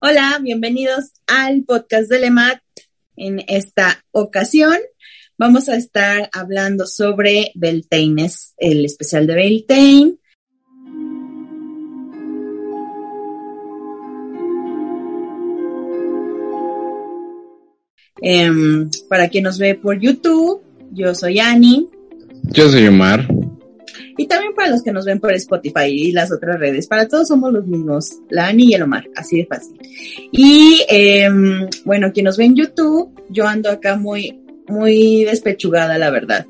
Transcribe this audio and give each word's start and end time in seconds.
Hola, 0.00 0.38
bienvenidos 0.40 1.10
al 1.26 1.64
podcast 1.64 2.08
de 2.08 2.20
LEMAT. 2.20 2.60
En 3.16 3.42
esta 3.48 4.04
ocasión 4.12 4.76
vamos 5.36 5.68
a 5.68 5.74
estar 5.74 6.30
hablando 6.32 6.86
sobre 6.86 7.50
Beltane, 7.56 8.30
el 8.58 8.84
especial 8.84 9.26
de 9.26 9.34
Beltane. 9.34 10.14
Em, 18.22 18.88
para 19.08 19.28
quien 19.28 19.42
nos 19.42 19.58
ve 19.58 19.74
por 19.74 19.98
YouTube, 19.98 20.62
yo 20.92 21.12
soy 21.16 21.40
Ani. 21.40 21.90
Yo 22.52 22.68
soy 22.68 22.86
Omar. 22.86 23.26
Y 24.16 24.28
también 24.28 24.54
los 24.68 24.82
que 24.82 24.92
nos 24.92 25.04
ven 25.04 25.20
por 25.20 25.32
Spotify 25.32 25.86
y 25.86 26.12
las 26.12 26.32
otras 26.32 26.58
redes. 26.58 26.86
Para 26.86 27.08
todos 27.08 27.28
somos 27.28 27.52
los 27.52 27.66
mismos, 27.66 28.18
la 28.30 28.48
Ani 28.48 28.70
y 28.70 28.74
el 28.74 28.82
Omar, 28.82 29.08
así 29.16 29.38
de 29.38 29.46
fácil. 29.46 29.78
Y 30.32 30.82
em, 30.88 31.68
bueno, 31.84 32.12
quien 32.12 32.24
nos 32.24 32.36
ve 32.36 32.44
en 32.44 32.56
YouTube, 32.56 33.10
yo 33.30 33.46
ando 33.46 33.70
acá 33.70 33.96
muy, 33.96 34.40
muy 34.68 35.24
despechugada, 35.24 35.98
la 35.98 36.10
verdad. 36.10 36.46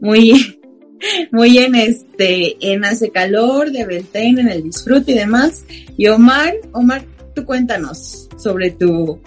Muy, 0.00 0.58
muy 1.32 1.58
en 1.58 1.74
este, 1.74 2.56
en 2.72 2.84
hace 2.84 3.10
calor, 3.10 3.72
de 3.72 3.84
Beltane, 3.84 4.40
en 4.40 4.48
el 4.48 4.62
disfrute 4.62 5.12
y 5.12 5.16
demás. 5.16 5.64
Y 5.96 6.06
Omar, 6.08 6.54
Omar, 6.72 7.04
tú 7.34 7.44
cuéntanos 7.44 8.28
sobre 8.38 8.70
tu, 8.70 9.20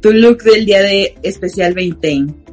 tu 0.00 0.12
look 0.12 0.42
del 0.42 0.66
día 0.66 0.82
de 0.82 1.14
especial 1.22 1.74
Beltane. 1.74 2.47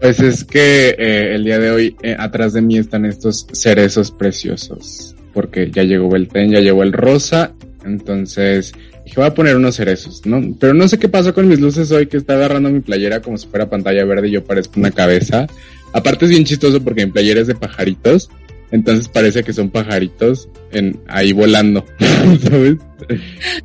Pues 0.00 0.18
es 0.20 0.44
que 0.44 0.96
eh, 0.98 1.34
el 1.34 1.44
día 1.44 1.58
de 1.58 1.70
hoy 1.70 1.96
eh, 2.02 2.16
atrás 2.18 2.54
de 2.54 2.62
mí 2.62 2.78
están 2.78 3.04
estos 3.04 3.46
cerezos 3.52 4.10
preciosos, 4.10 5.14
porque 5.34 5.70
ya 5.70 5.82
llegó 5.82 6.16
el 6.16 6.26
ten, 6.26 6.50
ya 6.50 6.60
llegó 6.60 6.82
el 6.82 6.92
rosa, 6.94 7.52
entonces 7.84 8.72
dije 9.04 9.16
voy 9.16 9.26
a 9.26 9.34
poner 9.34 9.56
unos 9.56 9.76
cerezos, 9.76 10.24
¿no? 10.24 10.56
Pero 10.58 10.72
no 10.72 10.88
sé 10.88 10.98
qué 10.98 11.08
pasó 11.10 11.34
con 11.34 11.48
mis 11.48 11.60
luces 11.60 11.90
hoy, 11.92 12.06
que 12.06 12.16
está 12.16 12.32
agarrando 12.32 12.70
mi 12.70 12.80
playera 12.80 13.20
como 13.20 13.36
si 13.36 13.46
fuera 13.46 13.68
pantalla 13.68 14.06
verde 14.06 14.28
y 14.28 14.32
yo 14.32 14.44
parezco 14.44 14.80
una 14.80 14.90
cabeza. 14.90 15.46
Aparte 15.92 16.24
es 16.24 16.30
bien 16.30 16.44
chistoso 16.44 16.82
porque 16.82 17.04
mi 17.04 17.12
playera 17.12 17.42
es 17.42 17.48
de 17.48 17.54
pajaritos, 17.54 18.30
entonces 18.70 19.06
parece 19.06 19.44
que 19.44 19.52
son 19.52 19.68
pajaritos 19.68 20.48
en, 20.72 20.98
ahí 21.08 21.32
volando, 21.34 21.84
¿sabes? 22.42 22.76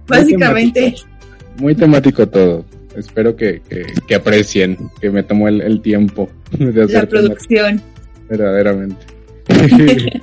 Básicamente. 0.06 0.96
muy 1.60 1.76
temático 1.76 2.28
todo 2.28 2.66
espero 2.98 3.36
que, 3.36 3.62
que, 4.08 4.16
aprecien, 4.16 4.78
que 5.00 5.10
me 5.10 5.24
tomó 5.24 5.48
el, 5.48 5.82
tiempo 5.82 6.30
de 6.52 6.84
hacer 6.84 7.04
la 7.04 7.10
producción. 7.10 7.82
Verdaderamente. 8.30 9.06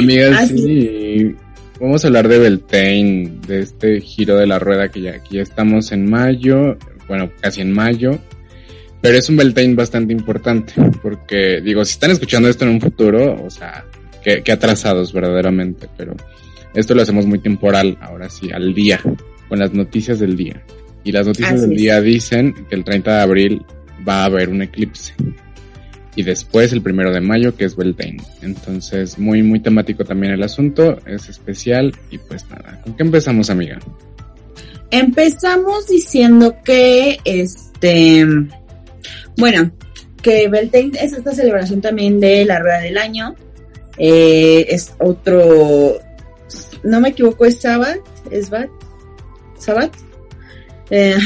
Amigas, 0.00 0.48
sí. 0.48 1.34
Vamos 1.80 2.04
a 2.04 2.08
hablar 2.08 2.28
de 2.28 2.38
Beltane, 2.38 3.32
de 3.46 3.60
este 3.60 4.00
giro 4.00 4.36
de 4.36 4.46
la 4.46 4.58
rueda 4.58 4.90
que 4.90 5.00
ya 5.00 5.14
aquí 5.14 5.38
estamos 5.38 5.92
en 5.92 6.10
mayo, 6.10 6.76
bueno, 7.08 7.30
casi 7.40 7.62
en 7.62 7.72
mayo, 7.72 8.18
pero 9.00 9.16
es 9.16 9.30
un 9.30 9.38
Beltane 9.38 9.74
bastante 9.74 10.12
importante, 10.12 10.74
porque 11.02 11.62
digo, 11.62 11.82
si 11.86 11.92
están 11.92 12.10
escuchando 12.10 12.50
esto 12.50 12.66
en 12.66 12.72
un 12.72 12.80
futuro, 12.82 13.42
o 13.42 13.48
sea, 13.48 13.86
que, 14.22 14.42
que 14.42 14.52
atrasados 14.52 15.14
verdaderamente, 15.14 15.88
pero 15.96 16.14
esto 16.74 16.94
lo 16.94 17.00
hacemos 17.00 17.24
muy 17.24 17.38
temporal, 17.38 17.96
ahora 18.02 18.28
sí, 18.28 18.50
al 18.52 18.74
día, 18.74 19.00
con 19.48 19.58
las 19.58 19.72
noticias 19.72 20.18
del 20.18 20.36
día. 20.36 20.62
Y 21.04 21.12
las 21.12 21.26
noticias 21.26 21.62
del 21.62 21.76
día 21.76 22.00
dicen 22.00 22.54
que 22.68 22.74
el 22.74 22.84
30 22.84 23.16
de 23.16 23.22
abril 23.22 23.66
va 24.06 24.22
a 24.22 24.24
haber 24.26 24.48
un 24.48 24.62
eclipse. 24.62 25.14
Y 26.16 26.22
después 26.22 26.72
el 26.72 26.82
primero 26.82 27.12
de 27.12 27.20
mayo, 27.20 27.56
que 27.56 27.64
es 27.64 27.76
Beltane. 27.76 28.18
Entonces, 28.42 29.18
muy, 29.18 29.42
muy 29.42 29.60
temático 29.60 30.04
también 30.04 30.32
el 30.32 30.42
asunto, 30.42 30.98
es 31.06 31.28
especial. 31.28 31.94
Y 32.10 32.18
pues 32.18 32.44
nada, 32.50 32.80
¿con 32.82 32.96
qué 32.96 33.02
empezamos, 33.02 33.48
amiga? 33.48 33.78
Empezamos 34.90 35.86
diciendo 35.86 36.56
que, 36.64 37.18
este, 37.24 38.26
bueno, 39.36 39.70
que 40.20 40.48
Beltane 40.48 40.92
es 41.00 41.12
esta 41.12 41.32
celebración 41.32 41.80
también 41.80 42.20
de 42.20 42.44
la 42.44 42.58
rueda 42.58 42.80
del 42.80 42.98
año. 42.98 43.34
Eh, 43.96 44.66
es 44.68 44.94
otro, 44.98 45.98
no 46.82 47.00
me 47.00 47.10
equivoco, 47.10 47.44
es 47.44 47.60
Sabbath, 47.60 48.00
es 48.30 48.50
Bat, 48.50 48.68
Sabbath, 49.58 49.94
eh, 50.90 51.16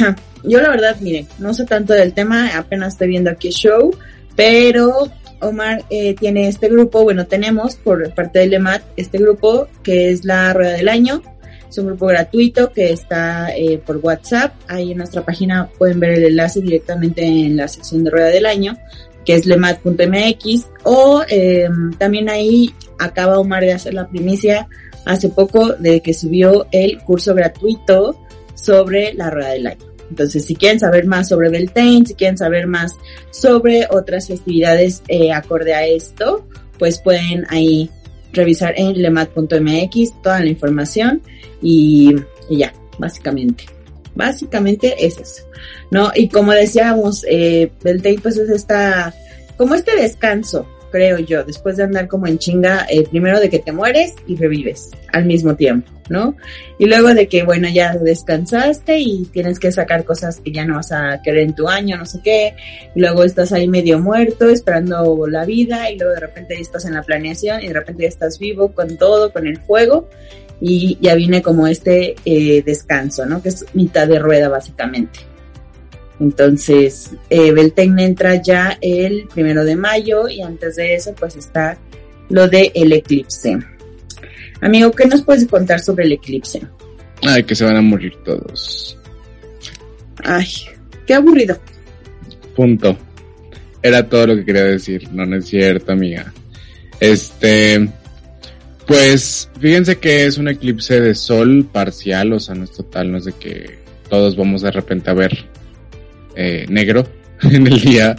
yo 0.44 0.60
la 0.60 0.70
verdad, 0.70 0.96
miren, 1.00 1.26
no 1.38 1.54
sé 1.54 1.64
tanto 1.64 1.94
del 1.94 2.12
tema, 2.12 2.56
apenas 2.56 2.94
estoy 2.94 3.08
viendo 3.08 3.30
aquí 3.30 3.48
el 3.48 3.54
show, 3.54 3.96
pero 4.36 5.10
Omar 5.40 5.84
eh, 5.90 6.14
tiene 6.14 6.48
este 6.48 6.68
grupo, 6.68 7.02
bueno, 7.02 7.26
tenemos 7.26 7.76
por 7.76 8.12
parte 8.14 8.40
de 8.40 8.48
LEMAT 8.48 8.82
este 8.96 9.18
grupo 9.18 9.68
que 9.82 10.10
es 10.10 10.24
la 10.24 10.52
Rueda 10.52 10.72
del 10.72 10.88
Año. 10.88 11.22
Es 11.68 11.78
un 11.78 11.86
grupo 11.86 12.06
gratuito 12.06 12.72
que 12.72 12.92
está 12.92 13.48
eh, 13.56 13.78
por 13.84 13.96
WhatsApp. 13.96 14.54
Ahí 14.68 14.92
en 14.92 14.98
nuestra 14.98 15.24
página 15.24 15.68
pueden 15.76 15.98
ver 15.98 16.10
el 16.10 16.24
enlace 16.26 16.60
directamente 16.60 17.24
en 17.24 17.56
la 17.56 17.66
sección 17.66 18.04
de 18.04 18.10
Rueda 18.10 18.28
del 18.28 18.46
Año, 18.46 18.78
que 19.24 19.34
es 19.34 19.44
lemat.mx. 19.44 20.66
O 20.84 21.24
también 21.98 22.28
ahí 22.28 22.72
acaba 23.00 23.40
Omar 23.40 23.64
de 23.64 23.72
hacer 23.72 23.92
la 23.92 24.06
primicia 24.06 24.68
hace 25.04 25.28
poco 25.28 25.72
de 25.72 26.00
que 26.00 26.14
subió 26.14 26.66
el 26.70 27.02
curso 27.02 27.34
gratuito 27.34 28.23
sobre 28.54 29.14
la 29.14 29.30
rueda 29.30 29.50
del 29.50 29.66
año. 29.66 29.94
Entonces, 30.10 30.44
si 30.44 30.54
quieren 30.54 30.78
saber 30.78 31.06
más 31.06 31.28
sobre 31.28 31.48
Beltane, 31.48 32.04
si 32.06 32.14
quieren 32.14 32.38
saber 32.38 32.66
más 32.66 32.92
sobre 33.30 33.86
otras 33.90 34.28
festividades 34.28 35.02
eh, 35.08 35.32
acorde 35.32 35.74
a 35.74 35.86
esto, 35.86 36.46
pues 36.78 37.00
pueden 37.00 37.44
ahí 37.48 37.90
revisar 38.32 38.74
en 38.76 39.00
lemat.mx 39.00 40.22
toda 40.22 40.40
la 40.40 40.46
información 40.46 41.22
y, 41.62 42.14
ya, 42.50 42.72
básicamente. 42.98 43.64
Básicamente 44.14 44.94
es 45.04 45.18
eso, 45.18 45.42
¿no? 45.90 46.12
Y 46.14 46.28
como 46.28 46.52
decíamos, 46.52 47.24
eh, 47.28 47.72
Beltane 47.82 48.20
pues 48.22 48.36
es 48.36 48.48
esta, 48.48 49.12
como 49.56 49.74
este 49.74 49.96
descanso, 49.96 50.68
creo 50.94 51.18
yo, 51.18 51.42
después 51.42 51.76
de 51.76 51.82
andar 51.82 52.06
como 52.06 52.28
en 52.28 52.38
chinga, 52.38 52.86
eh, 52.88 53.02
primero 53.02 53.40
de 53.40 53.50
que 53.50 53.58
te 53.58 53.72
mueres 53.72 54.14
y 54.28 54.36
revives 54.36 54.92
al 55.12 55.24
mismo 55.24 55.56
tiempo, 55.56 55.90
¿no? 56.08 56.36
Y 56.78 56.86
luego 56.86 57.12
de 57.12 57.26
que, 57.26 57.42
bueno, 57.42 57.68
ya 57.68 57.96
descansaste 57.96 59.00
y 59.00 59.24
tienes 59.24 59.58
que 59.58 59.72
sacar 59.72 60.04
cosas 60.04 60.38
que 60.38 60.52
ya 60.52 60.64
no 60.64 60.76
vas 60.76 60.92
a 60.92 61.20
querer 61.20 61.40
en 61.40 61.54
tu 61.56 61.66
año, 61.66 61.96
no 61.96 62.06
sé 62.06 62.20
qué, 62.22 62.54
y 62.94 63.00
luego 63.00 63.24
estás 63.24 63.50
ahí 63.52 63.66
medio 63.66 63.98
muerto, 63.98 64.48
esperando 64.48 65.26
la 65.26 65.44
vida, 65.44 65.90
y 65.90 65.98
luego 65.98 66.14
de 66.14 66.20
repente 66.20 66.54
ya 66.54 66.60
estás 66.60 66.84
en 66.84 66.94
la 66.94 67.02
planeación 67.02 67.60
y 67.60 67.66
de 67.66 67.74
repente 67.74 68.04
ya 68.04 68.08
estás 68.08 68.38
vivo 68.38 68.72
con 68.72 68.96
todo, 68.96 69.32
con 69.32 69.48
el 69.48 69.58
fuego, 69.58 70.08
y 70.60 70.96
ya 71.00 71.16
viene 71.16 71.42
como 71.42 71.66
este 71.66 72.14
eh, 72.24 72.62
descanso, 72.64 73.26
¿no? 73.26 73.42
Que 73.42 73.48
es 73.48 73.66
mitad 73.74 74.06
de 74.06 74.20
rueda 74.20 74.48
básicamente. 74.48 75.33
Entonces, 76.20 77.10
eh, 77.28 77.52
entra 77.76 78.40
ya 78.40 78.78
el 78.80 79.26
primero 79.32 79.64
de 79.64 79.76
mayo 79.76 80.28
y 80.28 80.42
antes 80.42 80.76
de 80.76 80.94
eso 80.94 81.14
pues 81.14 81.36
está 81.36 81.76
lo 82.28 82.48
de 82.48 82.70
el 82.74 82.92
eclipse. 82.92 83.58
Amigo, 84.60 84.92
¿qué 84.92 85.06
nos 85.06 85.22
puedes 85.22 85.46
contar 85.46 85.80
sobre 85.80 86.04
el 86.04 86.12
eclipse? 86.12 86.62
Ay, 87.22 87.42
que 87.44 87.54
se 87.54 87.64
van 87.64 87.76
a 87.76 87.82
morir 87.82 88.14
todos. 88.24 88.96
Ay, 90.22 90.46
qué 91.06 91.14
aburrido. 91.14 91.58
Punto. 92.54 92.96
Era 93.82 94.08
todo 94.08 94.28
lo 94.28 94.36
que 94.36 94.44
quería 94.44 94.64
decir. 94.64 95.10
No, 95.12 95.26
no 95.26 95.36
es 95.36 95.46
cierto, 95.46 95.92
amiga. 95.92 96.32
Este, 97.00 97.88
pues, 98.86 99.50
fíjense 99.60 99.98
que 99.98 100.26
es 100.26 100.38
un 100.38 100.48
eclipse 100.48 101.00
de 101.00 101.14
sol 101.14 101.68
parcial, 101.70 102.32
o 102.32 102.40
sea, 102.40 102.54
no 102.54 102.64
es 102.64 102.72
total, 102.72 103.10
no 103.10 103.18
es 103.18 103.24
de 103.24 103.32
que 103.32 103.78
todos 104.08 104.36
vamos 104.36 104.62
de 104.62 104.70
repente 104.70 105.10
a 105.10 105.14
ver 105.14 105.46
eh, 106.36 106.66
negro 106.68 107.06
en 107.42 107.66
el 107.66 107.80
día, 107.80 108.16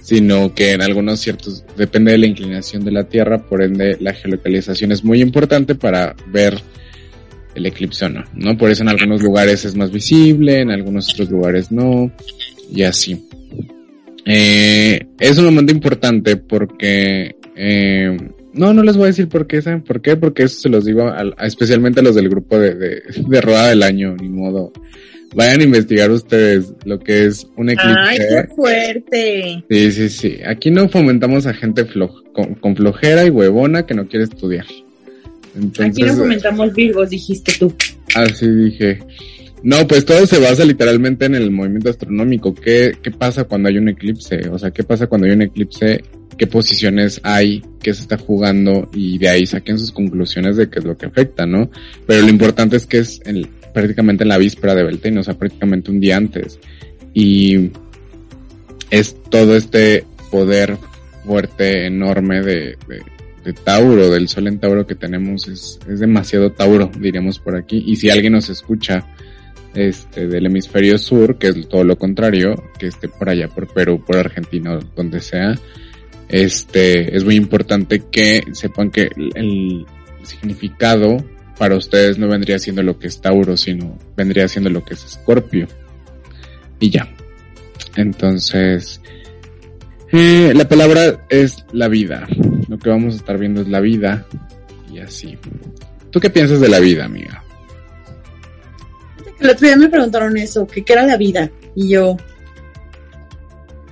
sino 0.00 0.54
que 0.54 0.72
en 0.72 0.82
algunos 0.82 1.20
ciertos, 1.20 1.64
depende 1.76 2.12
de 2.12 2.18
la 2.18 2.26
inclinación 2.26 2.84
de 2.84 2.92
la 2.92 3.04
Tierra, 3.04 3.38
por 3.38 3.62
ende 3.62 3.96
la 4.00 4.12
geolocalización 4.12 4.92
es 4.92 5.04
muy 5.04 5.20
importante 5.20 5.74
para 5.74 6.14
ver 6.26 6.60
el 7.54 7.66
eclipse 7.66 8.06
o 8.06 8.08
no, 8.08 8.24
¿no? 8.34 8.56
Por 8.56 8.70
eso 8.70 8.82
en 8.82 8.88
algunos 8.88 9.22
lugares 9.22 9.64
es 9.64 9.74
más 9.74 9.90
visible, 9.90 10.60
en 10.60 10.70
algunos 10.70 11.12
otros 11.12 11.30
lugares 11.30 11.70
no, 11.70 12.10
y 12.72 12.82
así. 12.82 13.26
Eh, 14.24 15.06
es 15.18 15.38
un 15.38 15.46
momento 15.46 15.72
importante 15.72 16.36
porque, 16.36 17.36
eh, 17.56 18.16
no, 18.52 18.72
no 18.72 18.82
les 18.82 18.96
voy 18.96 19.04
a 19.04 19.08
decir 19.08 19.28
por 19.28 19.46
qué, 19.46 19.62
¿saben 19.62 19.82
por 19.82 20.00
qué? 20.00 20.16
Porque 20.16 20.44
eso 20.44 20.60
se 20.60 20.68
los 20.68 20.84
digo 20.84 21.12
especialmente 21.40 22.00
a 22.00 22.02
los 22.02 22.14
del 22.14 22.28
grupo 22.28 22.58
de, 22.58 22.74
de, 22.74 23.02
de 23.28 23.40
Rueda 23.40 23.68
del 23.68 23.82
Año, 23.82 24.16
ni 24.16 24.28
modo 24.28 24.72
Vayan 25.34 25.60
a 25.60 25.64
investigar 25.64 26.10
ustedes 26.10 26.72
lo 26.84 26.98
que 26.98 27.26
es 27.26 27.46
un 27.56 27.70
eclipse. 27.70 28.00
¡Ay, 28.00 28.18
qué 28.18 28.54
fuerte! 28.54 29.64
Sí, 29.70 29.92
sí, 29.92 30.08
sí. 30.08 30.38
Aquí 30.44 30.70
no 30.70 30.88
fomentamos 30.88 31.46
a 31.46 31.54
gente 31.54 31.86
con, 32.60 32.76
flojera 32.76 33.24
y 33.24 33.30
huevona 33.30 33.86
que 33.86 33.94
no 33.94 34.08
quiere 34.08 34.24
estudiar. 34.24 34.66
Aquí 35.78 36.02
no 36.02 36.14
fomentamos 36.14 36.74
virgos, 36.74 37.10
dijiste 37.10 37.52
tú. 37.58 37.72
Así 38.14 38.48
dije. 38.48 38.98
No, 39.62 39.86
pues 39.86 40.04
todo 40.04 40.26
se 40.26 40.40
basa 40.40 40.64
literalmente 40.64 41.26
en 41.26 41.34
el 41.34 41.50
movimiento 41.50 41.90
astronómico. 41.90 42.54
¿Qué, 42.54 42.96
¿Qué 43.00 43.10
pasa 43.10 43.44
cuando 43.44 43.68
hay 43.68 43.78
un 43.78 43.88
eclipse? 43.88 44.48
O 44.48 44.58
sea, 44.58 44.70
¿qué 44.70 44.82
pasa 44.82 45.06
cuando 45.06 45.26
hay 45.26 45.34
un 45.34 45.42
eclipse? 45.42 46.02
¿Qué 46.36 46.46
posiciones 46.46 47.20
hay? 47.22 47.62
¿Qué 47.82 47.92
se 47.92 48.02
está 48.02 48.16
jugando? 48.16 48.88
Y 48.94 49.18
de 49.18 49.28
ahí 49.28 49.46
saquen 49.46 49.78
sus 49.78 49.92
conclusiones 49.92 50.56
de 50.56 50.70
qué 50.70 50.78
es 50.78 50.84
lo 50.84 50.96
que 50.96 51.06
afecta, 51.06 51.44
¿no? 51.46 51.70
Pero 52.06 52.22
lo 52.22 52.30
importante 52.30 52.76
es 52.76 52.86
que 52.86 52.98
es 52.98 53.20
el, 53.26 53.48
prácticamente 53.72 54.24
en 54.24 54.28
la 54.28 54.38
víspera 54.38 54.74
de 54.74 54.84
Beltane, 54.84 55.20
o 55.20 55.22
sea, 55.22 55.34
prácticamente 55.34 55.90
un 55.90 56.00
día 56.00 56.16
antes. 56.16 56.58
Y 57.12 57.70
es 58.90 59.16
todo 59.30 59.56
este 59.56 60.04
poder 60.30 60.76
fuerte, 61.24 61.86
enorme 61.86 62.42
de, 62.42 62.76
Tauro, 63.64 64.10
del 64.10 64.28
Sol 64.28 64.46
en 64.46 64.60
Tauro 64.60 64.86
que 64.86 64.94
tenemos, 64.94 65.48
es, 65.48 65.80
es 65.88 66.00
demasiado 66.00 66.52
Tauro, 66.52 66.90
diríamos 66.98 67.38
por 67.38 67.56
aquí. 67.56 67.82
Y 67.86 67.96
si 67.96 68.10
alguien 68.10 68.34
nos 68.34 68.48
escucha 68.48 69.06
este, 69.74 70.26
del 70.26 70.46
hemisferio 70.46 70.98
sur, 70.98 71.38
que 71.38 71.48
es 71.48 71.68
todo 71.68 71.84
lo 71.84 71.96
contrario, 71.96 72.70
que 72.78 72.86
esté 72.88 73.08
por 73.08 73.28
allá, 73.28 73.48
por 73.48 73.72
Perú, 73.72 74.02
por 74.04 74.16
Argentina, 74.16 74.78
donde 74.96 75.20
sea, 75.20 75.58
este, 76.28 77.16
es 77.16 77.24
muy 77.24 77.36
importante 77.36 78.02
que 78.10 78.44
sepan 78.52 78.90
que 78.90 79.10
el 79.34 79.86
significado 80.22 81.24
para 81.60 81.76
ustedes 81.76 82.16
no 82.16 82.26
vendría 82.26 82.58
siendo 82.58 82.82
lo 82.82 82.98
que 82.98 83.06
es 83.06 83.20
Tauro, 83.20 83.54
sino 83.54 83.98
vendría 84.16 84.48
siendo 84.48 84.70
lo 84.70 84.82
que 84.82 84.94
es 84.94 85.04
Escorpio. 85.04 85.68
Y 86.78 86.88
ya. 86.88 87.06
Entonces, 87.96 89.02
eh, 90.10 90.54
la 90.56 90.66
palabra 90.66 91.26
es 91.28 91.66
la 91.72 91.88
vida. 91.88 92.26
Lo 92.66 92.78
que 92.78 92.88
vamos 92.88 93.12
a 93.12 93.16
estar 93.18 93.36
viendo 93.36 93.60
es 93.60 93.68
la 93.68 93.80
vida 93.80 94.24
y 94.90 95.00
así. 95.00 95.36
¿Tú 96.10 96.18
qué 96.18 96.30
piensas 96.30 96.60
de 96.60 96.68
la 96.70 96.78
vida, 96.78 97.04
amiga? 97.04 97.44
El 99.38 99.50
otro 99.50 99.66
día 99.66 99.76
me 99.76 99.90
preguntaron 99.90 100.38
eso, 100.38 100.66
que 100.66 100.82
qué 100.82 100.94
era 100.94 101.02
la 101.02 101.18
vida. 101.18 101.50
Y 101.74 101.90
yo, 101.90 102.16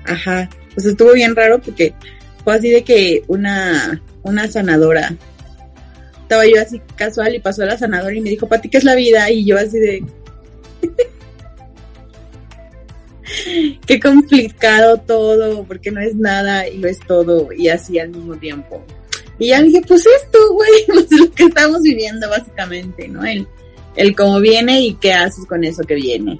ajá, 0.06 0.48
pues 0.72 0.86
estuvo 0.86 1.12
bien 1.12 1.36
raro 1.36 1.60
porque 1.60 1.92
fue 2.44 2.54
así 2.54 2.70
de 2.70 2.82
que 2.82 3.24
una, 3.26 4.00
una 4.22 4.48
sanadora, 4.48 5.14
estaba 6.28 6.44
yo 6.44 6.60
así 6.60 6.78
casual 6.94 7.34
y 7.34 7.40
pasó 7.40 7.64
la 7.64 7.78
sanadora 7.78 8.14
y 8.14 8.20
me 8.20 8.28
dijo, 8.28 8.46
Pati, 8.46 8.68
¿qué 8.68 8.76
es 8.76 8.84
la 8.84 8.94
vida? 8.94 9.30
Y 9.30 9.46
yo 9.46 9.56
así 9.56 9.78
de... 9.78 10.04
qué 13.86 13.98
complicado 13.98 14.98
todo, 14.98 15.64
porque 15.64 15.90
no 15.90 16.02
es 16.02 16.14
nada 16.16 16.68
y 16.68 16.76
lo 16.76 16.88
es 16.88 17.00
todo 17.00 17.50
y 17.50 17.68
así 17.68 17.98
al 17.98 18.10
mismo 18.10 18.36
tiempo. 18.36 18.84
Y 19.38 19.48
ya 19.48 19.62
dije, 19.62 19.80
pues 19.88 20.04
esto, 20.04 20.52
güey, 20.52 20.70
pues 20.86 21.06
lo 21.18 21.32
que 21.32 21.44
estamos 21.44 21.80
viviendo 21.80 22.28
básicamente, 22.28 23.08
¿no? 23.08 23.24
El, 23.24 23.48
el 23.96 24.14
cómo 24.14 24.38
viene 24.38 24.82
y 24.82 24.96
qué 24.96 25.14
haces 25.14 25.46
con 25.46 25.64
eso 25.64 25.82
que 25.84 25.94
viene. 25.94 26.36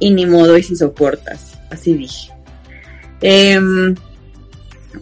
Y 0.00 0.10
ni 0.10 0.26
modo 0.26 0.58
y 0.58 0.64
si 0.64 0.74
soportas, 0.74 1.56
así 1.70 1.94
dije. 1.94 2.32
Em, 3.20 3.94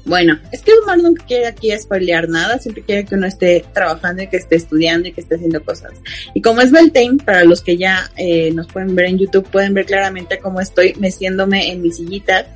bueno, 0.07 0.39
es 0.53 0.63
que 0.63 0.73
Omar 0.73 0.99
nunca 0.99 1.25
quiere 1.27 1.47
aquí 1.49 1.77
spoilear 1.77 2.29
nada, 2.29 2.61
siempre 2.61 2.85
quiere 2.85 3.05
que 3.05 3.17
uno 3.17 3.27
esté 3.27 3.65
trabajando 3.75 4.23
y 4.23 4.29
que 4.29 4.37
esté 4.37 4.55
estudiando 4.55 5.09
y 5.09 5.13
que 5.13 5.21
esté 5.21 5.35
haciendo 5.35 5.65
cosas. 5.65 5.95
Y 6.33 6.41
como 6.41 6.61
es 6.61 6.71
Beltane, 6.71 7.19
para 7.25 7.43
los 7.43 7.61
que 7.61 7.77
ya 7.77 8.09
eh, 8.17 8.53
nos 8.53 8.69
pueden 8.69 8.95
ver 8.95 9.07
en 9.07 9.19
YouTube, 9.19 9.49
pueden 9.51 9.75
ver 9.75 9.85
claramente 9.87 10.39
cómo 10.39 10.61
estoy 10.61 10.95
meciéndome 11.01 11.73
en 11.73 11.83
mi 11.83 11.91
sillita 11.91 12.47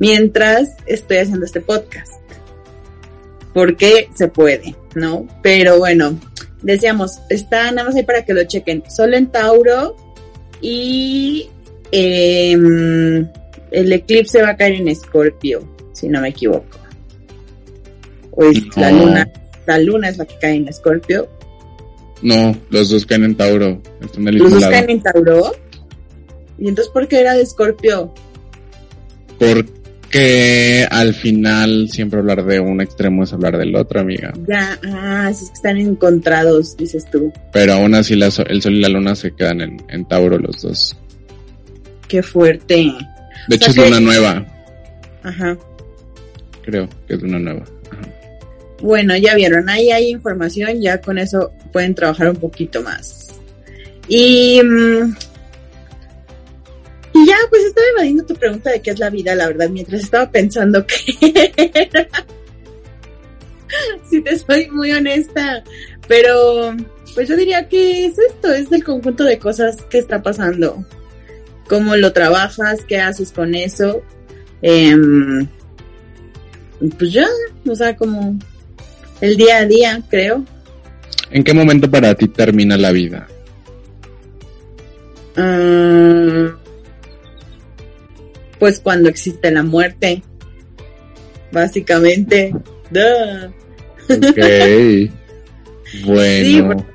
mientras 0.00 0.76
estoy 0.86 1.18
haciendo 1.18 1.46
este 1.46 1.60
podcast. 1.60 2.20
Porque 3.54 4.08
se 4.16 4.26
puede, 4.26 4.74
¿no? 4.96 5.28
Pero 5.42 5.78
bueno, 5.78 6.18
decíamos, 6.60 7.20
está 7.28 7.70
nada 7.70 7.86
más 7.86 7.94
ahí 7.94 8.02
para 8.02 8.24
que 8.24 8.34
lo 8.34 8.42
chequen. 8.42 8.82
Solo 8.90 9.16
en 9.16 9.28
Tauro 9.28 9.96
y 10.60 11.48
em, 11.92 13.28
el 13.70 13.92
eclipse 13.92 14.42
va 14.42 14.50
a 14.50 14.56
caer 14.56 14.74
en 14.74 14.88
Escorpio, 14.88 15.62
si 15.92 16.08
no 16.08 16.20
me 16.20 16.30
equivoco. 16.30 16.79
O 18.40 18.50
es 18.50 18.76
la 18.76 18.90
luna, 18.90 19.30
la 19.66 19.78
luna 19.78 20.08
es 20.08 20.18
la 20.18 20.24
que 20.24 20.38
cae 20.40 20.56
en 20.56 20.68
Escorpio. 20.68 21.28
No, 22.22 22.56
los 22.70 22.90
dos 22.90 23.06
caen 23.06 23.24
en 23.24 23.34
Tauro. 23.34 23.80
los 24.00 24.50
dos 24.50 24.66
caen 24.66 24.90
en 24.90 25.02
Tauro. 25.02 25.52
¿Y 26.58 26.68
entonces 26.68 26.92
por 26.92 27.08
qué 27.08 27.20
era 27.20 27.34
de 27.34 27.42
Escorpio? 27.42 28.12
Porque 29.38 29.80
que 30.10 30.86
al 30.90 31.14
final 31.14 31.88
siempre 31.88 32.18
hablar 32.18 32.44
de 32.44 32.58
un 32.58 32.80
extremo 32.80 33.22
es 33.22 33.32
hablar 33.32 33.56
del 33.56 33.76
otro, 33.76 34.00
amiga. 34.00 34.32
Ya, 34.48 34.78
ah, 34.84 35.28
es 35.30 35.38
que 35.38 35.54
están 35.54 35.78
encontrados, 35.78 36.76
dices 36.76 37.08
tú. 37.10 37.32
Pero 37.52 37.74
aún 37.74 37.94
así 37.94 38.14
el 38.14 38.32
sol 38.32 38.46
y 38.50 38.80
la 38.80 38.88
luna 38.88 39.14
se 39.14 39.32
quedan 39.32 39.60
en, 39.60 40.04
Tauro 40.06 40.38
los 40.38 40.62
dos. 40.62 40.96
Qué 42.08 42.22
fuerte. 42.22 42.92
De 43.48 43.56
hecho 43.56 43.70
es 43.70 43.78
una 43.78 44.00
nueva. 44.00 44.44
Ajá. 45.22 45.56
Creo 46.62 46.88
que 47.06 47.14
es 47.14 47.22
una 47.22 47.38
nueva. 47.38 47.64
Bueno, 48.80 49.16
ya 49.16 49.34
vieron, 49.34 49.68
ahí 49.68 49.90
hay 49.90 50.10
información, 50.10 50.80
ya 50.80 51.00
con 51.00 51.18
eso 51.18 51.52
pueden 51.72 51.94
trabajar 51.94 52.30
un 52.30 52.36
poquito 52.36 52.82
más. 52.82 53.28
Y 54.08 54.60
mm, 54.62 55.14
y 57.12 57.26
ya, 57.26 57.36
pues 57.48 57.64
estaba 57.64 57.86
evadiendo 57.94 58.24
tu 58.24 58.34
pregunta 58.34 58.70
de 58.70 58.80
qué 58.80 58.90
es 58.90 58.98
la 58.98 59.10
vida, 59.10 59.34
la 59.34 59.48
verdad, 59.48 59.68
mientras 59.68 60.00
estaba 60.02 60.30
pensando 60.30 60.84
qué 61.18 61.52
era. 61.56 62.08
si 64.08 64.20
te 64.20 64.38
soy 64.38 64.68
muy 64.70 64.92
honesta. 64.92 65.64
Pero, 66.06 66.74
pues 67.14 67.28
yo 67.28 67.36
diría 67.36 67.68
que 67.68 68.06
es 68.06 68.18
esto, 68.18 68.52
es 68.52 68.70
el 68.72 68.84
conjunto 68.84 69.24
de 69.24 69.38
cosas 69.38 69.76
que 69.90 69.98
está 69.98 70.22
pasando. 70.22 70.84
Cómo 71.68 71.96
lo 71.96 72.12
trabajas, 72.12 72.84
qué 72.86 72.98
haces 72.98 73.32
con 73.32 73.54
eso. 73.54 74.02
Em, 74.62 75.46
pues 76.98 77.12
ya, 77.12 77.26
o 77.66 77.74
sea, 77.74 77.96
como 77.96 78.38
el 79.20 79.36
día 79.36 79.58
a 79.58 79.66
día, 79.66 80.02
creo. 80.08 80.44
¿En 81.30 81.44
qué 81.44 81.54
momento 81.54 81.90
para 81.90 82.14
ti 82.14 82.28
termina 82.28 82.76
la 82.76 82.90
vida? 82.90 83.28
Ah 85.36 86.56
pues 88.60 88.78
cuando 88.78 89.08
existe 89.08 89.50
la 89.50 89.64
muerte, 89.64 90.22
básicamente. 91.50 92.52
Ok. 92.54 93.00
bueno. 96.04 96.86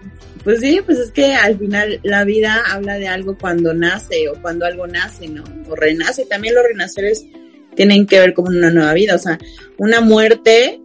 pues, 0.43 0.59
sí, 0.61 0.79
pues 0.85 0.99
es 0.99 1.11
que 1.11 1.33
al 1.33 1.57
final 1.57 1.99
la 2.03 2.23
vida 2.23 2.63
habla 2.71 2.97
de 2.99 3.07
algo 3.07 3.35
cuando 3.37 3.73
nace 3.73 4.29
o 4.29 4.39
cuando 4.41 4.65
algo 4.65 4.85
nace, 4.87 5.27
¿no? 5.27 5.43
O 5.67 5.75
renace. 5.75 6.25
También 6.25 6.53
los 6.53 6.63
renaceres 6.63 7.25
tienen 7.75 8.05
que 8.05 8.19
ver 8.19 8.33
con 8.33 8.55
una 8.55 8.69
nueva 8.69 8.93
vida. 8.93 9.15
O 9.15 9.19
sea, 9.19 9.39
una 9.77 10.01
muerte 10.01 10.79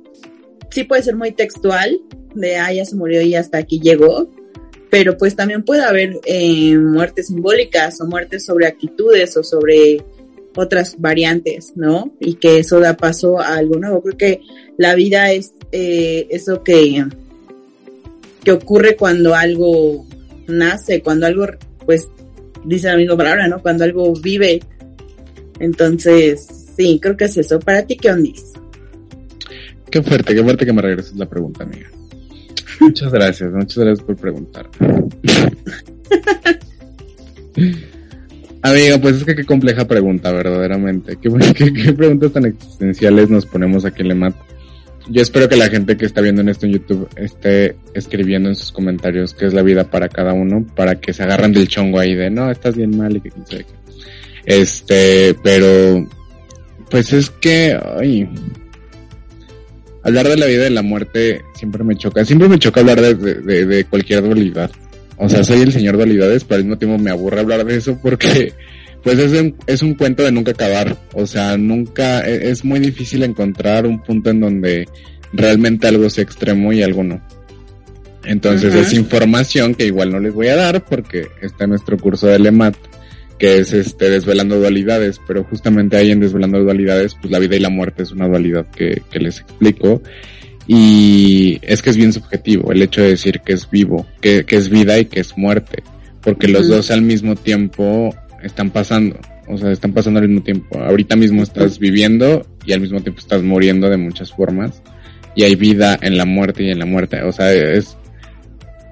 sí 0.70 0.84
puede 0.84 1.02
ser 1.02 1.16
muy 1.16 1.32
textual, 1.32 2.00
de, 2.34 2.56
ah, 2.56 2.72
ya 2.72 2.84
se 2.84 2.96
murió 2.96 3.22
y 3.22 3.34
hasta 3.34 3.58
aquí 3.58 3.80
llegó, 3.80 4.28
pero 4.90 5.16
pues 5.16 5.36
también 5.36 5.62
puede 5.62 5.82
haber 5.82 6.20
eh, 6.24 6.76
muertes 6.76 7.28
simbólicas 7.28 8.00
o 8.00 8.06
muertes 8.06 8.44
sobre 8.44 8.66
actitudes 8.66 9.36
o 9.36 9.44
sobre 9.44 10.02
otras 10.56 10.96
variantes, 10.98 11.72
¿no? 11.76 12.12
Y 12.18 12.34
que 12.34 12.58
eso 12.58 12.80
da 12.80 12.96
paso 12.96 13.40
a 13.40 13.56
algo 13.56 13.78
nuevo. 13.78 14.02
Creo 14.02 14.16
que 14.16 14.40
la 14.76 14.94
vida 14.94 15.30
es 15.30 15.52
eh, 15.70 16.26
eso 16.30 16.64
que, 16.64 17.04
que 18.42 18.52
ocurre 18.52 18.96
cuando 18.96 19.34
algo 19.34 20.06
nace, 20.48 21.02
cuando 21.02 21.26
algo, 21.26 21.46
pues, 21.86 22.08
dice 22.64 22.88
la 22.88 22.96
misma 22.96 23.16
palabra, 23.16 23.46
¿no? 23.46 23.62
Cuando 23.62 23.84
algo 23.84 24.12
vive. 24.14 24.60
Entonces, 25.60 26.48
sí, 26.76 26.98
creo 27.00 27.16
que 27.16 27.26
es 27.26 27.36
eso. 27.36 27.60
¿Para 27.60 27.86
ti 27.86 27.96
qué 27.96 28.10
onda? 28.10 28.30
Qué 29.90 30.02
fuerte, 30.02 30.34
qué 30.34 30.42
fuerte 30.42 30.64
que 30.66 30.72
me 30.72 30.82
regreses 30.82 31.16
la 31.16 31.26
pregunta, 31.26 31.64
amiga. 31.64 31.88
Muchas 32.80 33.12
gracias, 33.12 33.52
muchas 33.52 33.78
gracias 33.78 34.06
por 34.06 34.16
preguntar. 34.16 34.68
Amiga, 38.62 38.98
pues 38.98 39.16
es 39.16 39.24
que 39.24 39.34
qué 39.34 39.44
compleja 39.44 39.86
pregunta, 39.86 40.30
verdaderamente. 40.32 41.16
¿Qué, 41.16 41.30
preguntas 41.96 42.32
tan 42.32 42.46
existenciales 42.46 43.30
nos 43.30 43.46
ponemos 43.46 43.84
aquí 43.84 44.02
en 44.02 44.08
Lemat? 44.08 44.34
Yo 45.08 45.22
espero 45.22 45.48
que 45.48 45.56
la 45.56 45.68
gente 45.68 45.96
que 45.96 46.04
está 46.04 46.20
viendo 46.20 46.42
en 46.42 46.50
esto 46.50 46.66
en 46.66 46.72
YouTube 46.72 47.08
esté 47.16 47.74
escribiendo 47.94 48.48
en 48.48 48.54
sus 48.54 48.70
comentarios 48.70 49.34
qué 49.34 49.46
es 49.46 49.54
la 49.54 49.62
vida 49.62 49.84
para 49.90 50.08
cada 50.08 50.34
uno, 50.34 50.64
para 50.76 50.96
que 50.96 51.12
se 51.12 51.22
agarren 51.22 51.52
del 51.52 51.68
chongo 51.68 51.98
ahí 51.98 52.14
de 52.14 52.30
no, 52.30 52.50
estás 52.50 52.76
bien 52.76 52.96
mal 52.96 53.16
y 53.16 53.20
que 53.20 53.30
quién 53.30 53.46
sabe 53.46 53.66
Este, 54.44 55.34
pero, 55.42 56.06
pues 56.90 57.12
es 57.12 57.30
que, 57.30 57.78
ay, 57.98 58.28
hablar 60.02 60.28
de 60.28 60.36
la 60.36 60.46
vida 60.46 60.62
y 60.62 60.64
de 60.64 60.70
la 60.70 60.82
muerte 60.82 61.42
siempre 61.54 61.84
me 61.84 61.96
choca. 61.96 62.24
Siempre 62.24 62.48
me 62.48 62.58
choca 62.58 62.80
hablar 62.80 63.00
de, 63.00 63.14
de, 63.14 63.66
de 63.66 63.84
cualquier 63.84 64.22
dualidad. 64.22 64.70
O 65.16 65.28
sea, 65.28 65.44
soy 65.44 65.60
el 65.60 65.72
señor 65.72 65.96
dualidades, 65.96 66.44
pero 66.44 66.56
al 66.56 66.64
mismo 66.64 66.78
tiempo 66.78 66.98
me 66.98 67.10
aburre 67.10 67.40
hablar 67.40 67.64
de 67.66 67.76
eso 67.76 67.98
porque 68.00 68.54
pues 69.02 69.18
es 69.18 69.38
un, 69.38 69.54
es 69.66 69.82
un 69.82 69.94
cuento 69.94 70.22
de 70.22 70.32
nunca 70.32 70.52
acabar. 70.52 70.96
O 71.12 71.26
sea, 71.26 71.58
nunca, 71.58 72.26
e, 72.26 72.50
es, 72.50 72.64
muy 72.64 72.80
difícil 72.80 73.22
encontrar 73.22 73.86
un 73.86 74.02
punto 74.02 74.30
en 74.30 74.40
donde 74.40 74.88
realmente 75.32 75.86
algo 75.86 76.08
sea 76.08 76.24
extremo 76.24 76.72
y 76.72 76.82
algo 76.82 77.04
no. 77.04 77.20
Entonces 78.24 78.74
es 78.74 78.92
información 78.92 79.74
que 79.74 79.86
igual 79.86 80.12
no 80.12 80.20
les 80.20 80.34
voy 80.34 80.48
a 80.48 80.56
dar 80.56 80.84
porque 80.84 81.28
está 81.40 81.64
en 81.64 81.70
nuestro 81.70 81.96
curso 81.96 82.26
de 82.26 82.38
LEMAT, 82.38 82.76
que 83.40 83.58
es 83.58 83.72
este 83.72 84.10
desvelando 84.10 84.60
dualidades, 84.60 85.18
pero 85.26 85.42
justamente 85.44 85.96
ahí 85.96 86.10
en 86.10 86.20
desvelando 86.20 86.62
dualidades, 86.62 87.16
pues 87.18 87.32
la 87.32 87.38
vida 87.38 87.56
y 87.56 87.60
la 87.60 87.70
muerte 87.70 88.02
es 88.02 88.12
una 88.12 88.28
dualidad 88.28 88.66
que, 88.66 89.02
que 89.10 89.18
les 89.18 89.40
explico 89.40 90.02
y 90.66 91.58
es 91.62 91.80
que 91.80 91.88
es 91.88 91.96
bien 91.96 92.12
subjetivo 92.12 92.70
el 92.70 92.82
hecho 92.82 93.00
de 93.00 93.08
decir 93.08 93.40
que 93.40 93.54
es 93.54 93.68
vivo, 93.70 94.06
que, 94.20 94.44
que 94.44 94.56
es 94.56 94.68
vida 94.68 94.98
y 94.98 95.06
que 95.06 95.20
es 95.20 95.38
muerte. 95.38 95.82
porque 96.20 96.48
los 96.48 96.68
dos 96.68 96.90
al 96.90 97.00
mismo 97.00 97.34
tiempo 97.34 98.14
están 98.42 98.70
pasando, 98.70 99.18
o 99.48 99.56
sea, 99.56 99.70
están 99.72 99.94
pasando 99.94 100.20
al 100.20 100.28
mismo 100.28 100.44
tiempo. 100.44 100.78
Ahorita 100.78 101.16
mismo 101.16 101.42
estás 101.42 101.78
viviendo 101.78 102.46
y 102.66 102.72
al 102.72 102.82
mismo 102.82 103.00
tiempo 103.00 103.20
estás 103.20 103.42
muriendo 103.42 103.88
de 103.88 103.96
muchas 103.96 104.32
formas 104.32 104.82
y 105.34 105.44
hay 105.44 105.54
vida 105.54 105.98
en 106.02 106.18
la 106.18 106.26
muerte 106.26 106.64
y 106.64 106.70
en 106.70 106.78
la 106.78 106.84
muerte, 106.84 107.22
o 107.22 107.32
sea, 107.32 107.54
es 107.54 107.96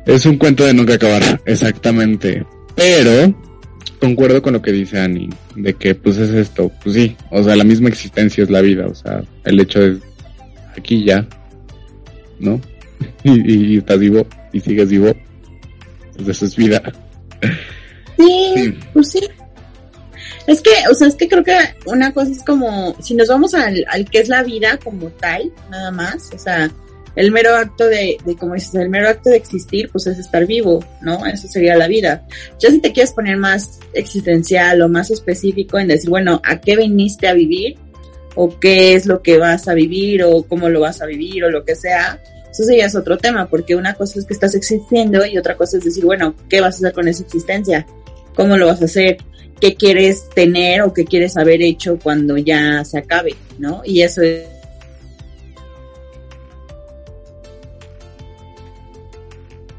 es 0.07 0.25
un 0.25 0.39
cuento 0.39 0.65
de 0.65 0.73
nunca 0.73 0.95
acabar, 0.95 1.39
exactamente. 1.45 2.47
Pero 2.75 3.35
concuerdo 3.93 4.43
con 4.43 4.55
lo 4.55 4.63
que 4.63 4.73
dice 4.73 5.01
Annie, 5.01 5.31
de 5.57 5.75
que 5.75 5.95
pues 5.95 6.17
es 6.19 6.31
esto, 6.31 6.71
pues 6.83 6.95
sí, 6.95 7.17
o 7.31 7.43
sea, 7.43 7.57
la 7.57 7.65
misma 7.65 7.89
existencia 7.89 8.45
es 8.45 8.51
la 8.51 8.61
vida, 8.61 8.87
o 8.87 8.95
sea, 8.95 9.23
el 9.45 9.61
hecho 9.61 9.83
es 9.83 9.99
aquí 10.77 11.05
ya, 11.05 11.27
¿no? 12.39 12.61
y, 13.25 13.75
y, 13.75 13.79
estás 13.79 13.99
vivo 13.99 14.27
y 14.53 14.61
sigues 14.61 14.89
vivo, 14.89 15.15
pues 16.17 16.29
eso 16.29 16.47
es 16.47 16.57
vida. 16.57 16.83
Sí, 18.17 18.79
pues 18.93 19.11
sí. 19.13 19.21
Es 20.47 20.63
que, 20.63 20.71
o 20.91 20.95
sea, 20.95 21.09
es 21.09 21.15
que 21.15 21.29
creo 21.29 21.45
que 21.45 21.57
una 21.85 22.13
cosa 22.13 22.33
es 22.33 22.43
como, 22.43 22.97
si 23.03 23.15
nos 23.15 23.29
vamos 23.29 23.55
al, 23.55 23.85
al 23.89 24.09
que 24.09 24.21
es 24.21 24.29
la 24.29 24.43
vida 24.43 24.79
como 24.83 25.09
tal, 25.11 25.53
nada 25.71 25.91
más, 25.91 26.31
o 26.35 26.39
sea, 26.39 26.71
el 27.19 27.33
mero 27.33 27.57
acto 27.57 27.89
de, 27.89 28.17
de, 28.25 28.37
como 28.37 28.55
dices, 28.55 28.77
el 28.77 28.91
mero 28.91 29.09
acto 29.09 29.31
de 29.31 29.37
existir, 29.37 29.89
pues 29.91 30.07
es 30.07 30.21
estar 30.21 30.47
vivo, 30.47 30.85
¿no? 31.01 31.27
Eso 31.27 31.49
sería 31.49 31.77
la 31.77 31.89
vida. 31.89 32.25
Ya 32.61 32.71
si 32.71 32.79
te 32.79 32.93
quieres 32.93 33.13
poner 33.13 33.37
más 33.37 33.81
existencial 33.93 34.81
o 34.83 34.89
más 34.89 35.11
específico 35.11 35.81
en 35.81 35.89
decir, 35.89 36.09
bueno, 36.11 36.41
¿a 36.45 36.61
qué 36.61 36.77
viniste 36.77 37.27
a 37.27 37.35
vivir? 37.35 37.77
O 38.37 38.61
qué 38.61 38.95
es 38.95 39.07
lo 39.07 39.21
que 39.21 39.37
vas 39.37 39.67
a 39.67 39.75
vivir 39.75 40.23
o 40.23 40.45
cómo 40.45 40.69
lo 40.69 40.79
vas 40.79 41.03
a 41.03 41.07
vivir 41.07 41.43
o 41.43 41.51
lo 41.51 41.65
que 41.65 41.75
sea. 41.75 42.23
Eso 42.53 42.63
ya 42.73 42.87
es 42.87 42.95
otro 42.95 43.19
tema, 43.19 43.49
porque 43.49 43.75
una 43.75 43.95
cosa 43.95 44.21
es 44.21 44.25
que 44.25 44.35
estás 44.35 44.55
existiendo 44.55 45.27
y 45.27 45.39
otra 45.39 45.57
cosa 45.57 45.79
es 45.79 45.85
decir, 45.85 46.05
bueno, 46.05 46.37
¿qué 46.49 46.61
vas 46.61 46.77
a 46.77 46.79
hacer 46.79 46.93
con 46.93 47.09
esa 47.09 47.25
existencia? 47.25 47.85
¿Cómo 48.37 48.57
lo 48.57 48.69
vas 48.69 48.81
a 48.81 48.85
hacer? 48.85 49.17
¿Qué 49.61 49.75
quieres 49.75 50.29
tener 50.37 50.83
o 50.83 50.95
qué 50.95 51.05
quieres 51.05 51.37
haber 51.37 51.63
hecho 51.63 51.99
cuando 52.01 52.37
ya 52.37 52.85
se 52.85 52.97
acabe? 52.97 53.35
¿No? 53.59 53.83
Y 53.85 54.03
eso 54.03 54.23
es 54.23 54.45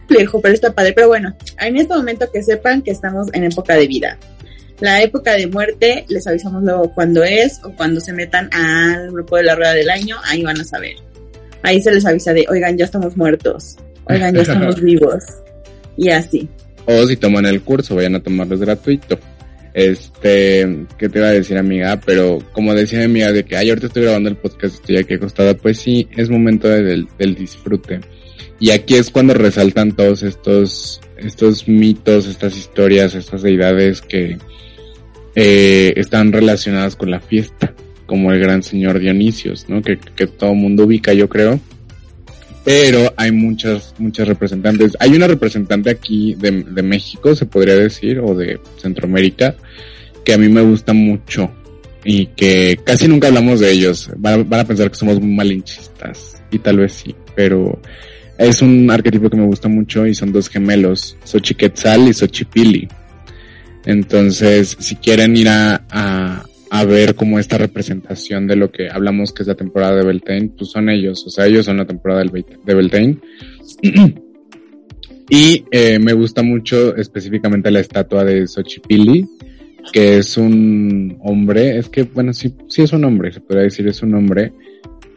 complejo, 0.09 0.41
pero 0.41 0.53
está 0.53 0.73
padre. 0.73 0.93
Pero 0.93 1.07
bueno, 1.07 1.35
en 1.59 1.77
este 1.77 1.93
momento 1.93 2.29
que 2.31 2.43
sepan 2.43 2.81
que 2.81 2.91
estamos 2.91 3.27
en 3.33 3.43
época 3.43 3.75
de 3.75 3.87
vida. 3.87 4.17
La 4.79 5.01
época 5.01 5.33
de 5.33 5.47
muerte, 5.47 6.05
les 6.07 6.25
avisamos 6.25 6.63
luego 6.63 6.93
cuándo 6.93 7.23
es 7.23 7.59
o 7.63 7.71
cuando 7.71 7.99
se 7.99 8.13
metan 8.13 8.49
al 8.53 9.11
grupo 9.11 9.35
de 9.35 9.43
la 9.43 9.55
rueda 9.55 9.73
del 9.73 9.89
año, 9.89 10.15
ahí 10.25 10.41
van 10.41 10.59
a 10.59 10.63
saber. 10.63 10.95
Ahí 11.63 11.81
se 11.81 11.91
les 11.91 12.05
avisa 12.05 12.31
de, 12.31 12.45
oigan, 12.49 12.77
ya 12.77 12.85
estamos 12.85 13.17
muertos, 13.17 13.75
oigan, 14.05 14.33
ya 14.33 14.41
estamos 14.41 14.81
vivos. 14.81 15.23
Y 15.97 16.09
así. 16.09 16.47
O 16.85 17.05
si 17.05 17.17
toman 17.17 17.45
el 17.45 17.61
curso, 17.61 17.95
vayan 17.95 18.15
a 18.15 18.23
tomarlo 18.23 18.57
gratuito. 18.57 19.19
Este, 19.73 20.85
¿qué 20.97 21.09
te 21.09 21.19
iba 21.19 21.27
a 21.27 21.31
decir, 21.31 21.57
amiga? 21.57 21.99
Pero 22.05 22.39
como 22.53 22.73
decía 22.73 22.99
mi 22.99 23.05
amiga 23.05 23.33
de 23.33 23.43
que, 23.43 23.57
ay, 23.57 23.69
ahorita 23.69 23.87
estoy 23.87 24.03
grabando 24.03 24.29
el 24.29 24.37
podcast, 24.37 24.75
estoy 24.75 24.97
aquí 24.97 25.15
acostada, 25.15 25.55
pues 25.55 25.77
sí, 25.77 26.07
es 26.15 26.29
momento 26.29 26.69
del, 26.69 27.05
del 27.17 27.35
disfrute. 27.35 27.99
Y 28.59 28.71
aquí 28.71 28.95
es 28.95 29.09
cuando 29.09 29.33
resaltan 29.33 29.93
todos 29.93 30.23
estos, 30.23 30.99
estos 31.17 31.67
mitos, 31.67 32.27
estas 32.27 32.57
historias, 32.57 33.15
estas 33.15 33.41
deidades 33.41 34.01
que 34.01 34.37
eh, 35.35 35.93
están 35.95 36.33
relacionadas 36.33 36.95
con 36.95 37.09
la 37.09 37.21
fiesta, 37.21 37.73
como 38.05 38.33
el 38.33 38.39
gran 38.39 38.61
señor 38.63 38.99
Dionisios, 38.99 39.69
¿no? 39.69 39.81
Que, 39.81 39.97
que 39.97 40.27
todo 40.27 40.53
mundo 40.53 40.83
ubica, 40.83 41.13
yo 41.13 41.29
creo. 41.29 41.59
Pero 42.65 43.13
hay 43.15 43.31
muchas, 43.31 43.95
muchas 43.97 44.27
representantes. 44.27 44.97
Hay 44.99 45.15
una 45.15 45.27
representante 45.27 45.89
aquí 45.89 46.35
de, 46.35 46.63
de 46.63 46.83
México, 46.83 47.33
se 47.35 47.45
podría 47.45 47.75
decir, 47.75 48.19
o 48.19 48.35
de 48.35 48.59
Centroamérica, 48.77 49.55
que 50.25 50.33
a 50.33 50.37
mí 50.37 50.49
me 50.49 50.61
gusta 50.61 50.91
mucho 50.91 51.49
y 52.03 52.27
que 52.27 52.79
casi 52.83 53.07
nunca 53.07 53.27
hablamos 53.27 53.59
de 53.59 53.71
ellos. 53.71 54.09
Van, 54.17 54.47
van 54.49 54.59
a 54.59 54.65
pensar 54.65 54.89
que 54.89 54.97
somos 54.97 55.21
malinchistas 55.21 56.41
y 56.51 56.59
tal 56.59 56.77
vez 56.77 56.93
sí, 56.93 57.15
pero 57.35 57.79
es 58.39 58.61
un 58.61 58.89
arquetipo 58.89 59.29
que 59.29 59.35
me 59.35 59.45
gusta 59.45 59.67
mucho 59.67 60.07
y 60.07 60.15
son 60.15 60.31
dos 60.31 60.47
gemelos, 60.47 61.17
Xochiquetzal 61.25 62.07
y 62.07 62.13
Xochipili. 62.13 62.87
Entonces, 63.85 64.77
si 64.79 64.95
quieren 64.95 65.35
ir 65.35 65.49
a, 65.49 65.85
a, 65.89 66.45
a, 66.69 66.85
ver 66.85 67.15
como 67.15 67.37
esta 67.37 67.57
representación 67.57 68.47
de 68.47 68.55
lo 68.55 68.71
que 68.71 68.89
hablamos 68.89 69.33
que 69.33 69.43
es 69.43 69.47
la 69.47 69.55
temporada 69.55 69.97
de 69.97 70.05
Beltane, 70.05 70.51
pues 70.57 70.71
son 70.71 70.89
ellos, 70.89 71.25
o 71.27 71.29
sea, 71.29 71.47
ellos 71.47 71.65
son 71.65 71.77
la 71.77 71.85
temporada 71.85 72.23
de 72.23 72.73
Beltane. 72.73 73.17
y 75.29 75.65
eh, 75.71 75.99
me 75.99 76.13
gusta 76.13 76.41
mucho 76.41 76.95
específicamente 76.95 77.71
la 77.71 77.81
estatua 77.81 78.23
de 78.23 78.47
Xochipili, 78.47 79.27
que 79.91 80.19
es 80.19 80.37
un 80.37 81.17
hombre, 81.23 81.77
es 81.77 81.89
que, 81.89 82.03
bueno, 82.03 82.31
sí, 82.31 82.55
sí 82.69 82.83
es 82.83 82.93
un 82.93 83.03
hombre, 83.03 83.33
se 83.33 83.41
podría 83.41 83.63
decir, 83.63 83.85
es 83.87 84.01
un 84.01 84.13
hombre 84.13 84.53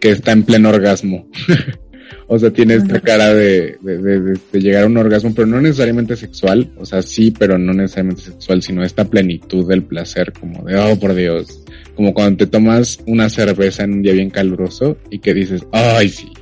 que 0.01 0.11
está 0.11 0.33
en 0.33 0.43
pleno 0.43 0.71
orgasmo. 0.71 1.29
O 2.27 2.39
sea, 2.39 2.51
tiene 2.51 2.75
esta 2.75 3.01
cara 3.01 3.35
de, 3.35 3.77
de, 3.81 3.99
de, 3.99 4.21
de, 4.53 4.61
llegar 4.61 4.85
a 4.85 4.87
un 4.87 4.97
orgasmo, 4.97 5.35
pero 5.35 5.47
no 5.47 5.61
necesariamente 5.61 6.17
sexual. 6.17 6.71
O 6.77 6.85
sea, 6.85 7.03
sí, 7.03 7.31
pero 7.31 7.59
no 7.59 7.73
necesariamente 7.73 8.23
sexual, 8.23 8.63
sino 8.63 8.83
esta 8.83 9.05
plenitud 9.05 9.69
del 9.69 9.83
placer, 9.83 10.33
como 10.33 10.65
de, 10.65 10.77
oh, 10.77 10.99
por 10.99 11.15
Dios. 11.15 11.63
Como 11.95 12.15
cuando 12.15 12.39
te 12.39 12.47
tomas 12.47 12.99
una 13.07 13.29
cerveza 13.29 13.85
en 13.85 13.93
un 13.95 14.03
día 14.03 14.13
bien 14.13 14.31
caluroso 14.31 14.97
y 15.11 15.19
que 15.19 15.35
dices, 15.35 15.63
ay, 15.73 16.09
sí. 16.09 16.33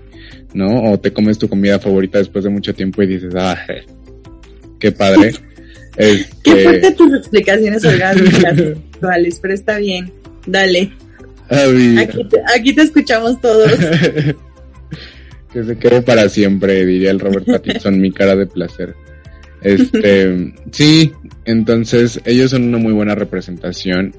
¿No? 0.55 0.93
O 0.93 0.99
te 0.99 1.13
comes 1.13 1.39
tu 1.39 1.49
comida 1.49 1.79
favorita 1.79 2.19
después 2.19 2.45
de 2.45 2.51
mucho 2.51 2.75
tiempo 2.75 3.03
y 3.03 3.07
dices, 3.07 3.35
ay, 3.37 3.85
qué 4.79 4.93
padre. 4.93 5.33
este... 5.97 6.27
Qué 6.43 6.63
fuerte 6.63 6.93
tus 6.93 7.15
explicaciones 7.15 7.85
orgánicas 7.85 8.57
sexuales, 8.57 9.39
pero 9.43 9.55
está 9.55 9.79
bien. 9.79 10.13
Dale. 10.47 10.93
Aquí 11.51 12.25
te, 12.29 12.41
aquí 12.55 12.73
te 12.73 12.83
escuchamos 12.83 13.41
todos. 13.41 13.73
que 15.53 15.65
se 15.65 15.79
quede 15.79 16.03
para 16.03 16.29
siempre, 16.29 16.85
diría 16.87 17.11
el 17.11 17.21
Robert 17.21 17.47
Pattinson, 17.47 18.01
mi 18.01 18.13
cara 18.13 18.37
de 18.37 18.47
placer. 18.47 18.95
Este, 19.63 20.55
sí, 20.73 21.13
entonces 21.45 22.21
ellos 22.25 22.51
son 22.51 22.65
una 22.65 22.79
muy 22.79 22.93
buena 22.93 23.15
representación. 23.15 24.15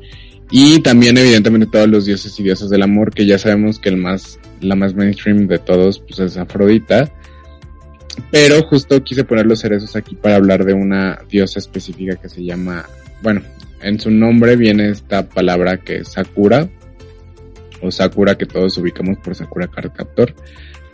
Y 0.54 0.82
también 0.82 1.18
evidentemente 1.18 1.68
todos 1.72 1.88
los 1.88 2.06
dioses 2.06 2.38
y 2.40 2.44
diosas 2.44 2.70
del 2.70 2.82
amor, 2.82 3.14
que 3.14 3.26
ya 3.26 3.38
sabemos 3.38 3.80
que 3.80 3.88
el 3.88 3.98
más, 3.98 4.38
la 4.60 4.76
más 4.76 4.94
mainstream 4.94 5.48
de 5.48 5.60
todos, 5.60 6.00
pues 6.00 6.20
es 6.20 6.38
Afrodita. 6.38 7.12
Pero 8.32 8.62
justo 8.64 9.02
quise 9.02 9.24
poner 9.24 9.46
los 9.46 9.62
cerezos 9.62 9.96
aquí 9.96 10.16
para 10.16 10.36
hablar 10.36 10.66
de 10.66 10.74
una 10.74 11.20
diosa 11.30 11.60
específica 11.60 12.18
que 12.18 12.28
se 12.28 12.44
llama, 12.44 12.86
bueno, 13.24 13.42
en 13.82 13.98
su 14.00 14.12
nombre 14.12 14.58
viene 14.58 14.90
esta 14.90 15.30
palabra 15.30 15.78
que 15.78 15.98
es 15.98 16.10
Sakura, 16.10 16.70
o 17.82 17.90
Sakura 17.90 18.38
que 18.38 18.46
todos 18.46 18.78
ubicamos 18.78 19.18
por 19.20 19.34
Sakura 19.34 19.68
Card 19.68 19.92
Captor 19.94 20.36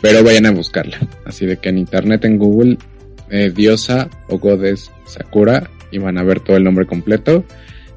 pero 0.01 0.23
vayan 0.23 0.45
a 0.45 0.51
buscarla. 0.51 0.99
Así 1.25 1.45
de 1.45 1.57
que 1.57 1.69
en 1.69 1.77
internet, 1.77 2.25
en 2.25 2.37
Google, 2.37 2.77
eh, 3.29 3.51
diosa 3.53 4.09
o 4.27 4.37
goddess 4.37 4.91
Sakura 5.05 5.69
y 5.91 5.97
van 5.97 6.17
a 6.17 6.23
ver 6.23 6.39
todo 6.39 6.57
el 6.57 6.63
nombre 6.63 6.85
completo, 6.85 7.43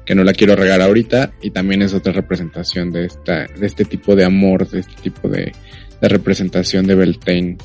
que 0.05 0.15
no 0.15 0.23
la 0.23 0.33
quiero 0.33 0.55
regar 0.55 0.81
ahorita 0.81 1.33
y 1.41 1.51
también 1.51 1.81
es 1.81 1.93
otra 1.93 2.11
representación 2.13 2.91
de 2.91 3.05
esta, 3.05 3.45
de 3.47 3.65
este 3.65 3.85
tipo 3.85 4.15
de 4.15 4.25
amor, 4.25 4.67
de 4.69 4.79
este 4.79 4.95
tipo 5.01 5.27
de, 5.27 5.53
representación 6.01 6.87
de 6.87 6.95
Beltane 6.95 7.57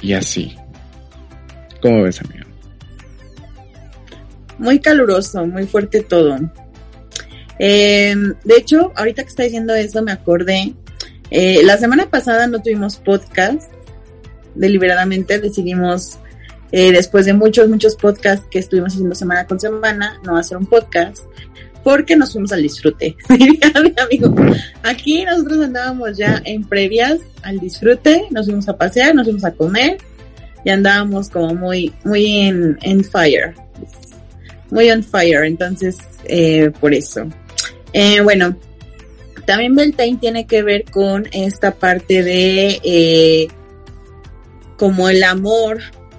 y 0.00 0.12
así. 0.12 0.54
¿Cómo 1.82 2.02
ves, 2.02 2.20
amigo? 2.20 2.46
Muy 4.58 4.78
caluroso, 4.78 5.44
muy 5.46 5.66
fuerte 5.66 6.02
todo. 6.02 6.38
Eh, 7.58 8.14
de 8.44 8.54
hecho, 8.56 8.92
ahorita 8.94 9.22
que 9.22 9.28
está 9.28 9.42
diciendo 9.42 9.74
eso, 9.74 10.02
me 10.02 10.12
acordé 10.12 10.74
eh, 11.30 11.62
la 11.64 11.76
semana 11.78 12.08
pasada 12.08 12.46
no 12.46 12.62
tuvimos 12.62 12.96
podcast. 12.96 13.72
Deliberadamente 14.54 15.38
decidimos, 15.38 16.18
eh, 16.72 16.92
después 16.92 17.26
de 17.26 17.34
muchos, 17.34 17.68
muchos 17.68 17.96
podcasts 17.96 18.46
que 18.50 18.58
estuvimos 18.58 18.94
haciendo 18.94 19.14
semana 19.14 19.46
con 19.46 19.60
semana, 19.60 20.20
no 20.24 20.36
hacer 20.36 20.56
un 20.56 20.66
podcast 20.66 21.24
porque 21.86 22.16
nos 22.16 22.32
fuimos 22.32 22.50
al 22.50 22.62
disfrute. 22.62 23.16
amigo, 24.02 24.34
aquí 24.82 25.24
nosotros 25.24 25.66
andábamos 25.66 26.16
ya 26.16 26.42
en 26.44 26.64
previas 26.64 27.20
al 27.44 27.60
disfrute, 27.60 28.26
nos 28.32 28.46
fuimos 28.46 28.68
a 28.68 28.76
pasear, 28.76 29.14
nos 29.14 29.22
fuimos 29.22 29.44
a 29.44 29.52
comer 29.52 29.98
y 30.64 30.70
andábamos 30.70 31.30
como 31.30 31.54
muy, 31.54 31.94
muy 32.02 32.38
en, 32.38 32.76
en 32.82 33.04
fire. 33.04 33.54
Muy 34.72 34.90
on 34.90 35.04
fire, 35.04 35.44
entonces, 35.44 35.98
eh, 36.24 36.72
por 36.80 36.92
eso. 36.92 37.28
Eh, 37.92 38.20
bueno, 38.20 38.56
también 39.46 39.74
Beltane 39.74 40.18
tiene 40.20 40.46
que 40.46 40.62
ver 40.62 40.84
con 40.84 41.26
esta 41.32 41.74
parte 41.74 42.22
de 42.22 42.80
eh, 42.82 43.48
como 44.76 45.08
el 45.08 45.22
amor, 45.22 45.78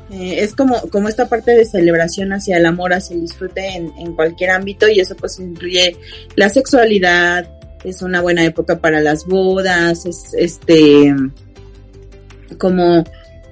eh, 0.10 0.40
es 0.40 0.56
como, 0.56 0.80
como 0.90 1.10
esta 1.10 1.28
parte 1.28 1.52
de 1.52 1.66
celebración 1.66 2.32
hacia 2.32 2.58
el 2.58 2.66
amor, 2.66 2.94
hacia 2.94 3.16
el 3.16 3.22
disfrute 3.22 3.68
en, 3.76 4.16
cualquier 4.16 4.52
ámbito 4.52 4.88
y 4.88 5.02
eso 5.02 5.16
pues 5.16 5.40
incluye 5.40 5.98
la 6.36 6.50
sexualidad, 6.50 7.50
es 7.84 8.02
una 8.02 8.22
buena 8.22 8.46
época 8.46 8.80
para 8.80 9.02
las 9.02 9.26
bodas, 9.26 10.06
es 10.06 10.34
este 10.34 11.14
como 12.58 13.04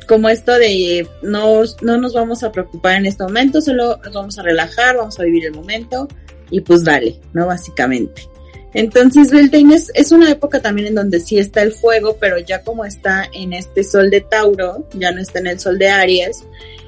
como 0.07 0.29
esto 0.29 0.53
de 0.53 1.07
no, 1.23 1.63
no 1.81 1.97
nos 1.97 2.13
vamos 2.13 2.43
a 2.43 2.51
preocupar 2.51 2.95
en 2.95 3.07
este 3.07 3.23
momento, 3.23 3.59
solo 3.59 3.99
nos 4.03 4.13
vamos 4.13 4.37
a 4.37 4.43
relajar, 4.43 4.95
vamos 4.95 5.19
a 5.19 5.23
vivir 5.23 5.45
el 5.45 5.53
momento 5.53 6.07
y 6.51 6.61
pues 6.61 6.83
dale, 6.83 7.19
¿no? 7.33 7.47
Básicamente. 7.47 8.34
Entonces 8.75 9.31
Beltane 9.31 9.73
es, 9.73 9.89
es 9.93 10.11
una 10.11 10.29
época 10.29 10.61
también 10.61 10.89
en 10.89 10.95
donde 10.95 11.21
sí 11.21 11.39
está 11.39 11.61
el 11.61 11.71
fuego, 11.71 12.17
pero 12.19 12.37
ya 12.39 12.61
como 12.61 12.83
está 12.83 13.27
en 13.33 13.53
este 13.53 13.85
sol 13.85 14.09
de 14.09 14.19
Tauro, 14.19 14.85
ya 14.93 15.11
no 15.11 15.21
está 15.21 15.39
en 15.39 15.47
el 15.47 15.59
sol 15.61 15.79
de 15.79 15.87
Aries. 15.87 16.43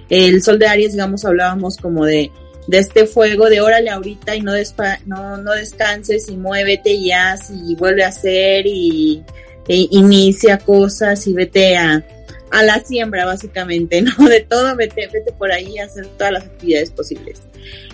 El 0.09 0.43
sol 0.43 0.59
de 0.59 0.67
Aries, 0.67 0.91
digamos, 0.91 1.23
hablábamos 1.23 1.77
como 1.77 2.03
de, 2.03 2.29
de 2.67 2.77
este 2.77 3.05
fuego 3.07 3.49
de 3.49 3.61
órale 3.61 3.89
ahorita 3.89 4.35
y 4.35 4.41
no, 4.41 4.51
despa 4.51 4.99
no, 5.05 5.37
no 5.37 5.53
descanses 5.53 6.27
y 6.27 6.35
muévete 6.35 6.91
y 6.91 7.13
haz 7.13 7.51
y 7.51 7.73
vuelve 7.75 8.03
a 8.03 8.09
hacer 8.09 8.67
y, 8.67 9.23
inicia 9.69 10.57
cosas 10.57 11.25
y 11.27 11.33
vete 11.33 11.77
a, 11.77 12.03
a 12.51 12.63
la 12.63 12.79
siembra 12.79 13.25
básicamente, 13.25 14.01
¿no? 14.17 14.27
De 14.27 14.41
todo, 14.41 14.75
vete, 14.75 15.07
vete 15.11 15.31
por 15.33 15.51
ahí 15.51 15.77
a 15.77 15.85
hacer 15.85 16.07
todas 16.17 16.33
las 16.33 16.45
actividades 16.45 16.91
posibles. 16.91 17.41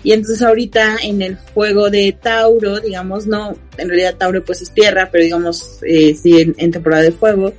Y 0.02 0.12
entonces 0.12 0.42
ahorita 0.42 0.98
en 1.02 1.22
el 1.22 1.36
juego 1.54 1.90
de 1.90 2.16
Tauro, 2.20 2.80
digamos, 2.80 3.26
no, 3.26 3.56
en 3.78 3.88
realidad 3.88 4.16
Tauro 4.16 4.44
pues 4.44 4.62
es 4.62 4.70
tierra, 4.70 5.08
pero 5.10 5.24
digamos, 5.24 5.80
eh, 5.82 6.14
sí, 6.14 6.54
en, 6.56 6.70
temporada 6.70 7.02
de 7.02 7.12
fuego, 7.12 7.52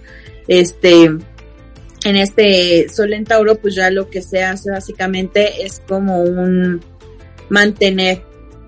este, 0.47 1.03
en 1.03 2.15
este 2.15 2.87
sol 2.89 3.13
en 3.13 3.25
Tauro, 3.25 3.55
pues 3.55 3.75
ya 3.75 3.89
lo 3.89 4.09
que 4.09 4.21
se 4.21 4.43
hace 4.43 4.69
básicamente 4.71 5.65
es 5.65 5.81
como 5.87 6.21
un 6.21 6.81
mantener 7.49 8.21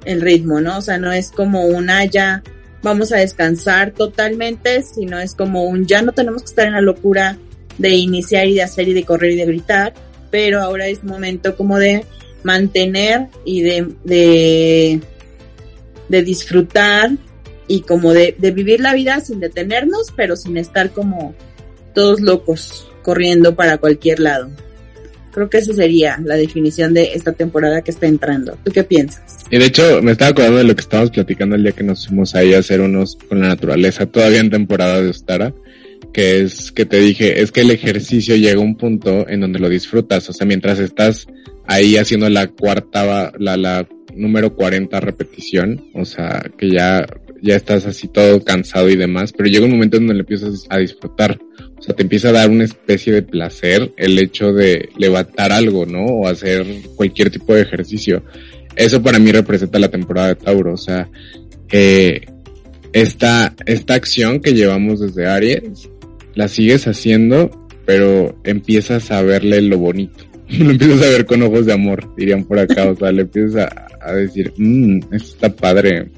el 0.05 0.21
ritmo, 0.21 0.59
¿no? 0.59 0.79
O 0.79 0.81
sea, 0.81 0.97
no 0.97 1.11
es 1.11 1.31
como 1.31 1.65
una 1.65 2.05
ya 2.05 2.43
vamos 2.81 3.11
a 3.11 3.17
descansar 3.17 3.91
totalmente, 3.91 4.81
sino 4.83 5.19
es 5.19 5.35
como 5.35 5.65
un 5.65 5.85
ya 5.85 6.01
no 6.01 6.13
tenemos 6.13 6.41
que 6.43 6.49
estar 6.49 6.67
en 6.67 6.73
la 6.73 6.81
locura 6.81 7.37
de 7.77 7.89
iniciar 7.89 8.47
y 8.47 8.55
de 8.55 8.63
hacer 8.63 8.87
y 8.87 8.93
de 8.93 9.03
correr 9.03 9.31
y 9.31 9.35
de 9.35 9.45
gritar, 9.45 9.93
pero 10.31 10.61
ahora 10.61 10.87
es 10.87 11.03
momento 11.03 11.55
como 11.55 11.77
de 11.77 12.05
mantener 12.43 13.27
y 13.45 13.61
de, 13.61 13.87
de, 14.03 15.01
de 16.09 16.23
disfrutar 16.23 17.11
y 17.67 17.81
como 17.81 18.13
de, 18.13 18.35
de 18.37 18.51
vivir 18.51 18.79
la 18.79 18.93
vida 18.93 19.19
sin 19.19 19.39
detenernos, 19.39 20.13
pero 20.15 20.35
sin 20.35 20.57
estar 20.57 20.91
como 20.91 21.35
todos 21.93 22.21
locos 22.21 22.87
corriendo 23.01 23.55
para 23.55 23.77
cualquier 23.77 24.19
lado. 24.19 24.49
Creo 25.31 25.49
que 25.49 25.59
esa 25.59 25.73
sería 25.73 26.19
la 26.23 26.35
definición 26.35 26.93
de 26.93 27.13
esta 27.13 27.31
temporada 27.31 27.81
que 27.81 27.91
está 27.91 28.07
entrando. 28.07 28.57
¿Tú 28.63 28.71
qué 28.71 28.83
piensas? 28.83 29.37
Y 29.51 29.59
de 29.59 29.65
hecho, 29.65 30.01
me 30.01 30.13
estaba 30.13 30.31
acordando 30.31 30.57
de 30.57 30.63
lo 30.63 30.75
que 30.75 30.81
estábamos 30.81 31.11
platicando 31.11 31.55
el 31.55 31.63
día 31.63 31.73
que 31.73 31.83
nos 31.83 32.07
fuimos 32.07 32.33
ahí 32.33 32.53
a 32.53 32.59
hacer 32.59 32.81
unos 32.81 33.17
con 33.29 33.41
la 33.41 33.49
naturaleza, 33.49 34.07
todavía 34.07 34.39
en 34.39 34.49
temporada 34.49 35.01
de 35.01 35.09
Ostara 35.09 35.53
que 36.13 36.41
es 36.41 36.71
que 36.71 36.85
te 36.85 36.99
dije, 36.99 37.41
es 37.41 37.51
que 37.51 37.61
el 37.61 37.71
ejercicio 37.71 38.35
llega 38.35 38.59
a 38.59 38.63
un 38.63 38.75
punto 38.75 39.27
en 39.27 39.41
donde 39.41 39.59
lo 39.59 39.69
disfrutas, 39.69 40.29
o 40.29 40.33
sea, 40.33 40.47
mientras 40.47 40.79
estás 40.79 41.27
ahí 41.67 41.97
haciendo 41.97 42.29
la 42.29 42.47
cuarta, 42.47 43.31
la, 43.37 43.57
la 43.57 43.87
número 44.15 44.55
40 44.55 44.99
repetición, 44.99 45.85
o 45.93 46.05
sea, 46.05 46.49
que 46.57 46.69
ya, 46.71 47.05
ya 47.41 47.55
estás 47.55 47.85
así 47.85 48.07
todo 48.07 48.43
cansado 48.43 48.89
y 48.89 48.95
demás, 48.95 49.33
pero 49.33 49.49
llega 49.49 49.65
un 49.65 49.71
momento 49.71 49.97
en 49.97 50.03
donde 50.03 50.15
le 50.15 50.21
empiezas 50.21 50.65
a 50.69 50.77
disfrutar, 50.77 51.39
o 51.77 51.81
sea, 51.81 51.95
te 51.95 52.03
empieza 52.03 52.29
a 52.29 52.33
dar 52.33 52.49
una 52.49 52.63
especie 52.63 53.13
de 53.13 53.21
placer 53.21 53.93
el 53.97 54.17
hecho 54.17 54.53
de 54.53 54.89
levantar 54.97 55.51
algo, 55.51 55.85
¿no? 55.85 56.05
O 56.05 56.27
hacer 56.27 56.65
cualquier 56.95 57.29
tipo 57.29 57.53
de 57.53 57.61
ejercicio. 57.61 58.23
Eso 58.75 59.01
para 59.01 59.19
mí 59.19 59.31
representa 59.31 59.79
la 59.79 59.89
temporada 59.89 60.29
de 60.29 60.35
Tauro, 60.35 60.73
o 60.73 60.77
sea, 60.77 61.09
eh, 61.71 62.21
esta, 62.93 63.55
esta 63.65 63.93
acción 63.95 64.39
que 64.39 64.53
llevamos 64.53 64.99
desde 64.99 65.27
Aries, 65.27 65.89
la 66.37 66.47
sigues 66.47 66.87
haciendo, 66.87 67.67
pero 67.83 68.39
empiezas 68.43 69.09
a 69.09 69.23
verle 69.23 69.59
lo 69.63 69.79
bonito. 69.79 70.23
lo 70.49 70.69
empiezas 70.69 71.01
a 71.01 71.09
ver 71.09 71.25
con 71.25 71.41
ojos 71.41 71.65
de 71.65 71.73
amor, 71.73 72.13
dirían 72.15 72.43
por 72.43 72.59
acá, 72.59 72.85
o 72.85 72.95
sea, 72.95 73.11
le 73.11 73.23
empiezas 73.23 73.67
a, 73.99 74.13
decir, 74.13 74.53
mmm, 74.55 74.99
esto 75.11 75.33
está 75.33 75.49
padre, 75.55 76.11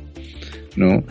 ¿no? 0.75 1.05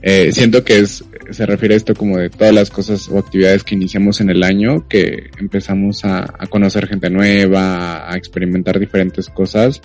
Eh, 0.00 0.30
siento 0.30 0.62
que 0.62 0.78
es, 0.78 1.04
se 1.30 1.44
refiere 1.44 1.74
a 1.74 1.76
esto 1.76 1.94
como 1.94 2.18
de 2.18 2.30
todas 2.30 2.54
las 2.54 2.70
cosas 2.70 3.08
o 3.08 3.18
actividades 3.18 3.64
que 3.64 3.74
iniciamos 3.74 4.20
en 4.20 4.30
el 4.30 4.44
año, 4.44 4.86
que 4.88 5.30
empezamos 5.40 6.04
a, 6.04 6.26
conocer 6.48 6.86
gente 6.86 7.10
nueva, 7.10 8.08
a 8.10 8.16
experimentar 8.16 8.78
diferentes 8.78 9.28
cosas 9.28 9.80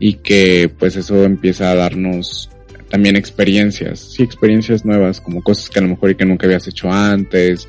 y 0.00 0.14
que 0.14 0.68
pues 0.76 0.96
eso 0.96 1.22
empieza 1.24 1.70
a 1.70 1.76
darnos 1.76 2.50
también 2.88 3.14
experiencias, 3.14 4.00
sí, 4.00 4.24
experiencias 4.24 4.84
nuevas, 4.84 5.20
como 5.20 5.42
cosas 5.42 5.70
que 5.70 5.78
a 5.78 5.82
lo 5.82 5.88
mejor 5.88 6.10
y 6.10 6.16
que 6.16 6.24
nunca 6.24 6.46
habías 6.46 6.66
hecho 6.66 6.90
antes, 6.90 7.68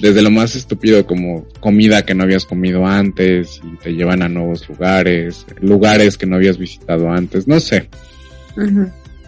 desde 0.00 0.22
lo 0.22 0.30
más 0.30 0.56
estúpido 0.56 1.06
como 1.06 1.46
comida 1.60 2.04
que 2.04 2.14
no 2.14 2.24
habías 2.24 2.44
comido 2.44 2.86
antes 2.86 3.60
y 3.64 3.76
te 3.76 3.92
llevan 3.92 4.22
a 4.22 4.28
nuevos 4.28 4.68
lugares, 4.68 5.46
lugares 5.60 6.18
que 6.18 6.26
no 6.26 6.36
habías 6.36 6.58
visitado 6.58 7.10
antes, 7.10 7.46
no 7.46 7.60
sé. 7.60 7.88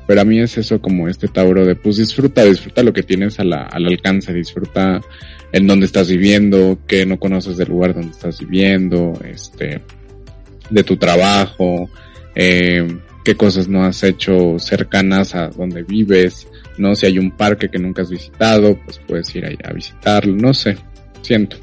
Pero 0.07 0.21
a 0.21 0.25
mí 0.25 0.41
es 0.41 0.57
eso 0.57 0.81
como 0.81 1.09
este 1.09 1.29
Tauro 1.29 1.65
de 1.65 1.75
pues 1.75 1.97
disfruta, 1.97 2.45
disfruta 2.45 2.83
lo 2.83 2.93
que 2.93 3.03
tienes 3.03 3.41
al 3.41 3.53
alcance, 3.53 4.33
disfruta 4.33 5.01
en 5.53 5.67
dónde 5.67 5.87
estás 5.87 6.09
viviendo, 6.09 6.79
que 6.87 7.07
no 7.07 7.19
conoces 7.19 7.57
del 7.57 7.69
lugar 7.69 7.95
donde 7.95 8.11
estás 8.11 8.39
viviendo, 8.41 9.19
este, 9.25 9.81
de 10.71 10.85
tu 10.85 10.97
trabajo, 10.97 11.89
eh, 12.35 12.87
qué 13.25 13.35
cosas 13.37 13.69
no 13.69 13.85
has 13.85 14.03
hecho 14.03 14.59
cercanas 14.59 15.35
a 15.35 15.49
donde 15.49 15.83
vives, 15.83 16.47
¿no? 16.79 16.95
Si 16.95 17.07
hay 17.07 17.19
un 17.19 17.31
parque 17.31 17.69
que 17.69 17.79
nunca 17.79 18.03
has 18.03 18.11
visitado, 18.11 18.79
pues 18.85 19.01
puedes 19.07 19.35
ir 19.35 19.45
ahí 19.47 19.59
a 19.65 19.73
visitarlo, 19.73 20.35
no 20.35 20.55
sé, 20.55 20.77
siento. 21.23 21.57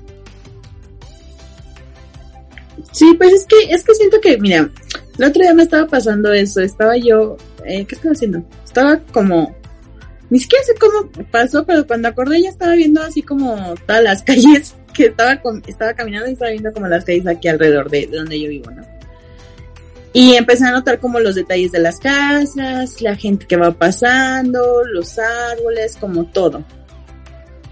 Sí, 2.91 3.13
pues 3.17 3.33
es 3.33 3.45
que, 3.47 3.73
es 3.73 3.83
que 3.83 3.95
siento 3.95 4.21
que, 4.21 4.37
mira, 4.37 4.69
el 5.17 5.25
otro 5.25 5.41
día 5.41 5.53
me 5.53 5.63
estaba 5.63 5.87
pasando 5.87 6.31
eso, 6.31 6.61
estaba 6.61 6.97
yo, 6.97 7.37
eh, 7.65 7.85
¿qué 7.85 7.95
estaba 7.95 8.13
haciendo? 8.13 8.43
Estaba 8.63 8.99
como, 9.11 9.55
ni 10.29 10.39
siquiera 10.39 10.63
sé 10.65 10.73
cómo 10.79 11.09
pasó, 11.31 11.65
pero 11.65 11.87
cuando 11.87 12.07
acordé 12.07 12.41
ya 12.41 12.49
estaba 12.49 12.73
viendo 12.73 13.01
así 13.01 13.21
como 13.21 13.75
todas 13.87 14.03
las 14.03 14.23
calles 14.23 14.75
que 14.93 15.05
estaba, 15.07 15.41
con, 15.41 15.63
estaba 15.65 15.93
caminando 15.93 16.29
y 16.29 16.33
estaba 16.33 16.51
viendo 16.51 16.71
como 16.71 16.87
las 16.87 17.03
calles 17.03 17.25
aquí 17.27 17.47
alrededor 17.47 17.89
de 17.89 18.07
donde 18.07 18.39
yo 18.39 18.49
vivo, 18.49 18.71
¿no? 18.71 18.92
Y 20.13 20.35
empecé 20.35 20.65
a 20.65 20.71
notar 20.71 20.99
como 20.99 21.19
los 21.19 21.33
detalles 21.33 21.71
de 21.71 21.79
las 21.79 21.99
casas, 21.99 23.01
la 23.01 23.15
gente 23.15 23.47
que 23.47 23.57
va 23.57 23.71
pasando, 23.71 24.83
los 24.85 25.17
árboles, 25.17 25.97
como 25.99 26.25
todo. 26.25 26.63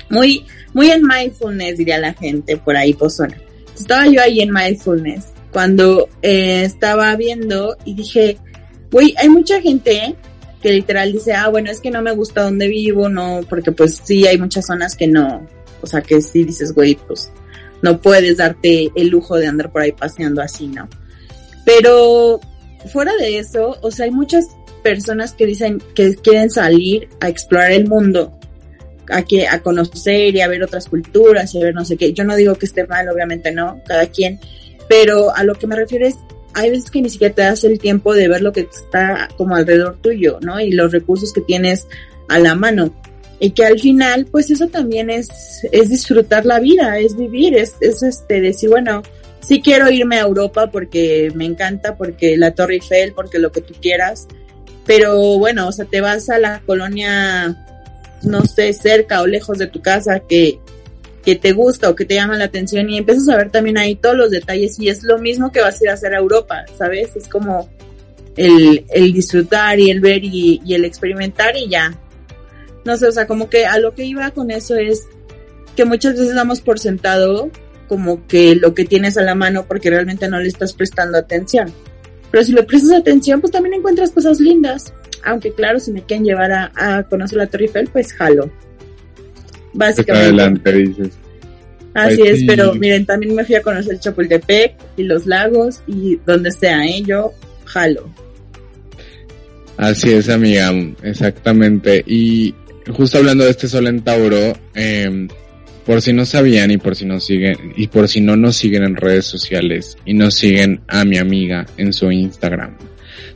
Muy, 0.09 0.45
muy 0.73 0.89
en 0.89 1.03
mindfulness 1.03 1.77
diría 1.77 1.99
la 1.99 2.13
gente 2.13 2.57
por 2.57 2.75
ahí, 2.75 2.97
zona. 3.09 3.37
Estaba 3.77 4.07
yo 4.07 4.21
ahí 4.21 4.41
en 4.41 4.51
mindfulness 4.51 5.27
cuando 5.51 6.09
eh, 6.21 6.63
estaba 6.63 7.15
viendo 7.15 7.77
y 7.85 7.93
dije, 7.93 8.37
güey, 8.91 9.13
hay 9.17 9.29
mucha 9.29 9.61
gente 9.61 10.15
que 10.61 10.71
literal 10.71 11.11
dice, 11.11 11.33
ah, 11.33 11.49
bueno, 11.49 11.71
es 11.71 11.79
que 11.79 11.91
no 11.91 12.01
me 12.01 12.11
gusta 12.11 12.43
donde 12.43 12.67
vivo, 12.67 13.09
no, 13.09 13.41
porque 13.49 13.71
pues 13.71 14.01
sí, 14.03 14.25
hay 14.27 14.37
muchas 14.37 14.65
zonas 14.65 14.95
que 14.95 15.07
no, 15.07 15.47
o 15.81 15.87
sea, 15.87 16.01
que 16.01 16.21
sí 16.21 16.43
dices, 16.43 16.73
güey, 16.73 16.95
pues 16.95 17.31
no 17.81 17.99
puedes 17.99 18.37
darte 18.37 18.91
el 18.95 19.07
lujo 19.09 19.37
de 19.37 19.47
andar 19.47 19.71
por 19.71 19.81
ahí 19.81 19.91
paseando 19.91 20.41
así, 20.41 20.67
¿no? 20.67 20.87
Pero 21.65 22.39
fuera 22.91 23.15
de 23.17 23.39
eso, 23.39 23.77
o 23.81 23.91
sea, 23.91 24.05
hay 24.05 24.11
muchas 24.11 24.47
personas 24.83 25.33
que 25.33 25.45
dicen 25.45 25.81
que 25.95 26.15
quieren 26.15 26.49
salir 26.49 27.09
a 27.19 27.29
explorar 27.29 27.71
el 27.71 27.87
mundo, 27.87 28.37
a, 29.09 29.23
que, 29.23 29.47
a 29.47 29.61
conocer 29.61 30.35
y 30.35 30.41
a 30.41 30.47
ver 30.47 30.63
otras 30.63 30.87
culturas 30.87 31.53
y 31.53 31.59
a 31.59 31.63
ver 31.63 31.75
no 31.75 31.85
sé 31.85 31.97
qué. 31.97 32.13
Yo 32.13 32.23
no 32.23 32.35
digo 32.35 32.55
que 32.55 32.65
esté 32.65 32.85
mal, 32.87 33.07
obviamente 33.09 33.51
no, 33.51 33.81
cada 33.85 34.07
quien, 34.07 34.39
pero 34.89 35.35
a 35.35 35.43
lo 35.43 35.55
que 35.55 35.67
me 35.67 35.75
refiero 35.75 36.07
es, 36.07 36.15
hay 36.53 36.69
veces 36.71 36.91
que 36.91 37.01
ni 37.01 37.09
siquiera 37.09 37.33
te 37.33 37.41
das 37.43 37.63
el 37.63 37.79
tiempo 37.79 38.13
de 38.13 38.27
ver 38.27 38.41
lo 38.41 38.51
que 38.51 38.61
está 38.61 39.29
como 39.37 39.55
alrededor 39.55 39.97
tuyo, 40.01 40.39
¿no? 40.41 40.59
Y 40.59 40.71
los 40.71 40.91
recursos 40.91 41.31
que 41.31 41.41
tienes 41.41 41.87
a 42.27 42.39
la 42.39 42.55
mano. 42.55 42.93
Y 43.39 43.51
que 43.51 43.65
al 43.65 43.79
final, 43.79 44.27
pues 44.29 44.51
eso 44.51 44.67
también 44.67 45.09
es, 45.09 45.29
es 45.71 45.89
disfrutar 45.89 46.45
la 46.45 46.59
vida, 46.59 46.99
es 46.99 47.17
vivir, 47.17 47.55
es, 47.55 47.75
es 47.79 48.03
este, 48.03 48.39
decir, 48.41 48.69
bueno, 48.69 49.01
sí 49.41 49.61
quiero 49.61 49.89
irme 49.89 50.17
a 50.17 50.21
Europa 50.21 50.69
porque 50.71 51.31
me 51.35 51.45
encanta, 51.45 51.95
porque 51.95 52.37
la 52.37 52.51
Torre 52.51 52.75
Eiffel, 52.75 53.13
porque 53.13 53.39
lo 53.39 53.51
que 53.51 53.61
tú 53.61 53.73
quieras, 53.81 54.27
pero 54.85 55.37
bueno, 55.37 55.67
o 55.67 55.71
sea, 55.71 55.85
te 55.85 56.01
vas 56.01 56.29
a 56.29 56.37
la 56.37 56.61
colonia, 56.61 57.55
no 58.23 58.45
sé, 58.45 58.73
cerca 58.73 59.21
o 59.21 59.27
lejos 59.27 59.57
de 59.57 59.67
tu 59.67 59.81
casa 59.81 60.21
que, 60.21 60.59
que 61.23 61.35
te 61.35 61.53
gusta 61.53 61.89
o 61.89 61.95
que 61.95 62.05
te 62.05 62.15
llama 62.15 62.37
la 62.37 62.45
atención 62.45 62.89
y 62.89 62.97
empiezas 62.97 63.29
a 63.29 63.37
ver 63.37 63.51
también 63.51 63.77
ahí 63.77 63.95
todos 63.95 64.15
los 64.15 64.31
detalles 64.31 64.79
y 64.79 64.89
es 64.89 65.03
lo 65.03 65.19
mismo 65.19 65.51
que 65.51 65.61
vas 65.61 65.79
a 65.79 65.83
ir 65.83 65.89
a 65.89 65.93
hacer 65.93 66.13
a 66.13 66.19
Europa, 66.19 66.65
¿sabes? 66.77 67.15
Es 67.15 67.27
como 67.27 67.69
el, 68.37 68.85
el 68.89 69.13
disfrutar 69.13 69.79
y 69.79 69.91
el 69.91 69.99
ver 69.99 70.23
y, 70.23 70.61
y 70.65 70.73
el 70.73 70.85
experimentar 70.85 71.55
y 71.55 71.69
ya. 71.69 71.97
No 72.83 72.97
sé, 72.97 73.07
o 73.07 73.11
sea, 73.11 73.27
como 73.27 73.49
que 73.49 73.67
a 73.67 73.77
lo 73.77 73.93
que 73.93 74.05
iba 74.05 74.31
con 74.31 74.49
eso 74.49 74.75
es 74.75 75.05
que 75.75 75.85
muchas 75.85 76.13
veces 76.13 76.33
damos 76.33 76.61
por 76.61 76.79
sentado 76.79 77.51
como 77.91 78.25
que 78.25 78.55
lo 78.55 78.73
que 78.73 78.85
tienes 78.85 79.17
a 79.17 79.21
la 79.21 79.35
mano 79.35 79.65
porque 79.67 79.89
realmente 79.89 80.29
no 80.29 80.39
le 80.39 80.47
estás 80.47 80.71
prestando 80.71 81.17
atención. 81.17 81.73
Pero 82.31 82.41
si 82.45 82.53
le 82.53 82.63
prestas 82.63 82.93
atención, 82.93 83.41
pues 83.41 83.51
también 83.51 83.73
encuentras 83.73 84.11
cosas 84.11 84.39
lindas. 84.39 84.93
Aunque 85.25 85.51
claro, 85.51 85.77
si 85.77 85.91
me 85.91 86.01
quieren 86.01 86.23
llevar 86.23 86.53
a, 86.53 87.03
conocer 87.09 87.37
la 87.37 87.47
Torre 87.47 87.65
Eiffel, 87.65 87.89
pues 87.91 88.13
jalo. 88.13 88.49
Básicamente. 89.73 90.25
Adelante, 90.25 90.71
dices. 90.71 91.09
Así 91.93 92.21
es, 92.21 92.45
pero 92.47 92.73
miren, 92.75 93.05
también 93.05 93.35
me 93.35 93.43
fui 93.43 93.55
a 93.55 93.61
conocer 93.61 93.99
Chapultepec 93.99 94.75
y 94.95 95.03
los 95.03 95.25
lagos 95.25 95.81
y 95.85 96.17
donde 96.25 96.51
sea, 96.51 96.85
¿eh? 96.85 97.03
Yo 97.05 97.33
jalo. 97.65 98.09
Así 99.75 100.13
es, 100.13 100.29
amiga, 100.29 100.71
exactamente. 101.03 102.01
Y 102.07 102.55
justo 102.89 103.17
hablando 103.17 103.43
de 103.43 103.49
este 103.49 103.67
sol 103.67 103.87
en 103.87 104.01
Tauro, 104.01 104.53
eh, 104.75 105.27
por 105.85 106.01
si 106.01 106.13
no 106.13 106.25
sabían 106.25 106.71
y 106.71 106.77
por 106.77 106.95
si 106.95 107.05
no 107.05 107.19
siguen, 107.19 107.73
y 107.75 107.87
por 107.87 108.07
si 108.07 108.21
no 108.21 108.35
nos 108.35 108.57
siguen 108.57 108.83
en 108.83 108.95
redes 108.95 109.25
sociales 109.25 109.97
y 110.05 110.13
no 110.13 110.31
siguen 110.31 110.81
a 110.87 111.05
mi 111.05 111.17
amiga 111.17 111.65
en 111.77 111.93
su 111.93 112.11
Instagram. 112.11 112.77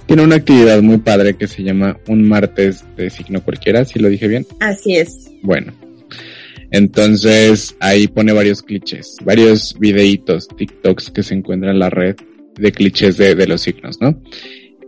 Tiene 0.05 0.23
una 0.23 0.35
actividad 0.35 0.81
muy 0.81 0.99
padre 0.99 1.35
que 1.35 1.47
se 1.47 1.63
llama 1.63 1.97
un 2.07 2.27
martes 2.27 2.83
de 2.95 3.09
signo 3.09 3.43
cualquiera, 3.43 3.85
si 3.85 3.99
lo 3.99 4.07
dije 4.07 4.27
bien. 4.27 4.45
Así 4.59 4.95
es. 4.95 5.31
Bueno. 5.41 5.73
Entonces 6.71 7.75
ahí 7.79 8.07
pone 8.07 8.33
varios 8.33 8.61
clichés, 8.61 9.15
varios 9.23 9.77
videitos, 9.79 10.47
TikToks 10.47 11.11
que 11.11 11.23
se 11.23 11.33
encuentran 11.33 11.73
en 11.73 11.79
la 11.79 11.89
red 11.89 12.15
de 12.57 12.71
clichés 12.71 13.17
de, 13.17 13.35
de 13.35 13.47
los 13.47 13.61
signos, 13.61 14.01
¿no? 14.01 14.21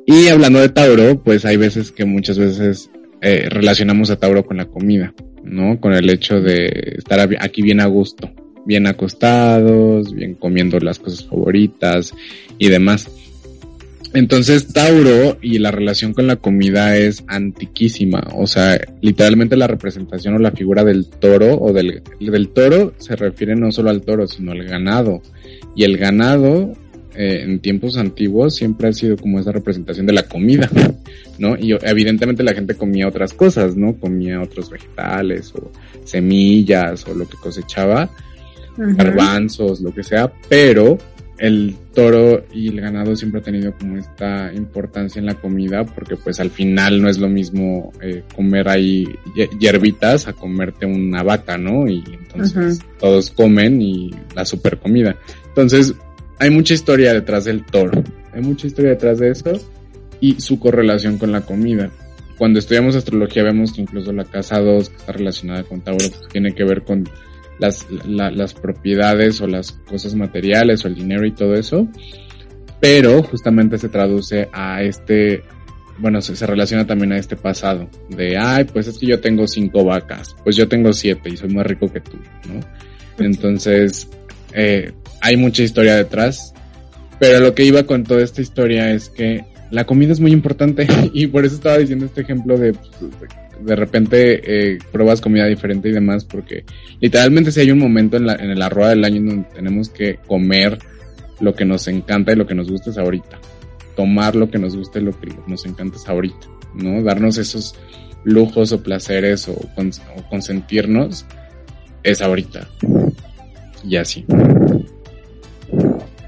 Y 0.06 0.28
hablando 0.30 0.60
de 0.60 0.70
Tauro, 0.70 1.22
pues 1.22 1.46
hay 1.46 1.58
veces 1.58 1.92
que 1.92 2.06
muchas 2.06 2.40
veces 2.40 2.90
eh, 3.22 3.48
relacionamos 3.50 4.10
a 4.10 4.18
Tauro 4.18 4.46
con 4.46 4.58
la 4.58 4.66
comida, 4.66 5.14
¿no? 5.44 5.80
Con 5.80 5.94
el 5.94 6.10
hecho 6.10 6.40
de 6.40 6.96
estar 6.98 7.20
aquí 7.40 7.62
bien 7.62 7.80
a 7.80 7.86
gusto, 7.86 8.30
bien 8.66 8.88
acostados, 8.88 10.14
bien 10.14 10.36
comiendo 10.36 10.80
las 10.80 11.00
cosas 11.00 11.26
favoritas 11.26 12.14
y 12.58 12.68
demás. 12.68 13.10
Entonces 14.14 14.74
Tauro 14.74 15.38
y 15.42 15.60
la 15.60 15.72
relación 15.72 16.14
con 16.14 16.28
la 16.28 16.38
comida 16.38 16.98
es 16.98 17.24
antiquísima, 17.28 18.26
o 18.36 18.48
sea, 18.48 18.80
literalmente 19.02 19.58
la 19.58 19.68
representación 19.68 20.36
o 20.36 20.40
la 20.40 20.52
figura 20.52 20.84
del 20.84 21.08
toro 21.08 21.60
o 21.60 21.74
del, 21.74 22.02
del 22.20 22.50
toro 22.50 22.94
se 22.98 23.16
refiere 23.16 23.56
no 23.56 23.72
solo 23.72 23.90
al 23.90 24.02
toro, 24.02 24.28
sino 24.28 24.54
al 24.54 24.64
ganado. 24.64 25.22
Y 25.76 25.84
el 25.84 25.98
ganado 25.98 26.74
eh, 27.18 27.42
en 27.42 27.60
tiempos 27.60 27.98
antiguos 27.98 28.56
siempre 28.56 28.90
ha 28.90 28.94
sido 28.94 29.18
como 29.18 29.40
esa 29.40 29.52
representación 29.52 30.06
de 30.06 30.14
la 30.14 30.24
comida, 30.24 30.70
¿no? 31.40 31.58
Y 31.58 31.72
evidentemente 31.82 32.44
la 32.44 32.54
gente 32.54 32.76
comía 32.76 33.08
otras 33.08 33.34
cosas, 33.34 33.76
¿no? 33.76 33.96
Comía 33.96 34.40
otros 34.40 34.70
vegetales 34.70 35.52
o 35.56 35.72
semillas 36.04 37.08
o 37.08 37.16
lo 37.16 37.28
que 37.28 37.38
cosechaba, 37.38 38.08
garbanzos, 38.78 39.82
lo 39.82 39.92
que 39.92 40.04
sea, 40.04 40.32
pero 40.48 41.00
el 41.40 41.76
toro 41.94 42.46
y 42.54 42.68
el 42.68 42.82
ganado 42.82 43.16
siempre 43.16 43.42
ha 43.42 43.44
tenido 43.44 43.72
como 43.78 43.98
esta 43.98 44.54
importancia 44.54 45.20
en 45.20 45.26
la 45.26 45.36
comida 45.36 45.86
porque 45.86 46.18
pues 46.18 46.40
al 46.40 46.50
final 46.52 47.02
no 47.02 47.10
es 47.10 47.18
lo 47.20 47.30
mismo 47.30 47.94
eh, 48.02 48.24
comer 48.36 48.70
ahí 48.70 49.08
hierbitas 49.60 50.28
a 50.28 50.34
comerte 50.34 50.86
una 50.86 51.24
vaca, 51.24 51.58
¿no? 51.58 51.88
Y 51.88 52.04
entonces 52.08 52.80
todos 53.00 53.32
comen 53.32 53.82
y 53.82 54.12
la 54.36 54.46
super 54.46 54.78
comida. 54.78 55.16
Entonces 55.48 55.96
hay 56.40 56.50
mucha 56.50 56.74
historia 56.74 57.14
detrás 57.14 57.46
del 57.46 57.64
toro, 57.66 58.04
hay 58.34 58.42
mucha 58.42 58.68
historia 58.68 58.92
detrás 58.92 59.20
de 59.20 59.30
eso 59.32 59.52
y 60.20 60.40
su 60.42 60.60
correlación 60.60 61.18
con 61.18 61.32
la 61.32 61.42
comida. 61.42 61.90
Cuando 62.38 62.60
estudiamos 62.60 62.96
astrología 62.96 63.44
vemos 63.44 63.74
que 63.74 63.82
incluso 63.82 64.12
la 64.14 64.24
casa 64.26 64.60
2 64.60 64.90
que 64.90 64.96
está 64.98 65.12
relacionada 65.12 65.64
con 65.64 65.82
Tauro 65.82 66.06
pues, 66.10 66.28
tiene 66.32 66.54
que 66.54 66.64
ver 66.64 66.84
con 66.84 67.10
las, 67.60 67.88
la- 68.06 68.30
las 68.30 68.54
propiedades 68.54 69.42
o 69.42 69.48
las 69.48 69.72
cosas 69.90 70.14
materiales 70.14 70.86
o 70.86 70.88
el 70.88 70.94
dinero 70.96 71.26
y 71.26 71.32
todo 71.32 71.56
eso, 71.56 71.88
pero 72.80 73.24
justamente 73.24 73.80
se 73.80 73.90
traduce 73.90 74.50
a 74.54 74.84
este, 74.84 75.42
bueno, 75.98 76.22
se, 76.22 76.36
se 76.36 76.46
relaciona 76.46 76.86
también 76.86 77.12
a 77.14 77.18
este 77.18 77.36
pasado 77.36 77.90
de, 78.10 78.38
ay, 78.38 78.66
pues 78.66 78.86
es 78.88 79.00
que 79.00 79.08
yo 79.08 79.20
tengo 79.20 79.48
cinco 79.48 79.84
vacas, 79.84 80.36
pues 80.44 80.56
yo 80.56 80.68
tengo 80.68 80.94
siete 80.94 81.30
y 81.32 81.38
soy 81.38 81.50
más 81.50 81.66
rico 81.66 81.92
que 81.92 82.02
tú, 82.02 82.18
¿no? 82.54 82.60
Entonces, 83.26 84.08
eh, 84.54 84.92
hay 85.22 85.38
mucha 85.38 85.64
historia 85.64 85.96
detrás, 85.96 86.54
pero 87.20 87.40
lo 87.40 87.54
que 87.56 87.64
iba 87.64 87.84
con 87.84 88.04
toda 88.04 88.22
esta 88.24 88.42
historia 88.42 88.92
es 88.92 89.10
que 89.10 89.46
la 89.72 89.86
comida 89.86 90.14
es 90.14 90.20
muy 90.20 90.32
importante 90.32 90.88
y 91.14 91.28
por 91.28 91.46
eso 91.46 91.56
estaba 91.56 91.78
diciendo 91.78 92.06
este 92.06 92.22
ejemplo 92.22 92.58
de 92.58 92.74
pues, 92.74 92.92
de 93.66 93.76
repente 93.76 94.74
eh, 94.74 94.78
pruebas 94.92 95.20
comida 95.20 95.48
diferente 95.48 95.90
y 95.90 95.92
demás 95.92 96.24
porque 96.26 96.64
literalmente 97.02 97.52
si 97.52 97.60
hay 97.62 97.72
un 97.72 97.80
momento 97.80 98.16
en 98.18 98.28
la, 98.28 98.36
en 98.36 98.58
la 98.58 98.70
rueda 98.70 98.90
del 98.92 99.04
año 99.04 99.18
en 99.18 99.28
donde 99.30 99.50
tenemos 99.56 99.90
que 99.90 100.20
comer 100.28 100.78
lo 101.40 101.54
que 101.56 101.66
nos 101.66 101.88
encanta 101.88 102.32
y 102.34 102.36
lo 102.36 102.46
que 102.48 102.54
nos 102.56 102.70
gusta 102.70 102.92
es 102.92 102.98
ahorita. 102.98 103.40
Tomar 103.96 104.36
lo 104.36 104.50
que 104.52 104.60
nos 104.60 104.76
gusta 104.76 105.00
y 105.00 105.04
lo 105.04 105.20
que 105.20 105.30
nos 105.48 105.66
encanta 105.66 105.98
es 105.98 106.08
ahorita, 106.08 106.48
¿no? 106.76 107.02
Darnos 107.04 107.38
esos 107.40 107.74
lujos 108.24 108.72
o 108.72 108.84
placeres 108.84 109.48
o, 109.48 109.56
cons- 109.76 110.02
o 110.16 110.30
consentirnos 110.30 111.26
es 112.04 112.22
ahorita. 112.22 112.68
Y 113.84 113.96
así. 113.98 114.24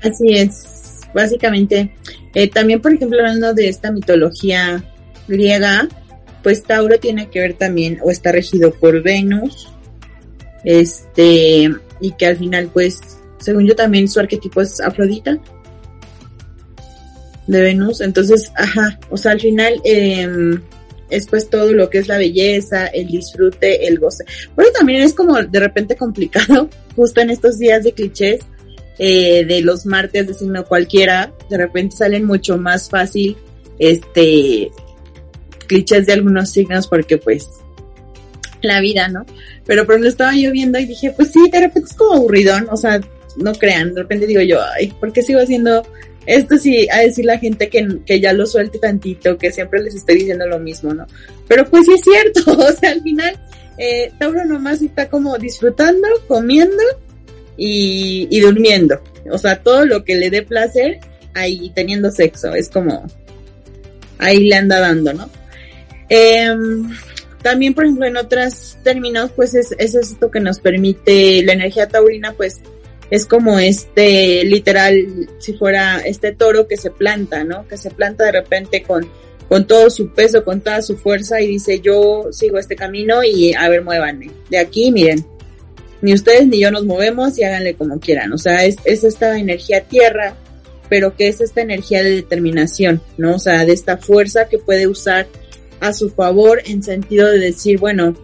Así 0.03 0.33
es, 0.33 1.01
básicamente. 1.13 1.93
Eh, 2.33 2.49
también, 2.49 2.81
por 2.81 2.93
ejemplo, 2.93 3.19
hablando 3.19 3.53
de 3.53 3.69
esta 3.69 3.91
mitología 3.91 4.83
griega, 5.27 5.87
pues 6.43 6.63
Tauro 6.63 6.99
tiene 6.99 7.29
que 7.29 7.39
ver 7.39 7.53
también, 7.53 7.99
o 8.03 8.11
está 8.11 8.31
regido 8.31 8.71
por 8.71 9.01
Venus, 9.03 9.67
este, 10.63 11.69
y 11.99 12.11
que 12.17 12.25
al 12.25 12.37
final, 12.37 12.69
pues, 12.73 12.99
según 13.39 13.65
yo 13.65 13.75
también 13.75 14.07
su 14.07 14.19
arquetipo 14.19 14.61
es 14.61 14.79
Afrodita 14.79 15.37
de 17.47 17.61
Venus, 17.61 18.01
entonces, 18.01 18.51
ajá, 18.55 18.99
o 19.09 19.17
sea, 19.17 19.31
al 19.31 19.41
final 19.41 19.81
eh, 19.83 20.59
es 21.09 21.27
pues 21.27 21.49
todo 21.49 21.73
lo 21.73 21.89
que 21.89 21.99
es 21.99 22.07
la 22.07 22.17
belleza, 22.17 22.87
el 22.87 23.07
disfrute, 23.07 23.87
el 23.87 23.99
goce. 23.99 24.23
Bueno, 24.55 24.71
también 24.77 25.01
es 25.01 25.13
como 25.13 25.41
de 25.41 25.59
repente 25.59 25.95
complicado, 25.95 26.69
justo 26.95 27.21
en 27.21 27.31
estos 27.31 27.57
días 27.57 27.83
de 27.83 27.93
clichés, 27.93 28.41
eh, 28.99 29.45
de 29.45 29.61
los 29.61 29.85
martes 29.85 30.27
de 30.27 30.33
signo 30.33 30.65
cualquiera, 30.65 31.33
de 31.49 31.57
repente 31.57 31.95
salen 31.95 32.25
mucho 32.25 32.57
más 32.57 32.89
fácil, 32.89 33.37
este, 33.79 34.69
clichés 35.67 36.05
de 36.05 36.13
algunos 36.13 36.51
signos 36.51 36.87
porque 36.87 37.17
pues 37.17 37.47
la 38.61 38.81
vida, 38.81 39.07
¿no? 39.07 39.25
Pero 39.65 39.85
por 39.85 39.95
ejemplo 39.95 40.09
estaba 40.09 40.35
yo 40.35 40.51
viendo 40.51 40.77
y 40.79 40.85
dije, 40.85 41.11
pues 41.11 41.31
sí, 41.31 41.39
de 41.49 41.59
repente 41.59 41.89
es 41.89 41.95
como 41.95 42.15
aburridón, 42.15 42.67
o 42.69 42.75
sea, 42.75 42.99
no 43.37 43.53
crean, 43.53 43.93
de 43.93 44.01
repente 44.01 44.27
digo 44.27 44.41
yo, 44.41 44.59
ay, 44.75 44.93
¿por 44.99 45.13
qué 45.13 45.21
sigo 45.21 45.39
haciendo 45.39 45.83
esto 46.25 46.57
sí 46.57 46.87
a 46.91 46.99
decir 46.99 47.25
la 47.25 47.39
gente 47.39 47.69
que, 47.69 47.87
que 48.05 48.19
ya 48.19 48.33
lo 48.33 48.45
suelte 48.45 48.77
tantito, 48.77 49.37
que 49.37 49.51
siempre 49.51 49.81
les 49.81 49.95
estoy 49.95 50.15
diciendo 50.15 50.45
lo 50.45 50.59
mismo, 50.59 50.93
¿no? 50.93 51.07
Pero 51.47 51.65
pues 51.65 51.85
sí 51.85 51.93
es 51.93 52.01
cierto, 52.01 52.51
o 52.57 52.71
sea, 52.73 52.91
al 52.91 53.01
final, 53.01 53.39
eh, 53.77 54.11
Tauro 54.19 54.45
nomás 54.45 54.81
está 54.81 55.09
como 55.09 55.37
disfrutando, 55.37 56.07
comiendo 56.27 56.83
y, 57.59 58.27
y 58.31 58.39
durmiendo. 58.39 59.01
O 59.29 59.37
sea, 59.37 59.61
todo 59.61 59.85
lo 59.85 60.03
que 60.03 60.15
le 60.15 60.29
dé 60.29 60.41
placer, 60.41 60.99
ahí 61.33 61.71
teniendo 61.75 62.09
sexo, 62.09 62.53
es 62.55 62.69
como, 62.69 63.05
ahí 64.17 64.45
le 64.45 64.55
anda 64.55 64.79
dando, 64.79 65.13
¿no? 65.13 65.29
Em, 66.07 66.89
también, 67.43 67.73
por 67.73 67.83
ejemplo, 67.83 68.05
en 68.05 68.17
otros 68.17 68.77
términos, 68.83 69.31
pues 69.35 69.53
es, 69.53 69.75
es 69.77 69.93
esto 69.93 70.31
que 70.31 70.39
nos 70.39 70.59
permite 70.59 71.43
la 71.43 71.53
energía 71.53 71.87
taurina, 71.87 72.33
pues 72.33 72.61
es 73.11 73.25
como 73.25 73.59
este, 73.59 74.43
literal, 74.45 75.27
si 75.39 75.53
fuera 75.53 75.99
este 75.99 76.31
toro 76.33 76.67
que 76.67 76.77
se 76.77 76.91
planta, 76.91 77.43
¿no? 77.43 77.67
Que 77.67 77.77
se 77.77 77.91
planta 77.91 78.25
de 78.25 78.33
repente 78.33 78.83
con, 78.83 79.07
con 79.47 79.67
todo 79.67 79.89
su 79.89 80.13
peso, 80.13 80.43
con 80.43 80.61
toda 80.61 80.81
su 80.81 80.97
fuerza 80.97 81.41
y 81.41 81.47
dice, 81.47 81.79
yo 81.79 82.27
sigo 82.31 82.57
este 82.57 82.75
camino 82.75 83.23
y 83.23 83.53
a 83.53 83.67
ver, 83.67 83.83
muévanme. 83.83 84.29
De 84.49 84.59
aquí, 84.59 84.91
miren, 84.91 85.25
ni 86.01 86.13
ustedes 86.13 86.47
ni 86.47 86.61
yo 86.61 86.71
nos 86.71 86.85
movemos 86.85 87.37
y 87.37 87.43
háganle 87.43 87.75
como 87.75 87.99
quieran. 87.99 88.31
O 88.33 88.37
sea, 88.37 88.65
es, 88.65 88.77
es 88.85 89.03
esta 89.03 89.37
energía 89.37 89.81
tierra, 89.81 90.35
pero 90.89 91.15
que 91.15 91.27
es 91.27 91.41
esta 91.41 91.61
energía 91.61 92.03
de 92.03 92.11
determinación, 92.11 93.01
¿no? 93.17 93.35
O 93.35 93.39
sea, 93.39 93.65
de 93.65 93.73
esta 93.73 93.97
fuerza 93.97 94.47
que 94.47 94.57
puede 94.57 94.87
usar 94.87 95.27
a 95.79 95.93
su 95.93 96.09
favor 96.09 96.61
en 96.65 96.83
sentido 96.83 97.27
de 97.27 97.39
decir, 97.39 97.79
bueno, 97.79 98.15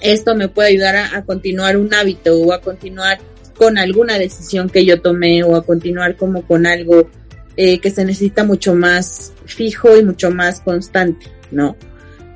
esto 0.00 0.34
me 0.34 0.48
puede 0.48 0.70
ayudar 0.70 0.96
a, 0.96 1.22
continuar 1.24 1.76
un 1.76 1.92
hábito 1.92 2.40
o 2.40 2.52
a 2.52 2.60
continuar 2.60 3.18
con 3.56 3.76
alguna 3.76 4.18
decisión 4.18 4.70
que 4.70 4.84
yo 4.84 5.00
tomé 5.00 5.42
o 5.42 5.56
a 5.56 5.64
continuar 5.64 6.16
como 6.16 6.46
con 6.46 6.66
algo 6.66 7.10
eh, 7.56 7.78
que 7.78 7.90
se 7.90 8.04
necesita 8.04 8.44
mucho 8.44 8.74
más 8.74 9.32
fijo 9.44 9.96
y 9.98 10.04
mucho 10.04 10.30
más 10.30 10.60
constante, 10.60 11.26
¿no? 11.50 11.76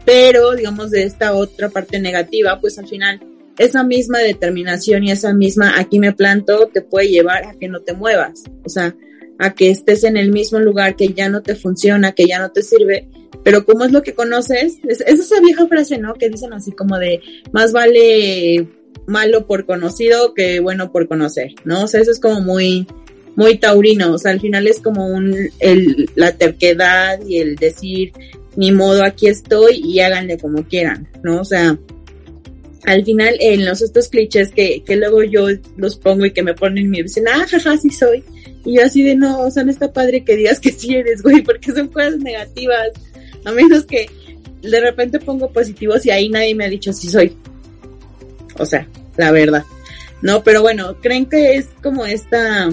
Pero, 0.04 0.52
digamos, 0.52 0.90
de 0.90 1.04
esta 1.04 1.32
otra 1.32 1.70
parte 1.70 1.98
negativa, 1.98 2.60
pues 2.60 2.78
al 2.78 2.86
final 2.86 3.20
esa 3.58 3.84
misma 3.84 4.18
determinación 4.18 5.04
y 5.04 5.10
esa 5.10 5.32
misma 5.32 5.78
aquí 5.78 5.98
me 5.98 6.12
planto 6.12 6.68
te 6.72 6.82
puede 6.82 7.08
llevar 7.08 7.44
a 7.44 7.54
que 7.54 7.68
no 7.68 7.80
te 7.80 7.94
muevas, 7.94 8.44
o 8.64 8.68
sea, 8.68 8.94
a 9.38 9.54
que 9.54 9.70
estés 9.70 10.04
en 10.04 10.16
el 10.16 10.32
mismo 10.32 10.58
lugar 10.60 10.96
que 10.96 11.08
ya 11.08 11.28
no 11.28 11.42
te 11.42 11.54
funciona, 11.54 12.12
que 12.12 12.26
ya 12.26 12.38
no 12.38 12.50
te 12.50 12.62
sirve, 12.62 13.08
pero 13.42 13.64
como 13.64 13.84
es 13.84 13.92
lo 13.92 14.02
que 14.02 14.14
conoces, 14.14 14.78
es, 14.88 15.00
es 15.00 15.20
esa 15.20 15.40
vieja 15.40 15.66
frase, 15.66 15.98
¿no? 15.98 16.14
Que 16.14 16.28
dicen 16.28 16.52
así 16.52 16.72
como 16.72 16.98
de 16.98 17.20
más 17.52 17.72
vale 17.72 18.68
malo 19.06 19.46
por 19.46 19.66
conocido 19.66 20.34
que 20.34 20.60
bueno 20.60 20.92
por 20.92 21.08
conocer, 21.08 21.52
¿no? 21.64 21.84
O 21.84 21.86
sea, 21.86 22.00
eso 22.00 22.10
es 22.10 22.20
como 22.20 22.40
muy, 22.40 22.86
muy 23.36 23.58
taurino, 23.58 24.12
o 24.12 24.18
sea, 24.18 24.32
al 24.32 24.40
final 24.40 24.66
es 24.66 24.80
como 24.80 25.06
un, 25.06 25.50
el, 25.60 26.10
la 26.14 26.32
terquedad 26.32 27.20
y 27.26 27.38
el 27.38 27.56
decir, 27.56 28.12
ni 28.56 28.72
modo, 28.72 29.04
aquí 29.04 29.26
estoy 29.26 29.80
y 29.84 30.00
háganle 30.00 30.38
como 30.38 30.66
quieran, 30.66 31.08
¿no? 31.22 31.40
O 31.40 31.44
sea, 31.44 31.78
al 32.86 33.04
final 33.04 33.36
en 33.40 33.64
los 33.64 33.82
estos 33.82 34.08
clichés 34.08 34.50
que, 34.52 34.82
que 34.84 34.96
luego 34.96 35.22
yo 35.22 35.46
los 35.76 35.96
pongo 35.96 36.26
y 36.26 36.32
que 36.32 36.42
me 36.42 36.54
ponen 36.54 36.86
y 36.86 36.88
me 36.88 37.02
dicen, 37.02 37.24
ah, 37.28 37.46
jaja, 37.48 37.76
sí 37.76 37.90
soy. 37.90 38.22
Y 38.64 38.76
yo 38.76 38.84
así 38.84 39.02
de 39.02 39.14
no, 39.14 39.40
o 39.40 39.50
sea, 39.50 39.64
no 39.64 39.70
está 39.70 39.92
padre 39.92 40.24
que 40.24 40.36
digas 40.36 40.60
que 40.60 40.72
sí 40.72 40.94
eres, 40.94 41.22
güey, 41.22 41.42
porque 41.42 41.72
son 41.72 41.88
cosas 41.88 42.18
negativas. 42.18 42.88
A 43.44 43.52
menos 43.52 43.84
que 43.84 44.08
de 44.62 44.80
repente 44.80 45.18
pongo 45.18 45.50
positivos 45.50 46.04
y 46.06 46.10
ahí 46.10 46.28
nadie 46.28 46.54
me 46.54 46.64
ha 46.64 46.68
dicho 46.68 46.92
sí 46.92 47.08
soy. 47.08 47.36
O 48.58 48.66
sea, 48.66 48.86
la 49.16 49.32
verdad. 49.32 49.64
No, 50.22 50.42
pero 50.42 50.62
bueno, 50.62 50.96
creen 51.00 51.26
que 51.26 51.56
es 51.56 51.66
como 51.82 52.06
esta 52.06 52.70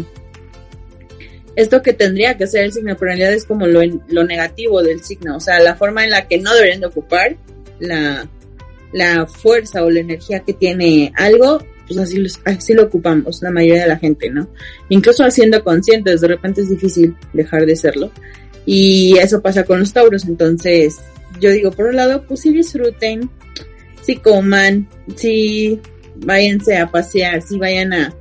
esto 1.56 1.82
que 1.82 1.92
tendría 1.92 2.38
que 2.38 2.48
ser 2.48 2.64
el 2.64 2.72
signo, 2.72 2.96
pero 2.98 3.12
en 3.12 3.18
realidad 3.18 3.34
es 3.36 3.46
como 3.46 3.68
lo, 3.68 3.82
lo 4.08 4.24
negativo 4.24 4.82
del 4.82 5.04
signo, 5.04 5.36
o 5.36 5.40
sea, 5.42 5.60
la 5.60 5.76
forma 5.76 6.06
en 6.06 6.12
la 6.12 6.28
que 6.28 6.38
no 6.38 6.54
deberían 6.54 6.80
de 6.80 6.88
ocupar 6.88 7.36
la, 7.80 8.26
la 8.94 9.26
fuerza 9.28 9.84
o 9.84 9.90
la 9.90 10.00
energía 10.00 10.42
que 10.42 10.54
tiene 10.54 11.12
algo, 11.16 11.64
pues 11.88 12.00
así, 12.00 12.24
así 12.46 12.74
lo 12.74 12.84
ocupamos 12.84 13.42
la 13.42 13.52
mayoría 13.52 13.84
de 13.84 13.90
la 13.90 13.98
gente, 13.98 14.30
¿no? 14.30 14.48
Incluso 14.90 15.24
haciendo 15.24 15.64
conscientes, 15.64 16.22
de 16.22 16.28
repente 16.28 16.62
es 16.62 16.70
difícil 16.70 17.16
dejar 17.34 17.66
de 17.66 17.76
serlo. 17.76 18.12
Y 18.66 19.18
eso 19.18 19.42
pasa 19.42 19.64
con 19.64 19.80
los 19.80 19.92
tauros, 19.92 20.26
entonces 20.26 21.00
yo 21.40 21.50
digo, 21.52 21.72
por 21.72 21.88
un 21.88 21.96
lado, 21.96 22.24
pues 22.28 22.42
sí 22.42 22.54
disfruten, 22.54 23.30
sí 24.02 24.18
coman, 24.18 24.88
sí 25.16 25.80
váyanse 26.18 26.78
a 26.78 26.88
pasear, 26.88 27.42
sí 27.42 27.58
vayan 27.58 27.94
a, 27.94 28.14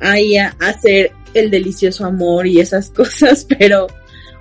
a, 0.00 0.14
a 0.14 0.68
hacer 0.68 1.12
el 1.34 1.50
delicioso 1.50 2.04
amor 2.04 2.46
y 2.46 2.60
esas 2.60 2.90
cosas, 2.96 3.46
pero, 3.58 3.86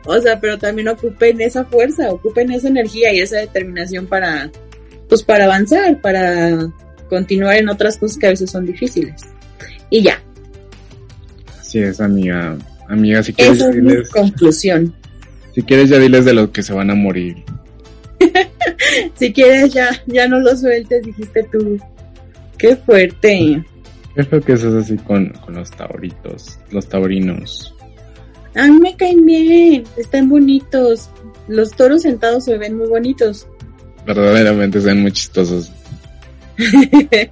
o 0.05 0.21
sea, 0.21 0.39
pero 0.39 0.57
también 0.57 0.87
ocupen 0.87 1.41
esa 1.41 1.65
fuerza, 1.65 2.11
ocupen 2.11 2.51
esa 2.51 2.67
energía 2.67 3.13
y 3.13 3.19
esa 3.19 3.37
determinación 3.37 4.07
para, 4.07 4.51
pues 5.09 5.23
para 5.23 5.45
avanzar, 5.45 5.99
para 5.99 6.69
continuar 7.09 7.57
en 7.57 7.67
otras 7.67 7.97
cosas 7.97 8.17
que 8.17 8.27
a 8.27 8.29
veces 8.29 8.51
son 8.51 8.65
difíciles. 8.65 9.21
Y 9.89 10.03
ya. 10.03 10.21
Así 11.59 11.79
es, 11.79 11.99
amiga. 11.99 12.57
Amiga, 12.87 13.21
si 13.23 13.33
quieres... 13.33 13.57
Esa 13.57 13.69
es 13.71 13.75
mi 13.75 14.03
conclusión. 14.05 14.93
Si 15.53 15.63
quieres 15.63 15.89
ya 15.89 15.97
diles 15.97 16.25
de 16.25 16.33
los 16.33 16.49
que 16.51 16.63
se 16.63 16.73
van 16.73 16.91
a 16.91 16.95
morir. 16.95 17.43
si 19.15 19.33
quieres 19.33 19.73
ya, 19.73 19.89
ya 20.05 20.27
no 20.27 20.39
lo 20.39 20.55
sueltes, 20.55 21.03
dijiste 21.03 21.43
tú. 21.51 21.77
Qué 22.57 22.75
fuerte. 22.75 23.63
Es 24.15 24.31
lo 24.31 24.41
que 24.41 24.53
es 24.53 24.63
así 24.63 24.97
con, 24.97 25.29
con 25.29 25.55
los 25.55 25.71
tauritos, 25.71 26.59
los 26.71 26.87
taurinos. 26.87 27.73
A 28.55 28.67
mí 28.67 28.79
me 28.79 28.95
caen 28.95 29.25
bien, 29.25 29.83
están 29.97 30.29
bonitos. 30.29 31.09
Los 31.47 31.71
toros 31.71 32.03
sentados 32.03 32.45
se 32.45 32.57
ven 32.57 32.77
muy 32.77 32.87
bonitos. 32.87 33.47
Verdaderamente 34.09 34.81
se 34.81 34.87
ven 34.87 35.01
muy 35.01 35.11
chistosos. 35.11 35.71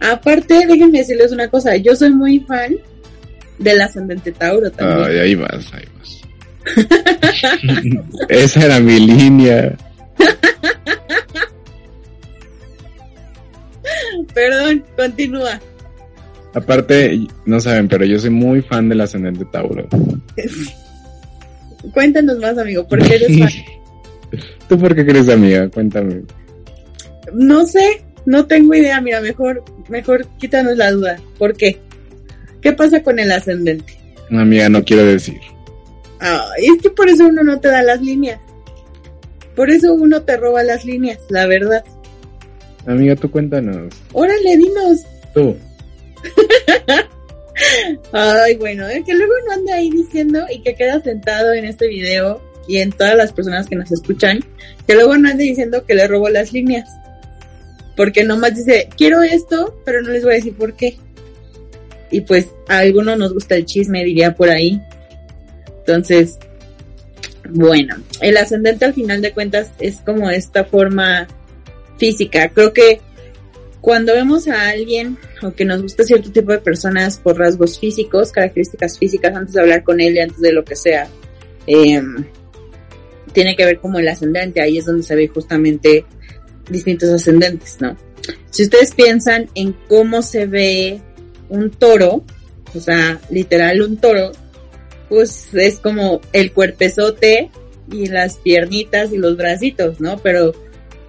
Aparte, 0.00 0.66
déjenme 0.66 1.00
decirles 1.00 1.32
una 1.32 1.48
cosa, 1.48 1.76
yo 1.76 1.94
soy 1.94 2.12
muy 2.12 2.40
fan 2.40 2.74
del 3.58 3.82
ascendente 3.82 4.32
Tauro 4.32 4.70
también. 4.70 5.06
Ay, 5.06 5.18
ahí 5.18 5.34
vas, 5.34 5.70
ahí 5.74 5.84
vas. 5.98 6.22
Esa 8.30 8.64
era 8.64 8.80
mi 8.80 8.98
línea. 8.98 9.76
Perdón, 14.32 14.82
continúa. 14.96 15.60
Aparte, 16.54 17.20
no 17.44 17.60
saben, 17.60 17.86
pero 17.86 18.06
yo 18.06 18.18
soy 18.18 18.30
muy 18.30 18.62
fan 18.62 18.88
del 18.88 19.02
ascendente 19.02 19.44
Tauro. 19.52 19.86
Cuéntanos 21.92 22.38
más, 22.38 22.56
amigo, 22.56 22.88
¿por 22.88 23.02
qué 23.02 23.16
eres 23.16 23.38
fan? 23.38 23.50
¿Tú 24.68 24.78
por 24.78 24.94
qué 24.94 25.04
crees 25.06 25.28
amiga? 25.28 25.68
Cuéntame. 25.68 26.22
No 27.32 27.66
sé, 27.66 28.02
no 28.26 28.46
tengo 28.46 28.74
idea, 28.74 29.00
mira, 29.00 29.20
mejor, 29.20 29.64
mejor 29.88 30.26
quítanos 30.38 30.76
la 30.76 30.90
duda. 30.90 31.20
¿Por 31.38 31.54
qué? 31.54 31.80
¿Qué 32.60 32.72
pasa 32.72 33.02
con 33.02 33.18
el 33.18 33.30
ascendente? 33.32 33.98
Amiga, 34.30 34.68
no 34.68 34.84
quiero 34.84 35.04
decir. 35.04 35.38
Ah, 36.20 36.44
es 36.58 36.82
que 36.82 36.90
por 36.90 37.08
eso 37.08 37.26
uno 37.26 37.42
no 37.42 37.60
te 37.60 37.68
da 37.68 37.82
las 37.82 38.02
líneas. 38.02 38.40
Por 39.54 39.70
eso 39.70 39.94
uno 39.94 40.22
te 40.22 40.36
roba 40.36 40.62
las 40.62 40.84
líneas, 40.84 41.18
la 41.30 41.46
verdad. 41.46 41.84
Amiga, 42.86 43.16
tú 43.16 43.30
cuéntanos. 43.30 43.92
Órale, 44.12 44.56
dinos. 44.56 45.04
Tú. 45.34 45.56
Ay, 48.12 48.56
bueno, 48.56 48.86
es 48.88 49.04
que 49.04 49.14
luego 49.14 49.32
no 49.46 49.52
anda 49.54 49.74
ahí 49.74 49.90
diciendo 49.90 50.40
y 50.50 50.62
que 50.62 50.74
queda 50.74 51.00
sentado 51.00 51.52
en 51.52 51.64
este 51.64 51.88
video 51.88 52.40
y 52.68 52.78
en 52.78 52.92
todas 52.92 53.16
las 53.16 53.32
personas 53.32 53.66
que 53.66 53.76
nos 53.76 53.90
escuchan, 53.90 54.44
que 54.86 54.94
luego 54.94 55.16
no 55.16 55.30
ande 55.30 55.44
diciendo 55.44 55.84
que 55.86 55.94
le 55.94 56.06
robo 56.06 56.28
las 56.28 56.52
líneas. 56.52 56.88
Porque 57.96 58.22
nomás 58.22 58.54
dice, 58.54 58.88
quiero 58.96 59.22
esto, 59.22 59.80
pero 59.84 60.02
no 60.02 60.10
les 60.10 60.22
voy 60.22 60.32
a 60.32 60.36
decir 60.36 60.54
por 60.54 60.76
qué. 60.76 60.96
Y 62.10 62.20
pues 62.20 62.46
a 62.68 62.78
alguno 62.78 63.16
nos 63.16 63.32
gusta 63.32 63.56
el 63.56 63.64
chisme, 63.64 64.04
diría 64.04 64.34
por 64.34 64.50
ahí. 64.50 64.80
Entonces, 65.80 66.38
bueno, 67.48 67.96
el 68.20 68.36
ascendente 68.36 68.84
al 68.84 68.94
final 68.94 69.22
de 69.22 69.32
cuentas 69.32 69.70
es 69.80 69.96
como 70.02 70.30
esta 70.30 70.64
forma 70.64 71.26
física. 71.96 72.50
Creo 72.50 72.72
que 72.72 73.00
cuando 73.80 74.12
vemos 74.12 74.46
a 74.48 74.68
alguien 74.68 75.16
o 75.42 75.52
que 75.52 75.64
nos 75.64 75.82
gusta 75.82 76.04
cierto 76.04 76.30
tipo 76.30 76.52
de 76.52 76.58
personas 76.58 77.16
por 77.16 77.38
rasgos 77.38 77.78
físicos, 77.78 78.32
características 78.32 78.98
físicas, 78.98 79.34
antes 79.34 79.54
de 79.54 79.60
hablar 79.60 79.82
con 79.82 80.00
él 80.00 80.14
y 80.16 80.20
antes 80.20 80.40
de 80.40 80.52
lo 80.52 80.64
que 80.64 80.76
sea, 80.76 81.08
eh, 81.66 82.02
tiene 83.38 83.54
que 83.54 83.64
ver 83.64 83.78
como 83.78 84.00
el 84.00 84.08
ascendente, 84.08 84.60
ahí 84.60 84.78
es 84.78 84.86
donde 84.86 85.04
se 85.04 85.14
ve 85.14 85.28
justamente 85.28 86.04
distintos 86.68 87.08
ascendentes, 87.10 87.76
¿no? 87.80 87.96
Si 88.50 88.64
ustedes 88.64 88.92
piensan 88.92 89.48
en 89.54 89.76
cómo 89.88 90.22
se 90.22 90.46
ve 90.46 91.00
un 91.48 91.70
toro, 91.70 92.24
o 92.74 92.80
sea, 92.80 93.20
literal 93.30 93.80
un 93.82 93.96
toro, 93.98 94.32
pues 95.08 95.50
es 95.54 95.78
como 95.78 96.20
el 96.32 96.50
cuerpezote 96.50 97.52
y 97.92 98.06
las 98.08 98.38
piernitas 98.38 99.12
y 99.12 99.18
los 99.18 99.36
bracitos, 99.36 100.00
¿no? 100.00 100.18
Pero 100.18 100.52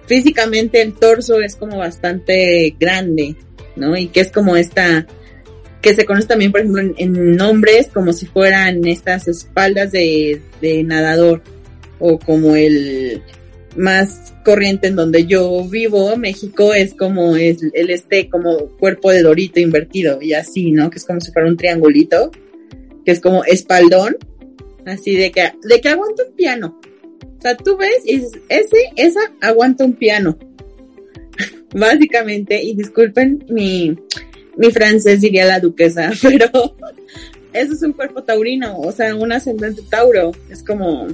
físicamente 0.06 0.80
el 0.80 0.94
torso 0.94 1.40
es 1.40 1.56
como 1.56 1.78
bastante 1.78 2.76
grande, 2.78 3.34
¿no? 3.74 3.96
Y 3.96 4.06
que 4.06 4.20
es 4.20 4.30
como 4.30 4.54
esta, 4.54 5.04
que 5.82 5.96
se 5.96 6.04
conoce 6.04 6.28
también, 6.28 6.52
por 6.52 6.60
ejemplo, 6.60 6.94
en, 6.96 7.34
nombres 7.34 7.88
como 7.92 8.12
si 8.12 8.26
fueran 8.26 8.86
estas 8.86 9.26
espaldas 9.26 9.90
de 9.90 10.40
nadador, 10.86 11.42
o 12.00 12.18
como 12.18 12.56
el 12.56 13.22
más 13.76 14.34
corriente 14.44 14.88
en 14.88 14.96
donde 14.96 15.26
yo 15.26 15.64
vivo, 15.64 16.16
México, 16.16 16.74
es 16.74 16.94
como 16.94 17.36
el, 17.36 17.72
este 17.74 18.28
como 18.28 18.68
cuerpo 18.78 19.10
de 19.10 19.22
dorito 19.22 19.60
invertido 19.60 20.20
y 20.20 20.32
así, 20.32 20.72
¿no? 20.72 20.90
Que 20.90 20.98
es 20.98 21.04
como 21.04 21.20
si 21.20 21.30
fuera 21.30 21.48
un 21.48 21.56
triangulito, 21.56 22.30
que 23.04 23.12
es 23.12 23.20
como 23.20 23.44
espaldón, 23.44 24.16
así 24.86 25.14
de 25.14 25.30
que, 25.30 25.52
de 25.62 25.80
que 25.80 25.88
aguanta 25.88 26.24
un 26.28 26.34
piano. 26.34 26.80
O 27.38 27.40
sea, 27.40 27.56
tú 27.56 27.76
ves 27.76 28.02
y 28.04 28.18
dices, 28.18 28.40
ese, 28.48 28.78
esa 28.96 29.20
aguanta 29.40 29.84
un 29.84 29.94
piano. 29.94 30.38
Básicamente, 31.74 32.62
y 32.62 32.74
disculpen 32.74 33.44
mi, 33.48 33.96
mi 34.56 34.70
francés 34.70 35.20
diría 35.20 35.46
la 35.46 35.60
duquesa, 35.60 36.10
pero 36.22 36.76
eso 37.52 37.72
es 37.72 37.82
un 37.82 37.92
cuerpo 37.92 38.22
taurino, 38.22 38.78
o 38.78 38.92
sea, 38.92 39.14
un 39.14 39.32
ascendente 39.32 39.82
tauro. 39.88 40.32
Es 40.50 40.62
como, 40.62 41.06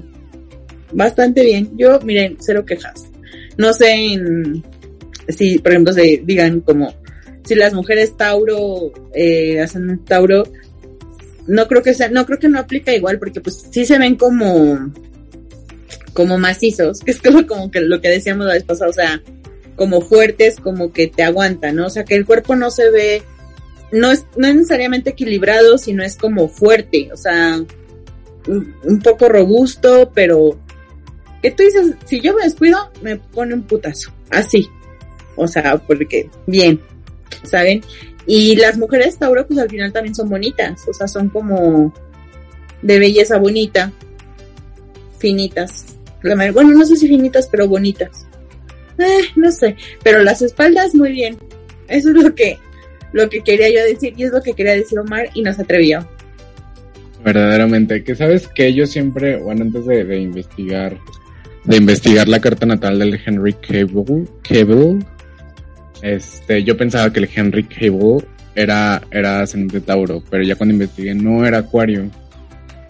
bastante 0.92 1.44
bien. 1.44 1.70
Yo, 1.76 2.00
miren, 2.00 2.36
cero 2.40 2.64
quejas. 2.64 3.06
No 3.56 3.72
sé 3.72 4.18
si, 5.28 5.58
por 5.58 5.72
ejemplo, 5.72 5.92
se 5.92 6.22
digan 6.24 6.60
como 6.60 6.94
si 7.46 7.54
las 7.54 7.72
mujeres 7.72 8.16
Tauro 8.16 8.92
eh, 9.14 9.60
hacen 9.60 10.04
Tauro, 10.04 10.44
no 11.46 11.68
creo 11.68 11.82
que 11.82 11.94
sea, 11.94 12.08
no 12.08 12.26
creo 12.26 12.38
que 12.38 12.48
no 12.48 12.58
aplica 12.58 12.92
igual 12.92 13.18
porque 13.18 13.40
pues 13.40 13.66
sí 13.70 13.86
se 13.86 13.98
ven 13.98 14.16
como 14.16 14.92
como 16.12 16.38
macizos, 16.38 17.00
que 17.04 17.12
es 17.12 17.22
como, 17.22 17.46
como 17.46 17.70
que 17.70 17.80
lo 17.80 18.00
que 18.00 18.08
decíamos 18.08 18.46
la 18.46 18.54
vez 18.54 18.64
pasada, 18.64 18.90
o 18.90 18.94
sea, 18.94 19.22
como 19.76 20.00
fuertes, 20.00 20.56
como 20.56 20.92
que 20.92 21.06
te 21.06 21.22
aguantan, 21.22 21.76
¿no? 21.76 21.86
O 21.86 21.90
sea, 21.90 22.04
que 22.04 22.16
el 22.16 22.26
cuerpo 22.26 22.56
no 22.56 22.70
se 22.70 22.90
ve, 22.90 23.22
no 23.92 24.10
es, 24.10 24.24
no 24.36 24.48
es 24.48 24.54
necesariamente 24.54 25.10
equilibrado, 25.10 25.78
sino 25.78 26.02
es 26.02 26.16
como 26.16 26.48
fuerte, 26.48 27.10
o 27.12 27.16
sea, 27.16 27.62
un 28.48 29.00
poco 29.02 29.28
robusto, 29.28 30.10
pero 30.14 30.58
tú 31.50 31.62
dices, 31.62 31.94
si 32.06 32.20
yo 32.20 32.34
me 32.34 32.44
descuido, 32.44 32.90
me 33.02 33.16
pone 33.16 33.54
un 33.54 33.62
putazo. 33.62 34.10
Así. 34.30 34.68
O 35.36 35.46
sea, 35.46 35.76
porque, 35.76 36.30
bien, 36.46 36.80
¿saben? 37.42 37.82
Y 38.26 38.56
las 38.56 38.76
mujeres 38.76 39.18
Tauro, 39.18 39.46
pues 39.46 39.58
al 39.60 39.70
final 39.70 39.92
también 39.92 40.14
son 40.14 40.28
bonitas. 40.28 40.82
O 40.88 40.92
sea, 40.92 41.06
son 41.06 41.28
como 41.28 41.94
de 42.82 42.98
belleza 42.98 43.38
bonita. 43.38 43.92
Finitas. 45.18 45.86
Bueno, 46.22 46.72
no 46.72 46.84
sé 46.84 46.96
si 46.96 47.06
finitas, 47.06 47.48
pero 47.48 47.68
bonitas. 47.68 48.26
Eh, 48.98 49.28
no 49.36 49.50
sé. 49.52 49.76
Pero 50.02 50.22
las 50.22 50.42
espaldas, 50.42 50.94
muy 50.94 51.12
bien. 51.12 51.36
Eso 51.88 52.08
es 52.08 52.16
lo 52.16 52.34
que, 52.34 52.58
lo 53.12 53.28
que 53.28 53.42
quería 53.42 53.70
yo 53.70 53.84
decir. 53.84 54.14
Y 54.16 54.24
es 54.24 54.32
lo 54.32 54.42
que 54.42 54.54
quería 54.54 54.72
decir 54.72 54.98
Omar 54.98 55.28
y 55.34 55.42
nos 55.42 55.58
atrevió. 55.58 56.08
Verdaderamente. 57.24 58.02
Que 58.02 58.16
sabes 58.16 58.48
que 58.48 58.74
yo 58.74 58.86
siempre, 58.86 59.36
bueno, 59.36 59.62
antes 59.62 59.86
de 59.86 60.18
investigar 60.18 60.98
de 61.66 61.76
investigar 61.76 62.28
la 62.28 62.40
carta 62.40 62.66
natal 62.66 62.98
del 62.98 63.20
Henry 63.24 63.54
Cable, 63.54 64.24
Cable 64.42 64.98
este, 66.02 66.62
yo 66.62 66.76
pensaba 66.76 67.12
que 67.12 67.20
el 67.20 67.28
Henry 67.34 67.64
Cable 67.64 68.24
era, 68.54 69.02
era 69.10 69.40
ascendente 69.40 69.80
Tauro, 69.80 70.22
pero 70.30 70.42
ya 70.44 70.56
cuando 70.56 70.74
investigué 70.74 71.14
no 71.14 71.44
era 71.44 71.58
Acuario, 71.58 72.10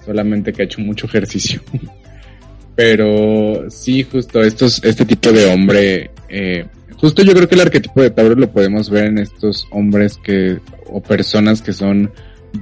solamente 0.05 0.53
que 0.53 0.63
ha 0.63 0.65
hecho 0.65 0.81
mucho 0.81 1.07
ejercicio. 1.07 1.61
pero 2.77 3.71
sí, 3.71 4.03
justo 4.05 4.43
estos, 4.43 4.83
este 4.85 5.05
tipo 5.05 5.33
de 5.33 5.47
hombre, 5.47 6.11
eh, 6.29 6.67
justo 6.97 7.23
yo 7.23 7.33
creo 7.33 7.49
que 7.49 7.55
el 7.55 7.63
arquetipo 7.63 8.03
de 8.03 8.11
Tauro 8.11 8.35
lo 8.35 8.51
podemos 8.51 8.91
ver 8.91 9.07
en 9.07 9.19
estos 9.19 9.67
hombres 9.71 10.19
que, 10.23 10.59
o 10.87 11.03
personas 11.03 11.63
que 11.63 11.73
son 11.73 12.11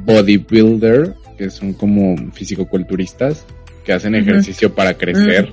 bodybuilder, 0.05 1.15
que 1.37 1.51
son 1.51 1.73
como 1.73 2.17
físico-culturistas, 2.33 3.45
que 3.85 3.93
hacen 3.93 4.15
ejercicio 4.15 4.75
para 4.75 4.95
crecer. 4.95 5.53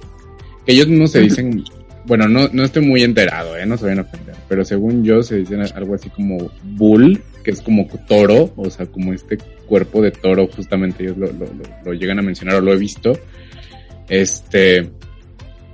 Que 0.65 0.73
ellos 0.73 0.87
mismos 0.87 1.11
se 1.11 1.21
dicen, 1.21 1.63
bueno, 2.05 2.27
no, 2.27 2.49
no 2.51 2.63
estoy 2.63 2.85
muy 2.85 3.03
enterado, 3.03 3.57
eh, 3.57 3.65
no 3.65 3.77
se 3.77 3.85
vayan 3.85 3.99
a 3.99 4.01
ofender, 4.03 4.35
pero 4.47 4.65
según 4.65 5.03
yo 5.03 5.23
se 5.23 5.37
dicen 5.37 5.61
algo 5.61 5.95
así 5.95 6.09
como 6.09 6.51
bull, 6.63 7.21
que 7.43 7.51
es 7.51 7.61
como 7.61 7.87
toro, 8.07 8.51
o 8.55 8.69
sea, 8.69 8.85
como 8.85 9.13
este 9.13 9.37
cuerpo 9.65 10.01
de 10.01 10.11
toro, 10.11 10.47
justamente 10.47 11.03
ellos 11.03 11.17
lo, 11.17 11.27
lo, 11.27 11.47
lo, 11.85 11.93
llegan 11.93 12.19
a 12.19 12.21
mencionar 12.21 12.55
o 12.55 12.61
lo 12.61 12.73
he 12.73 12.77
visto. 12.77 13.17
Este, 14.09 14.89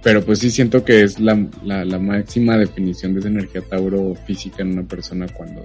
pero 0.04 0.24
pues 0.24 0.40
sí 0.40 0.52
siento 0.52 0.86
que 0.86 1.02
es 1.02 1.20
la, 1.20 1.46
la, 1.64 1.84
la 1.84 2.00
máxima 2.00 2.58
definición 2.58 3.14
de 3.14 3.20
esa 3.20 3.30
energía 3.30 3.62
tauro 3.62 4.16
física 4.26 4.62
en 4.62 4.74
una 4.74 4.84
persona 4.84 5.28
cuando 5.28 5.64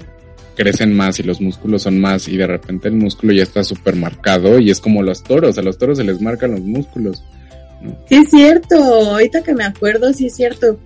crecen 0.56 0.94
más 0.94 1.18
y 1.18 1.22
los 1.22 1.40
músculos 1.40 1.82
son 1.82 2.00
más 2.00 2.28
y 2.28 2.36
de 2.36 2.46
repente 2.46 2.88
el 2.88 2.94
músculo 2.94 3.32
ya 3.32 3.42
está 3.42 3.64
súper 3.64 3.96
marcado 3.96 4.58
y 4.58 4.70
es 4.70 4.80
como 4.80 5.02
los 5.02 5.22
toros, 5.22 5.58
a 5.58 5.62
los 5.62 5.78
toros 5.78 5.98
se 5.98 6.04
les 6.04 6.20
marcan 6.20 6.52
los 6.52 6.60
músculos. 6.60 7.22
Sí 8.08 8.16
es 8.16 8.30
cierto, 8.30 8.76
ahorita 8.76 9.42
que 9.42 9.54
me 9.54 9.64
acuerdo, 9.64 10.12
sí 10.12 10.26
es 10.26 10.34
cierto. 10.34 10.78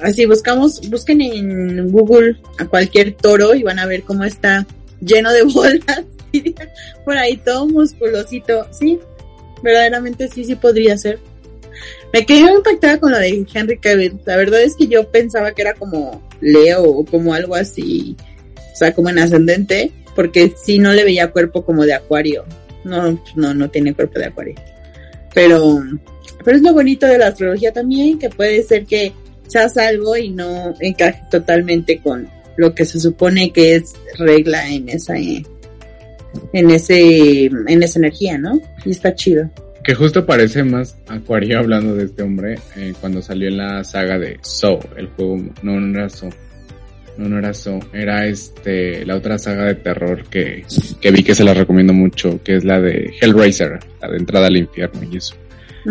Así 0.00 0.26
buscamos, 0.26 0.88
busquen 0.90 1.20
en 1.20 1.90
Google 1.90 2.36
a 2.58 2.66
cualquier 2.66 3.12
toro 3.14 3.54
y 3.54 3.62
van 3.62 3.78
a 3.78 3.86
ver 3.86 4.02
cómo 4.02 4.24
está 4.24 4.66
lleno 5.00 5.32
de 5.32 5.42
bolas. 5.54 6.04
Por 7.04 7.16
ahí 7.16 7.36
todo 7.38 7.66
musculosito, 7.66 8.66
sí, 8.70 8.98
verdaderamente 9.62 10.28
sí, 10.28 10.44
sí 10.44 10.54
podría 10.54 10.96
ser. 10.98 11.18
Me 12.12 12.24
quedé 12.24 12.52
impactada 12.52 12.98
con 12.98 13.12
lo 13.12 13.18
de 13.18 13.46
Henry 13.52 13.78
Cavill. 13.78 14.20
La 14.24 14.36
verdad 14.36 14.62
es 14.62 14.74
que 14.76 14.86
yo 14.86 15.10
pensaba 15.10 15.52
que 15.52 15.62
era 15.62 15.74
como 15.74 16.22
Leo 16.40 16.84
o 16.84 17.04
como 17.04 17.34
algo 17.34 17.54
así 17.54 18.16
o 18.72 18.76
sea, 18.78 18.94
como 18.94 19.08
en 19.08 19.18
ascendente, 19.18 19.90
porque 20.14 20.54
si 20.56 20.78
no 20.78 20.92
le 20.92 21.02
veía 21.02 21.32
cuerpo 21.32 21.64
como 21.64 21.84
de 21.84 21.94
acuario. 21.94 22.44
No, 22.84 23.20
no, 23.34 23.52
no 23.52 23.70
tiene 23.70 23.92
cuerpo 23.92 24.20
de 24.20 24.26
acuario. 24.26 24.54
Pero, 25.34 25.82
pero 26.44 26.56
es 26.56 26.62
lo 26.62 26.72
bonito 26.72 27.06
de 27.06 27.18
la 27.18 27.28
astrología 27.28 27.72
también, 27.72 28.18
que 28.18 28.30
puede 28.30 28.62
ser 28.62 28.86
que 28.86 29.12
seas 29.46 29.76
algo 29.76 30.16
y 30.16 30.30
no 30.30 30.74
encaje 30.80 31.22
totalmente 31.30 31.98
con 31.98 32.28
lo 32.56 32.74
que 32.74 32.84
se 32.84 33.00
supone 33.00 33.52
que 33.52 33.76
es 33.76 33.94
regla 34.18 34.68
en 34.68 34.88
esa, 34.88 35.16
en 35.16 36.70
ese, 36.70 37.46
en 37.46 37.82
esa 37.82 37.98
energía, 37.98 38.36
¿no? 38.36 38.60
Y 38.84 38.90
está 38.90 39.14
chido. 39.14 39.48
Que 39.84 39.94
justo 39.94 40.26
parece 40.26 40.64
más 40.64 40.98
Acuario 41.06 41.58
hablando 41.58 41.94
de 41.94 42.04
este 42.04 42.22
hombre 42.22 42.58
eh, 42.76 42.92
cuando 43.00 43.22
salió 43.22 43.48
en 43.48 43.56
la 43.56 43.84
saga 43.84 44.18
de 44.18 44.38
So, 44.42 44.78
el 44.96 45.06
juego, 45.08 45.38
no, 45.62 45.78
era 45.98 46.10
So, 46.10 46.28
no, 47.16 47.28
no 47.28 47.38
era 47.38 47.50
eso. 47.50 47.78
Era 47.92 48.26
este, 48.26 49.04
la 49.06 49.16
otra 49.16 49.38
saga 49.38 49.64
de 49.64 49.76
terror 49.76 50.24
que, 50.28 50.64
que 51.00 51.10
vi 51.10 51.22
que 51.22 51.34
se 51.34 51.44
la 51.44 51.54
recomiendo 51.54 51.92
mucho, 51.92 52.40
que 52.42 52.56
es 52.56 52.64
la 52.64 52.80
de 52.80 53.14
Hellraiser, 53.20 53.78
la 54.02 54.08
de 54.10 54.16
entrada 54.18 54.48
al 54.48 54.56
infierno 54.56 55.00
y 55.10 55.16
eso. 55.16 55.34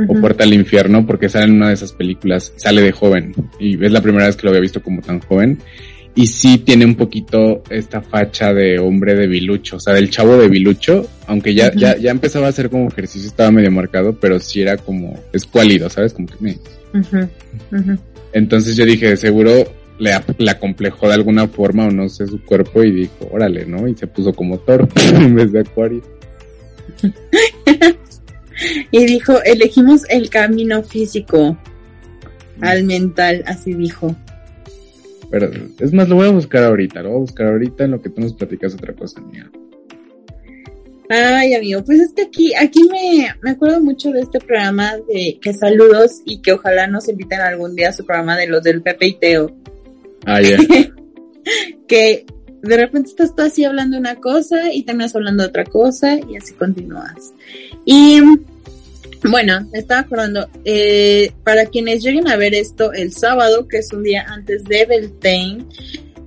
O 0.08 0.14
Puerta 0.14 0.44
al 0.44 0.54
infierno, 0.54 1.06
porque 1.06 1.30
sale 1.30 1.46
en 1.46 1.54
una 1.54 1.70
de 1.70 1.74
esas 1.74 1.94
películas, 1.94 2.54
sale 2.58 2.82
de 2.82 2.92
joven. 2.92 3.34
Y 3.60 3.84
es 3.84 3.92
la 3.92 4.02
primera 4.02 4.26
vez 4.26 4.36
que 4.36 4.44
lo 4.44 4.50
había 4.50 4.62
visto 4.62 4.82
como 4.82 5.02
tan 5.02 5.20
joven. 5.22 5.60
Y 6.14 6.28
sí 6.28 6.58
tiene 6.58 6.86
un 6.86 6.96
poquito 6.96 7.64
esta 7.70 8.02
facha 8.02 8.52
de 8.52 8.80
hombre 8.80 9.14
de 9.14 9.28
bilucho, 9.28 9.76
o 9.76 9.80
sea, 9.80 9.94
del 9.94 10.10
chavo 10.10 10.36
de 10.36 10.48
bilucho, 10.48 11.08
aunque 11.28 11.54
ya, 11.54 11.72
ya, 11.76 11.96
ya 11.96 12.10
empezaba 12.10 12.48
a 12.48 12.50
hacer 12.50 12.72
como 12.72 12.88
ejercicio, 12.88 13.28
estaba 13.28 13.52
medio 13.52 13.70
marcado, 13.72 14.14
pero 14.20 14.40
sí 14.40 14.62
era 14.62 14.78
como 14.78 15.20
escuálido, 15.32 15.92
¿sabes? 15.92 16.14
Como 16.14 16.28
que 16.28 16.36
me... 16.40 16.58
Entonces 18.34 18.76
yo 18.76 18.84
dije, 18.86 19.16
seguro 19.16 19.52
le, 20.00 20.12
le 20.40 20.52
acomplejó 20.52 21.08
de 21.08 21.14
alguna 21.14 21.48
forma 21.48 21.86
o 21.86 21.92
no 21.92 22.10
sé 22.10 22.26
su 22.28 22.44
cuerpo 22.44 22.84
y 22.84 22.92
dijo, 22.92 23.30
órale, 23.32 23.66
¿no? 23.66 23.88
Y 23.88 23.96
se 23.96 24.08
puso 24.08 24.34
como 24.34 24.58
toro 24.58 24.88
en 25.14 25.36
vez 25.36 25.52
de 25.52 25.60
acuario. 25.60 26.02
y 28.92 29.06
dijo, 29.06 29.42
elegimos 29.44 30.04
el 30.10 30.30
camino 30.30 30.84
físico 30.84 31.58
al 32.62 32.84
mental, 32.84 33.44
así 33.46 33.74
dijo. 33.74 34.16
Pero 35.30 35.52
es 35.80 35.94
más, 35.94 36.08
lo 36.08 36.16
voy 36.16 36.28
a 36.28 36.32
buscar 36.32 36.64
ahorita, 36.64 37.02
lo 37.02 37.10
voy 37.10 37.18
a 37.18 37.22
buscar 37.22 37.48
ahorita 37.48 37.86
en 37.86 37.92
lo 37.92 38.02
que 38.02 38.10
tú 38.10 38.22
nos 38.22 38.34
platicas 38.34 38.74
otra 38.74 38.94
cosa 38.94 39.22
mía. 39.22 39.50
Ay, 41.10 41.54
amigo, 41.54 41.84
pues 41.86 42.00
es 42.00 42.14
que 42.14 42.24
aquí, 42.24 42.54
aquí 42.54 42.84
me, 42.84 43.28
me 43.42 43.52
acuerdo 43.52 43.80
mucho 43.82 44.12
de 44.12 44.22
este 44.22 44.40
programa 44.40 44.98
de 45.08 45.40
que 45.42 45.54
saludos 45.54 46.22
y 46.26 46.42
que 46.42 46.52
ojalá 46.54 46.88
nos 46.88 47.08
inviten 47.08 47.40
algún 47.40 47.76
día 47.76 47.90
a 47.90 47.94
su 47.94 48.06
programa 48.06 48.36
de 48.36 48.48
los 48.48 48.62
del 48.62 48.82
Pepe 48.82 49.08
y 49.08 49.14
Teo. 49.14 49.56
Ah, 50.26 50.42
ya. 50.42 50.58
que 51.88 52.26
de 52.68 52.78
repente 52.78 53.10
estás 53.10 53.36
tú 53.36 53.42
así 53.42 53.64
hablando 53.64 53.98
una 53.98 54.16
cosa 54.16 54.74
y 54.74 54.84
terminas 54.84 55.16
hablando 55.16 55.46
otra 55.46 55.64
cosa 55.66 56.16
y 56.16 56.38
así 56.38 56.54
continúas. 56.54 57.34
Y 57.86 58.22
bueno, 59.24 59.68
estaba 59.74 60.02
acordando, 60.02 60.48
eh, 60.64 61.32
para 61.44 61.66
quienes 61.66 62.04
lleguen 62.04 62.28
a 62.28 62.36
ver 62.36 62.54
esto 62.54 62.94
el 62.94 63.14
sábado, 63.14 63.68
que 63.68 63.80
es 63.80 63.92
un 63.92 64.04
día 64.04 64.26
antes 64.28 64.64
de 64.64 64.86
Beltane, 64.86 65.66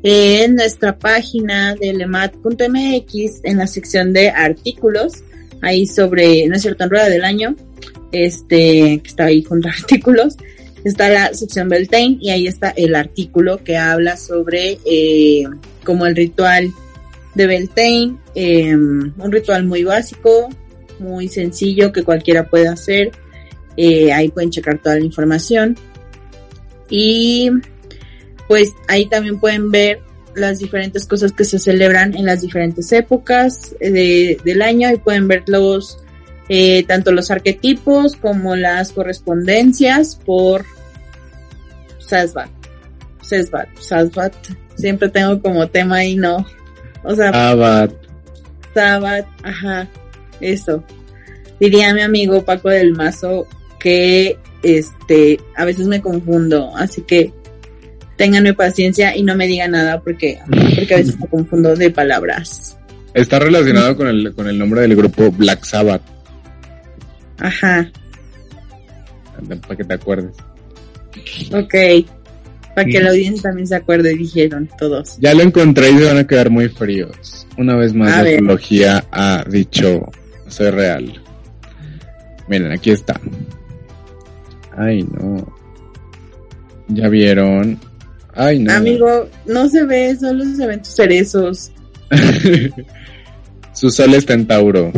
en 0.03 0.55
nuestra 0.55 0.98
página 0.98 1.74
de 1.74 1.92
lemat.mx, 1.92 3.40
en 3.44 3.59
la 3.59 3.66
sección 3.66 4.12
de 4.12 4.31
artículos, 4.31 5.22
ahí 5.62 5.87
sobre, 5.87 6.48
no 6.48 6.57
es 6.57 6.62
cierto, 6.62 6.85
en 6.85 6.90
rueda 6.90 7.09
del 7.09 7.24
año, 7.24 7.55
este, 8.12 9.00
que 9.03 9.09
está 9.09 9.26
ahí 9.26 9.42
junto 9.42 9.68
a 9.68 9.72
artículos, 9.72 10.37
está 10.85 11.09
la 11.09 11.35
sección 11.35 11.69
Beltane 11.69 12.19
y 12.21 12.31
ahí 12.31 12.47
está 12.47 12.71
el 12.71 12.95
artículo 12.95 13.62
que 13.62 13.77
habla 13.77 14.16
sobre 14.16 14.79
eh, 14.85 15.45
como 15.85 16.07
el 16.07 16.16
ritual 16.16 16.73
de 17.35 17.47
Beltane, 17.47 18.16
em, 18.35 19.12
un 19.16 19.33
ritual 19.33 19.64
muy 19.64 19.85
básico, 19.85 20.49
muy 20.99 21.29
sencillo 21.29 21.93
que 21.93 22.03
cualquiera 22.03 22.49
puede 22.49 22.69
hacer. 22.69 23.12
Eh, 23.77 24.12
ahí 24.12 24.29
pueden 24.29 24.51
checar 24.51 24.79
toda 24.79 24.99
la 24.99 25.05
información. 25.05 25.77
Y 26.88 27.51
pues 28.49 28.73
ahí 28.88 29.07
también 29.07 29.38
pueden 29.38 29.71
ver 29.71 30.01
las 30.35 30.59
diferentes 30.59 31.07
cosas 31.07 31.33
que 31.33 31.45
se 31.45 31.59
celebran 31.59 32.16
en 32.16 32.27
las 32.27 32.40
diferentes 32.40 32.90
épocas 32.93 33.75
de, 33.81 34.38
del 34.45 34.62
año 34.62 34.90
y 34.93 34.97
pueden 34.97 35.29
ver 35.29 35.45
los 35.47 35.99
eh, 36.52 36.82
tanto 36.82 37.12
los 37.12 37.30
arquetipos 37.30 38.16
como 38.16 38.56
las 38.56 38.90
correspondencias 38.90 40.16
por 40.16 40.64
Sasbat. 42.00 42.50
Sasbat, 43.22 43.68
Sasbat. 43.78 44.34
Siempre 44.74 45.08
tengo 45.10 45.40
como 45.40 45.68
tema 45.68 46.04
y 46.04 46.16
no. 46.16 46.44
O 47.04 47.14
sea, 47.14 47.32
Sabat. 47.32 47.92
Sabat, 48.74 49.26
ajá, 49.44 49.86
eso. 50.40 50.82
Diría 51.60 51.94
mi 51.94 52.00
amigo 52.00 52.44
Paco 52.44 52.68
del 52.68 52.94
Mazo 52.94 53.46
que 53.78 54.36
este 54.64 55.38
a 55.56 55.64
veces 55.64 55.86
me 55.86 56.02
confundo, 56.02 56.76
así 56.76 57.02
que 57.02 57.32
ténganme 58.16 58.54
paciencia 58.54 59.16
y 59.16 59.22
no 59.22 59.36
me 59.36 59.46
digan 59.46 59.70
nada 59.70 60.00
porque, 60.00 60.40
porque 60.74 60.94
a 60.94 60.96
veces 60.96 61.16
me 61.20 61.26
confundo 61.30 61.76
de 61.76 61.90
palabras. 61.90 62.76
Está 63.14 63.38
relacionado 63.38 63.96
con 63.96 64.08
el, 64.08 64.34
con 64.34 64.48
el 64.48 64.58
nombre 64.58 64.80
del 64.80 64.96
grupo 64.96 65.30
Black 65.30 65.62
Sabbath. 65.64 66.02
Ajá. 67.40 67.90
Para 69.62 69.76
que 69.76 69.85
te 69.85 69.94
acuerdes. 69.94 70.37
Ok. 71.53 71.74
Para 72.74 72.87
que 72.87 73.00
la 73.00 73.11
audiencia 73.11 73.42
también 73.42 73.66
se 73.66 73.74
acuerde, 73.74 74.14
dijeron 74.14 74.68
todos. 74.79 75.18
Ya 75.18 75.35
lo 75.35 75.42
encontré 75.42 75.90
y 75.90 75.98
se 75.98 76.05
van 76.05 76.18
a 76.18 76.26
quedar 76.26 76.50
muy 76.50 76.68
fríos. 76.68 77.46
Una 77.59 77.76
vez 77.76 77.95
más, 77.95 78.11
la 78.11 78.30
astrología 78.30 79.05
ha 79.11 79.45
dicho, 79.49 80.09
soy 80.47 80.70
real. 80.70 81.20
Miren, 82.49 82.72
aquí 82.72 82.91
está. 82.91 83.20
Ay, 84.76 85.03
no. 85.03 85.53
¿Ya 86.88 87.09
vieron? 87.09 87.78
Ay, 88.34 88.61
no. 88.61 88.72
Amigo, 88.72 89.28
no 89.47 89.68
se 89.68 89.84
ve, 89.84 90.16
solo 90.16 90.45
se 90.45 90.66
ven 90.66 90.82
tus 90.82 90.95
cerezos. 90.95 91.72
su 93.72 93.91
sol 93.91 94.14
está 94.14 94.34
en 94.34 94.47
Tauro. 94.47 94.93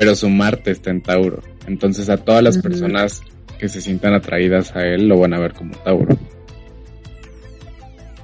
Pero 0.00 0.16
su 0.16 0.30
Marte 0.30 0.70
está 0.70 0.90
en 0.90 1.02
Tauro. 1.02 1.42
Entonces 1.66 2.08
a 2.08 2.16
todas 2.16 2.42
las 2.42 2.56
personas 2.56 3.20
que 3.58 3.68
se 3.68 3.82
sientan 3.82 4.14
atraídas 4.14 4.74
a 4.74 4.86
él 4.86 5.06
lo 5.06 5.18
van 5.18 5.34
a 5.34 5.38
ver 5.38 5.52
como 5.52 5.76
Tauro. 5.76 6.18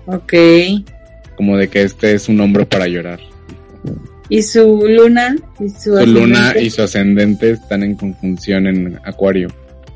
Ok. 0.07 0.33
Como 1.37 1.59
de 1.59 1.69
que 1.69 1.83
este 1.83 2.15
es 2.15 2.31
un 2.31 2.41
hombro 2.41 2.67
para 2.67 2.87
llorar. 2.87 3.21
¿Y 4.31 4.41
su 4.41 4.89
luna? 4.89 5.37
¿Y 5.61 5.69
su, 5.69 5.95
luna 6.07 6.55
y 6.59 6.71
su 6.71 6.81
ascendente 6.81 7.51
están 7.51 7.83
en 7.83 7.95
conjunción 7.95 8.67
en 8.69 8.99
Acuario. 9.05 9.49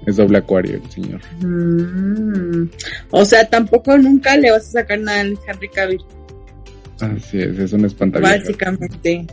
es 0.06 0.16
doble 0.16 0.36
acuario 0.36 0.82
el 0.84 0.90
señor. 0.90 1.22
Mm. 1.40 2.68
O 3.10 3.24
sea, 3.24 3.48
tampoco 3.48 3.96
nunca 3.96 4.36
le 4.36 4.50
vas 4.50 4.68
a 4.68 4.80
sacar 4.80 5.00
nada 5.00 5.22
al 5.22 5.38
Henry 5.48 5.70
Cavill. 5.70 6.02
Así 7.00 7.40
es, 7.40 7.58
es 7.58 7.72
un 7.72 7.86
espantaviejas. 7.86 8.40
Básicamente. 8.40 9.26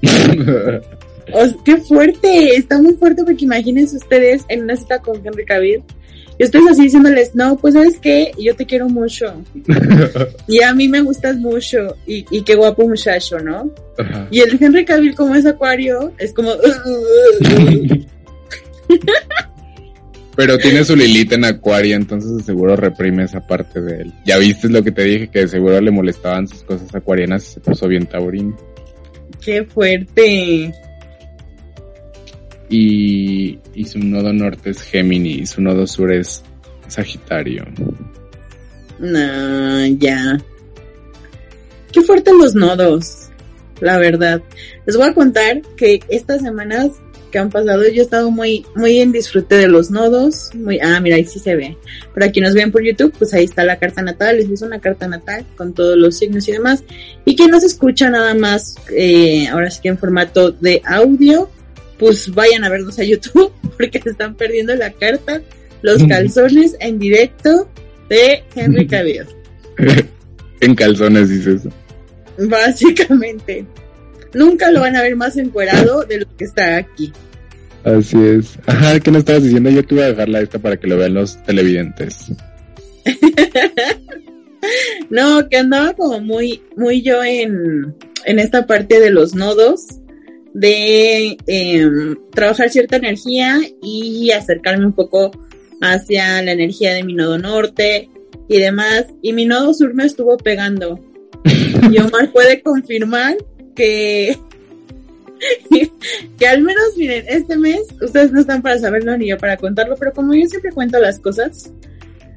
O- 1.32 1.62
qué 1.64 1.76
fuerte, 1.78 2.56
está 2.56 2.80
muy 2.80 2.94
fuerte 2.94 3.24
porque 3.24 3.44
imagínense 3.44 3.96
ustedes 3.96 4.44
en 4.48 4.62
una 4.62 4.76
cita 4.76 4.98
con 5.00 5.16
Henry 5.24 5.44
Cavill. 5.44 5.82
Yo 6.38 6.44
estoy 6.46 6.62
así 6.70 6.82
diciéndoles, 6.82 7.34
no, 7.34 7.56
pues 7.58 7.74
sabes 7.74 7.98
qué, 8.00 8.30
yo 8.38 8.54
te 8.54 8.64
quiero 8.64 8.88
mucho. 8.88 9.42
Y 10.46 10.62
a 10.62 10.72
mí 10.72 10.88
me 10.88 11.00
gustas 11.02 11.36
mucho. 11.36 11.96
Y, 12.06 12.24
y 12.30 12.42
qué 12.42 12.54
guapo 12.54 12.86
muchacho, 12.88 13.38
¿no? 13.40 13.70
Ajá. 13.98 14.28
Y 14.30 14.40
el 14.40 14.56
Henry 14.62 14.84
Cavill 14.84 15.14
como 15.16 15.34
es 15.34 15.44
acuario, 15.46 16.12
es 16.18 16.32
como... 16.32 16.52
Pero 20.36 20.56
tiene 20.58 20.84
su 20.84 20.94
Lilith 20.94 21.32
en 21.32 21.44
acuario, 21.44 21.96
entonces 21.96 22.36
de 22.36 22.42
seguro 22.44 22.76
reprime 22.76 23.24
esa 23.24 23.44
parte 23.44 23.80
de 23.80 24.02
él. 24.02 24.12
Ya 24.24 24.38
viste 24.38 24.68
lo 24.68 24.84
que 24.84 24.92
te 24.92 25.02
dije, 25.02 25.28
que 25.28 25.40
de 25.40 25.48
seguro 25.48 25.80
le 25.80 25.90
molestaban 25.90 26.46
sus 26.46 26.62
cosas 26.62 26.94
acuarianas 26.94 27.42
y 27.42 27.54
se 27.54 27.60
puso 27.60 27.88
bien 27.88 28.06
taurino. 28.06 28.56
qué 29.44 29.64
fuerte. 29.64 30.72
Y, 32.68 33.58
y 33.74 33.84
su 33.84 33.98
nodo 33.98 34.32
norte 34.32 34.70
es 34.70 34.82
Géminis, 34.82 35.40
y 35.40 35.46
su 35.46 35.62
nodo 35.62 35.86
sur 35.86 36.12
es 36.12 36.42
Sagitario. 36.86 37.64
No, 38.98 39.86
ya. 39.86 40.38
Qué 41.92 42.02
fuertes 42.02 42.34
los 42.34 42.54
nodos, 42.54 43.28
la 43.80 43.98
verdad. 43.98 44.42
Les 44.86 44.96
voy 44.96 45.08
a 45.08 45.14
contar 45.14 45.62
que 45.76 46.00
estas 46.08 46.42
semanas 46.42 46.90
que 47.30 47.38
han 47.38 47.50
pasado 47.50 47.82
yo 47.82 48.00
he 48.00 48.04
estado 48.04 48.30
muy, 48.30 48.64
muy 48.74 49.00
en 49.00 49.12
disfrute 49.12 49.56
de 49.56 49.68
los 49.68 49.90
nodos. 49.90 50.50
Muy, 50.54 50.78
ah, 50.80 51.00
mira, 51.00 51.16
ahí 51.16 51.24
sí 51.24 51.38
se 51.38 51.56
ve. 51.56 51.76
Para 52.14 52.30
quienes 52.30 52.54
nos 52.54 52.70
por 52.70 52.82
YouTube, 52.82 53.14
pues 53.18 53.34
ahí 53.34 53.44
está 53.44 53.64
la 53.64 53.78
carta 53.78 54.02
natal. 54.02 54.36
Les 54.36 54.48
hice 54.48 54.64
una 54.64 54.80
carta 54.80 55.06
natal 55.06 55.44
con 55.56 55.74
todos 55.74 55.96
los 55.96 56.16
signos 56.16 56.48
y 56.48 56.52
demás. 56.52 56.84
Y 57.24 57.36
quien 57.36 57.50
nos 57.50 57.64
escucha 57.64 58.10
nada 58.10 58.34
más, 58.34 58.76
eh, 58.94 59.46
ahora 59.48 59.70
sí 59.70 59.80
que 59.82 59.88
en 59.88 59.98
formato 59.98 60.52
de 60.52 60.82
audio, 60.84 61.50
pues 61.98 62.32
vayan 62.34 62.64
a 62.64 62.68
vernos 62.68 62.98
a 62.98 63.04
YouTube 63.04 63.52
porque 63.76 64.00
se 64.00 64.10
están 64.10 64.34
perdiendo 64.34 64.74
la 64.74 64.92
carta, 64.92 65.42
los 65.82 66.02
calzones 66.08 66.76
en 66.80 66.98
directo 66.98 67.68
de 68.08 68.42
Henry 68.54 68.86
Cavill. 68.88 69.26
en 70.60 70.74
calzones 70.74 71.28
dices. 71.28 71.62
Básicamente. 72.38 73.66
Nunca 74.34 74.70
lo 74.70 74.80
van 74.80 74.94
a 74.94 75.02
ver 75.02 75.16
más 75.16 75.36
encuerado 75.36 76.04
de 76.04 76.20
lo 76.20 76.36
que 76.36 76.44
está 76.44 76.76
aquí. 76.76 77.12
Así 77.82 78.16
es. 78.22 78.58
Ajá, 78.66 79.00
¿qué 79.00 79.10
nos 79.10 79.20
estabas 79.20 79.42
diciendo? 79.42 79.70
Yo 79.70 79.84
te 79.84 79.94
voy 79.94 80.04
a 80.04 80.08
dejarla 80.08 80.40
esta 80.40 80.58
para 80.58 80.76
que 80.76 80.86
lo 80.86 80.98
vean 80.98 81.14
los 81.14 81.42
televidentes. 81.44 82.26
No, 85.10 85.48
que 85.48 85.56
andaba 85.56 85.94
como 85.94 86.20
muy, 86.20 86.62
muy 86.76 87.02
yo 87.02 87.24
en, 87.24 87.94
en 88.26 88.38
esta 88.38 88.66
parte 88.66 89.00
de 89.00 89.10
los 89.10 89.34
nodos, 89.34 89.86
de 90.54 91.36
eh, 91.46 91.90
trabajar 92.32 92.70
cierta 92.70 92.96
energía 92.96 93.58
y 93.82 94.30
acercarme 94.30 94.86
un 94.86 94.92
poco 94.92 95.30
hacia 95.80 96.42
la 96.42 96.52
energía 96.52 96.94
de 96.94 97.04
mi 97.04 97.14
nodo 97.14 97.38
norte 97.38 98.10
y 98.48 98.58
demás. 98.58 99.06
Y 99.22 99.32
mi 99.32 99.44
nodo 99.44 99.74
sur 99.74 99.94
me 99.94 100.04
estuvo 100.04 100.36
pegando. 100.36 101.00
Y 101.90 101.98
Omar 101.98 102.32
puede 102.32 102.60
confirmar 102.60 103.36
que, 103.74 104.36
que 106.38 106.46
al 106.46 106.60
menos, 106.60 106.96
miren, 106.96 107.24
este 107.28 107.56
mes, 107.56 107.80
ustedes 108.02 108.30
no 108.30 108.40
están 108.40 108.60
para 108.60 108.78
saberlo 108.78 109.16
ni 109.16 109.28
yo 109.28 109.38
para 109.38 109.56
contarlo, 109.56 109.96
pero 109.96 110.12
como 110.12 110.34
yo 110.34 110.46
siempre 110.48 110.72
cuento 110.72 110.98
las 110.98 111.18
cosas, 111.18 111.72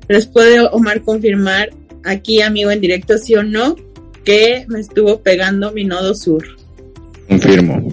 les 0.08 0.28
puede 0.28 0.62
Omar 0.72 1.02
confirmar 1.02 1.72
aquí, 2.06 2.42
amigo, 2.42 2.72
en 2.72 2.80
directo, 2.80 3.18
sí 3.18 3.36
o 3.36 3.44
no, 3.44 3.76
que 4.24 4.66
me 4.70 4.80
estuvo 4.80 5.22
pegando 5.22 5.72
mi 5.72 5.84
nodo 5.84 6.14
sur. 6.16 6.46
Confirmo. 7.32 7.88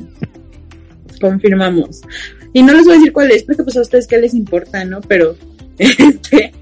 Confirmamos. 1.21 2.03
Y 2.53 2.63
no 2.63 2.73
les 2.73 2.85
voy 2.85 2.95
a 2.95 2.97
decir 2.97 3.13
cuál 3.13 3.31
es, 3.31 3.45
porque 3.45 3.63
pues 3.63 3.77
a 3.77 3.83
ustedes 3.83 4.09
qué 4.09 4.19
les 4.19 4.35
importa, 4.35 4.85
¿no? 4.85 5.01
Pero, 5.03 5.37
este, 5.79 6.53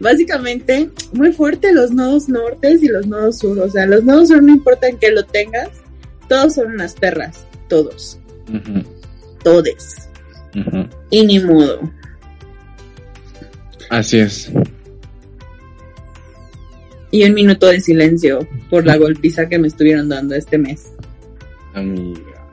básicamente, 0.00 0.88
muy 1.12 1.32
fuerte 1.32 1.74
los 1.74 1.90
nodos 1.90 2.30
nortes 2.30 2.82
y 2.82 2.88
los 2.88 3.06
nodos 3.06 3.38
sur. 3.38 3.58
O 3.58 3.68
sea, 3.68 3.84
los 3.84 4.04
nodos 4.04 4.28
sur 4.28 4.42
no 4.42 4.50
importa 4.50 4.88
en 4.88 4.96
qué 4.96 5.10
lo 5.10 5.24
tengas, 5.24 5.68
todos 6.26 6.54
son 6.54 6.68
unas 6.72 6.94
perras, 6.94 7.44
todos, 7.68 8.18
Ujú, 8.48 8.82
todes. 9.44 10.08
Y 11.10 11.26
ni 11.26 11.38
modo. 11.38 11.80
Así 13.90 14.20
es. 14.20 14.50
Y 17.10 17.24
un 17.24 17.34
minuto 17.34 17.66
de 17.66 17.78
silencio 17.78 18.48
por 18.70 18.86
la 18.86 18.96
golpiza 18.96 19.50
que 19.50 19.58
me 19.58 19.68
estuvieron 19.68 20.08
dando 20.08 20.34
este 20.34 20.56
mes. 20.56 20.92
Amiga. 21.74 22.48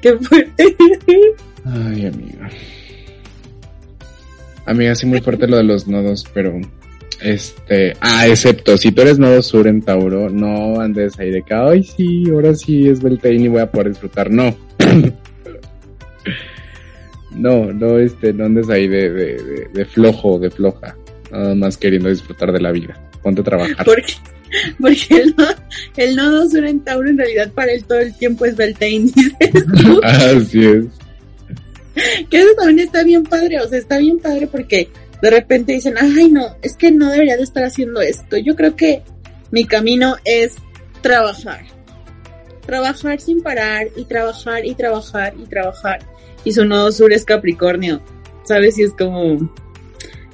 Qué 0.00 0.16
fuerte. 0.18 0.76
Ay, 1.64 2.06
amiga. 2.06 2.50
Amiga, 4.66 4.94
sí 4.94 5.06
muy 5.06 5.20
fuerte 5.20 5.46
lo 5.46 5.56
de 5.56 5.64
los 5.64 5.86
nodos, 5.86 6.26
pero 6.32 6.60
este, 7.20 7.94
ah, 8.00 8.26
excepto 8.26 8.76
si 8.76 8.90
tú 8.90 9.02
eres 9.02 9.18
nodo 9.18 9.42
sur 9.42 9.66
en 9.68 9.82
Tauro, 9.82 10.28
no 10.28 10.80
andes 10.80 11.18
ahí 11.18 11.30
de 11.30 11.42
que, 11.42 11.54
ay, 11.54 11.84
sí, 11.84 12.24
ahora 12.30 12.54
sí 12.54 12.88
es 12.88 13.02
Beltane 13.02 13.36
y 13.36 13.48
voy 13.48 13.60
a 13.60 13.70
poder 13.70 13.90
disfrutar. 13.90 14.30
No. 14.30 14.56
no, 17.36 17.72
no, 17.72 17.98
este, 17.98 18.32
no 18.32 18.46
andes 18.46 18.68
ahí 18.70 18.88
de, 18.88 19.10
de, 19.10 19.36
de, 19.36 19.68
de 19.72 19.84
flojo, 19.84 20.38
de 20.38 20.50
floja, 20.50 20.96
nada 21.30 21.54
más 21.54 21.76
queriendo 21.76 22.08
disfrutar 22.08 22.52
de 22.52 22.60
la 22.60 22.72
vida. 22.72 23.00
Ponte 23.22 23.40
a 23.40 23.44
trabajar. 23.44 23.84
Porque, 23.84 24.14
porque 24.80 25.06
el, 25.10 25.34
nodo, 25.36 25.54
el 25.96 26.16
nodo 26.16 26.50
sur 26.50 26.64
en 26.64 26.80
Tauro 26.80 27.08
en 27.08 27.18
realidad 27.18 27.52
para 27.52 27.72
él 27.72 27.84
todo 27.84 27.98
el 27.98 28.14
tiempo 28.14 28.44
es 28.44 28.56
Beltane, 28.56 28.98
dices 29.14 29.64
tú. 29.82 30.00
Así 30.02 30.64
es. 30.64 30.84
Que 32.30 32.40
eso 32.40 32.54
también 32.56 32.78
está 32.80 33.02
bien 33.02 33.22
padre, 33.22 33.60
o 33.60 33.68
sea, 33.68 33.78
está 33.78 33.98
bien 33.98 34.18
padre 34.18 34.46
porque 34.46 34.88
de 35.20 35.30
repente 35.30 35.72
dicen, 35.72 35.94
ay 35.98 36.30
no, 36.30 36.56
es 36.62 36.76
que 36.76 36.90
no 36.90 37.10
debería 37.10 37.36
de 37.36 37.42
estar 37.42 37.64
haciendo 37.64 38.00
esto. 38.00 38.36
Yo 38.38 38.56
creo 38.56 38.74
que 38.74 39.02
mi 39.50 39.66
camino 39.66 40.16
es 40.24 40.54
trabajar. 41.02 41.64
Trabajar 42.66 43.20
sin 43.20 43.42
parar 43.42 43.88
y 43.96 44.04
trabajar 44.04 44.64
y 44.64 44.74
trabajar 44.74 45.34
y 45.36 45.44
trabajar. 45.46 46.00
Y 46.44 46.52
su 46.52 46.64
nodo 46.64 46.90
sur 46.92 47.12
es 47.12 47.24
Capricornio. 47.24 48.02
¿Sabes? 48.44 48.78
Y 48.78 48.82
es 48.82 48.92
como, 48.92 49.50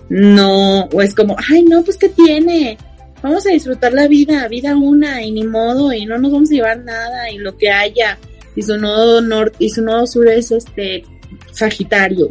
no, 0.08 0.84
o 0.84 1.02
es 1.02 1.14
como, 1.14 1.36
ay 1.50 1.64
no, 1.64 1.82
pues 1.82 1.96
¿qué 1.98 2.08
tiene? 2.08 2.78
Vamos 3.22 3.46
a 3.46 3.50
disfrutar 3.50 3.92
la 3.92 4.06
vida, 4.06 4.46
vida 4.48 4.76
una 4.76 5.22
y 5.22 5.32
ni 5.32 5.44
modo 5.44 5.92
y 5.92 6.06
no 6.06 6.18
nos 6.18 6.32
vamos 6.32 6.50
a 6.50 6.54
llevar 6.54 6.84
nada 6.84 7.30
y 7.30 7.38
lo 7.38 7.56
que 7.56 7.70
haya. 7.70 8.18
Y 8.54 8.62
su 8.62 8.76
nodo 8.76 9.20
norte 9.20 9.56
y 9.60 9.70
su 9.70 9.82
nodo 9.82 10.06
sur 10.06 10.28
es 10.28 10.52
este 10.52 11.04
Sagitario. 11.50 12.30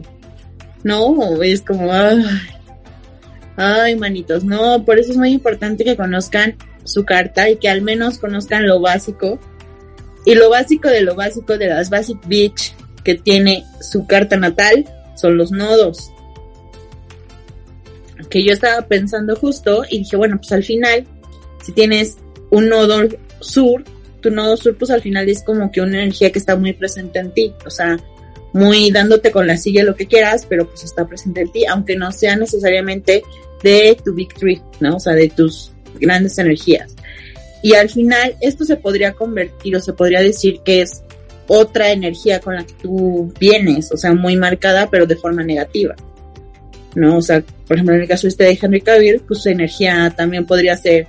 No, 0.84 1.42
es 1.42 1.62
como, 1.62 1.92
ay, 1.92 2.24
ay, 3.58 3.96
manitos, 3.96 4.44
no, 4.44 4.86
por 4.86 5.00
eso 5.00 5.12
es 5.12 5.18
muy 5.18 5.32
importante 5.32 5.84
que 5.84 5.98
conozcan 5.98 6.56
su 6.86 7.04
carta 7.04 7.50
y 7.50 7.58
que 7.58 7.70
al 7.70 7.82
menos 7.82 8.20
conozcan 8.20 8.66
lo 8.68 8.80
básico. 8.80 9.40
Y 10.26 10.36
lo 10.36 10.50
básico 10.50 10.90
de 10.90 11.02
lo 11.02 11.16
básico 11.16 11.58
de 11.58 11.68
las 11.68 11.90
Basic 11.90 12.20
Beach 12.28 12.74
que 13.04 13.16
tiene 13.16 13.64
su 13.80 14.06
carta 14.06 14.36
natal 14.38 14.86
son 15.16 15.38
los 15.38 15.52
nodos. 15.52 16.12
Que 18.30 18.44
yo 18.44 18.54
estaba 18.54 18.88
pensando 18.88 19.36
justo 19.36 19.84
y 19.90 20.00
dije, 20.00 20.18
bueno, 20.18 20.38
pues 20.38 20.52
al 20.52 20.64
final, 20.64 21.06
si 21.64 21.72
tienes 21.72 22.18
un 22.50 22.70
nodo 22.70 23.02
sur, 23.40 23.84
tu 24.22 24.32
nodo 24.32 24.58
sur, 24.58 24.78
pues 24.78 24.92
al 24.92 25.02
final 25.02 25.30
es 25.30 25.44
como 25.44 25.72
que 25.72 25.82
una 25.82 26.02
energía 26.02 26.32
que 26.32 26.40
está 26.40 26.56
muy 26.56 26.74
presente 26.74 27.20
en 27.20 27.32
ti. 27.32 27.54
O 27.66 27.70
sea, 27.70 27.98
muy 28.54 28.92
dándote 28.92 29.32
con 29.32 29.48
la 29.48 29.58
silla 29.58 29.84
lo 29.84 29.96
que 29.96 30.08
quieras, 30.08 30.46
pero 30.48 30.68
pues 30.68 30.84
está 30.84 31.08
presente 31.08 31.42
en 31.42 31.52
ti, 31.52 31.66
aunque 31.66 31.96
no 31.96 32.12
sea 32.12 32.36
necesariamente 32.36 33.24
de 33.64 33.98
tu 34.04 34.14
victory, 34.14 34.62
¿no? 34.80 34.96
O 34.96 35.00
sea, 35.00 35.14
de 35.14 35.30
tus 35.30 35.72
grandes 36.00 36.38
energías. 36.38 36.96
Y 37.62 37.74
al 37.74 37.90
final 37.90 38.36
esto 38.42 38.66
se 38.66 38.78
podría 38.78 39.14
convertir 39.14 39.76
o 39.76 39.82
se 39.82 39.94
podría 39.94 40.22
decir 40.22 40.62
que 40.64 40.82
es 40.82 41.04
otra 41.48 41.92
energía 41.92 42.40
con 42.40 42.56
la 42.56 42.66
que 42.66 42.74
tú 42.82 43.34
vienes, 43.40 43.92
o 43.92 43.98
sea, 43.98 44.14
muy 44.14 44.36
marcada, 44.36 44.90
pero 44.90 45.06
de 45.06 45.16
forma 45.16 45.44
negativa. 45.44 45.96
¿No? 46.98 47.18
O 47.18 47.22
sea, 47.22 47.44
por 47.68 47.76
ejemplo, 47.76 47.94
en 47.94 48.02
el 48.02 48.08
caso 48.08 48.28
este 48.28 48.46
de 48.46 48.58
Henry 48.60 48.82
Cavill, 48.82 49.22
pues 49.28 49.44
su 49.44 49.50
energía 49.50 50.12
también 50.18 50.48
podría 50.48 50.76
ser, 50.76 51.06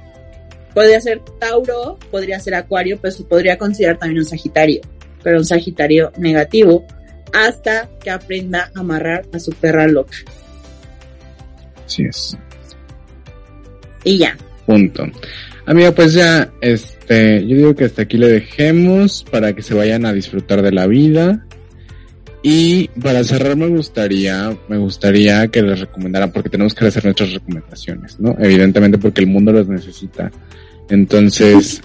podría 0.74 1.00
ser 1.00 1.22
Tauro, 1.40 1.98
podría 2.10 2.38
ser 2.40 2.56
Acuario, 2.56 2.98
pero 3.00 3.10
se 3.10 3.24
podría 3.24 3.56
considerar 3.56 3.96
también 3.98 4.18
un 4.18 4.26
Sagitario, 4.26 4.82
pero 5.22 5.38
un 5.38 5.46
Sagitario 5.46 6.12
negativo, 6.18 6.84
hasta 7.32 7.88
que 8.04 8.10
aprenda 8.10 8.70
a 8.74 8.80
amarrar 8.80 9.24
a 9.32 9.38
su 9.38 9.50
perra 9.52 9.86
loca. 9.86 10.18
Así 11.86 12.02
es. 12.04 12.36
Y 14.04 14.18
ya. 14.18 14.36
Punto. 14.66 15.06
Amiga, 15.64 15.92
pues 15.92 16.12
ya, 16.12 16.52
este, 16.60 17.46
yo 17.46 17.56
digo 17.56 17.74
que 17.74 17.84
hasta 17.86 18.02
aquí 18.02 18.18
le 18.18 18.28
dejemos 18.28 19.24
para 19.30 19.54
que 19.54 19.62
se 19.62 19.72
vayan 19.72 20.04
a 20.04 20.12
disfrutar 20.12 20.60
de 20.60 20.72
la 20.72 20.86
vida. 20.86 21.46
Y 22.42 22.88
para 23.00 23.24
cerrar 23.24 23.56
me 23.56 23.66
gustaría, 23.66 24.56
me 24.68 24.76
gustaría 24.78 25.48
que 25.48 25.62
les 25.62 25.80
recomendaran, 25.80 26.30
porque 26.30 26.48
tenemos 26.48 26.74
que 26.74 26.86
hacer 26.86 27.04
nuestras 27.04 27.32
recomendaciones, 27.32 28.18
¿no? 28.20 28.36
Evidentemente 28.38 28.98
porque 28.98 29.22
el 29.22 29.26
mundo 29.26 29.52
los 29.52 29.68
necesita. 29.68 30.30
Entonces, 30.88 31.82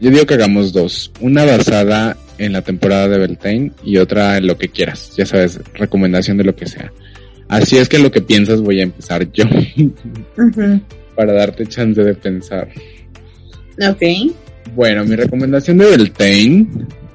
yo 0.00 0.10
digo 0.10 0.26
que 0.26 0.34
hagamos 0.34 0.72
dos. 0.72 1.12
Una 1.20 1.44
basada 1.44 2.16
en 2.38 2.52
la 2.52 2.62
temporada 2.62 3.08
de 3.08 3.18
Beltane 3.18 3.72
y 3.84 3.98
otra 3.98 4.36
en 4.36 4.48
lo 4.48 4.58
que 4.58 4.68
quieras. 4.68 5.12
Ya 5.16 5.24
sabes, 5.24 5.60
recomendación 5.74 6.36
de 6.36 6.44
lo 6.44 6.56
que 6.56 6.66
sea. 6.66 6.92
Así 7.48 7.76
es 7.76 7.88
que 7.88 7.98
lo 7.98 8.10
que 8.10 8.22
piensas 8.22 8.60
voy 8.60 8.80
a 8.80 8.84
empezar 8.84 9.30
yo. 9.32 9.44
Para 11.14 11.32
darte 11.32 11.66
chance 11.66 12.02
de 12.02 12.14
pensar. 12.14 12.68
Ok. 13.88 14.02
Bueno, 14.74 15.04
mi 15.04 15.14
recomendación 15.14 15.78
de 15.78 15.86
Beltane 15.86 16.66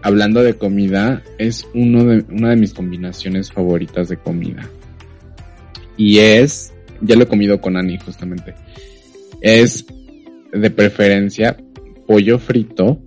hablando 0.08 0.42
de 0.42 0.54
comida, 0.54 1.22
es 1.38 1.68
uno 1.74 2.06
de, 2.06 2.24
una 2.32 2.52
de 2.52 2.56
mis 2.56 2.74
combinaciones 2.74 3.52
favoritas 3.52 4.08
de 4.08 4.16
comida. 4.16 4.70
Y 5.98 6.20
es, 6.20 6.74
ya 7.02 7.18
lo 7.18 7.24
he 7.24 7.28
comido 7.28 7.60
con 7.60 7.76
Ani 7.76 7.98
justamente, 7.98 8.56
es 9.42 9.86
de 10.54 10.70
preferencia 10.70 11.58
pollo 12.08 12.40
frito 12.40 13.02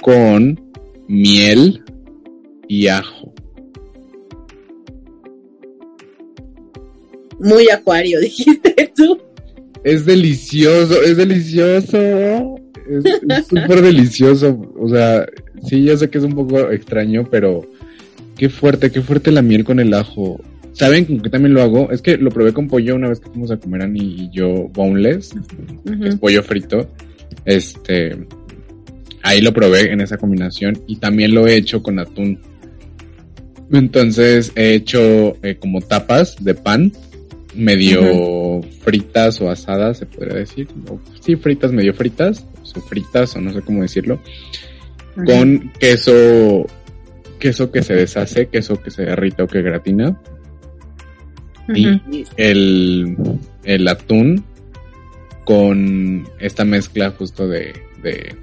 con 0.00 0.60
miel 1.08 1.82
y 2.68 2.86
ajo. 2.86 3.34
Muy 7.40 7.68
acuario, 7.68 8.20
dijiste 8.20 8.92
tú. 8.94 9.18
Es 9.82 10.06
delicioso, 10.06 11.02
es 11.02 11.16
delicioso. 11.16 12.60
Es 12.88 13.46
súper 13.48 13.82
delicioso. 13.82 14.72
O 14.78 14.88
sea, 14.88 15.26
Sí, 15.64 15.84
yo 15.84 15.96
sé 15.96 16.10
que 16.10 16.18
es 16.18 16.24
un 16.24 16.34
poco 16.34 16.70
extraño, 16.70 17.26
pero 17.30 17.66
qué 18.36 18.48
fuerte, 18.48 18.90
qué 18.90 19.00
fuerte 19.00 19.32
la 19.32 19.42
miel 19.42 19.64
con 19.64 19.80
el 19.80 19.94
ajo. 19.94 20.40
¿Saben 20.72 21.06
con 21.06 21.20
qué 21.20 21.30
también 21.30 21.54
lo 21.54 21.62
hago? 21.62 21.90
Es 21.90 22.02
que 22.02 22.18
lo 22.18 22.30
probé 22.30 22.52
con 22.52 22.68
pollo 22.68 22.94
una 22.94 23.08
vez 23.08 23.20
que 23.20 23.30
fuimos 23.30 23.50
a 23.50 23.56
comer 23.56 23.82
Ani 23.82 24.00
y 24.00 24.30
yo 24.30 24.68
boneless, 24.68 25.34
es 26.04 26.16
pollo 26.16 26.42
frito. 26.42 26.88
Este, 27.44 28.16
ahí 29.22 29.40
lo 29.40 29.52
probé 29.52 29.92
en 29.92 30.00
esa 30.00 30.18
combinación 30.18 30.82
y 30.86 30.96
también 30.96 31.34
lo 31.34 31.46
he 31.46 31.56
hecho 31.56 31.82
con 31.82 31.98
atún. 31.98 32.40
Entonces 33.72 34.52
he 34.54 34.74
hecho 34.74 35.36
eh, 35.42 35.56
como 35.58 35.80
tapas 35.80 36.36
de 36.40 36.54
pan, 36.54 36.92
medio 37.54 38.60
fritas 38.82 39.40
o 39.40 39.50
asadas, 39.50 39.98
se 39.98 40.06
podría 40.06 40.34
decir. 40.34 40.68
sí, 41.20 41.36
fritas, 41.36 41.72
medio 41.72 41.94
fritas, 41.94 42.46
o 42.76 42.80
fritas, 42.80 43.34
o 43.34 43.40
no 43.40 43.52
sé 43.52 43.62
cómo 43.62 43.80
decirlo 43.80 44.20
con 45.24 45.72
queso, 45.78 46.66
queso 47.38 47.70
que 47.70 47.82
se 47.82 47.94
deshace, 47.94 48.48
queso 48.48 48.82
que 48.82 48.90
se 48.90 49.04
derrita 49.04 49.44
o 49.44 49.46
que 49.46 49.62
gratina. 49.62 50.20
Y 51.74 52.00
el, 52.36 53.16
el 53.64 53.88
atún 53.88 54.44
con 55.44 56.28
esta 56.38 56.64
mezcla 56.64 57.10
justo 57.10 57.48
de, 57.48 57.74
de, 58.02 58.36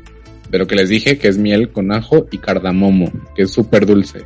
de, 0.50 0.58
lo 0.58 0.68
que 0.68 0.76
les 0.76 0.90
dije, 0.90 1.18
que 1.18 1.30
es 1.30 1.38
miel 1.38 1.70
con 1.70 1.94
ajo 1.94 2.28
y 2.32 2.38
cardamomo, 2.40 3.12
que 3.36 3.44
es 3.44 3.52
súper 3.52 3.86
dulce. 3.86 4.24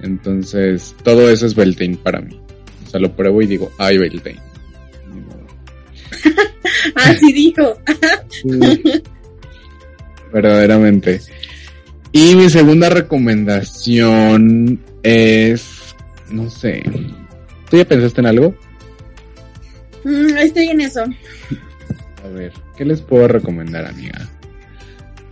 Entonces, 0.00 0.96
todo 1.02 1.30
eso 1.30 1.46
es 1.46 1.54
Beltane 1.54 1.96
para 1.96 2.20
mí. 2.20 2.40
O 2.86 2.90
sea, 2.90 3.00
lo 3.00 3.14
pruebo 3.14 3.40
y 3.40 3.46
digo, 3.46 3.70
ay, 3.78 3.98
Beltane. 3.98 4.40
Así 6.94 7.32
dijo. 7.32 7.78
Verdaderamente. 10.32 11.20
Y 12.16 12.36
mi 12.36 12.48
segunda 12.48 12.88
recomendación 12.90 14.78
es, 15.02 15.96
no 16.30 16.48
sé, 16.48 16.84
¿tú 17.68 17.76
ya 17.76 17.84
pensaste 17.84 18.20
en 18.20 18.28
algo? 18.28 18.54
Mm, 20.04 20.36
estoy 20.36 20.68
en 20.68 20.80
eso. 20.80 21.02
A 22.24 22.28
ver, 22.28 22.52
¿qué 22.76 22.84
les 22.84 23.00
puedo 23.00 23.26
recomendar, 23.26 23.84
amiga? 23.84 24.28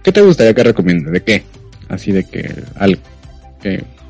¿Qué 0.03 0.11
te 0.11 0.23
gustaría 0.23 0.55
que 0.55 0.65
recomiende? 0.65 1.13
¿De 1.13 1.23
qué? 1.23 1.45
Así 1.89 2.11
de 2.11 2.25
que 2.25 2.53
algo. 2.75 3.01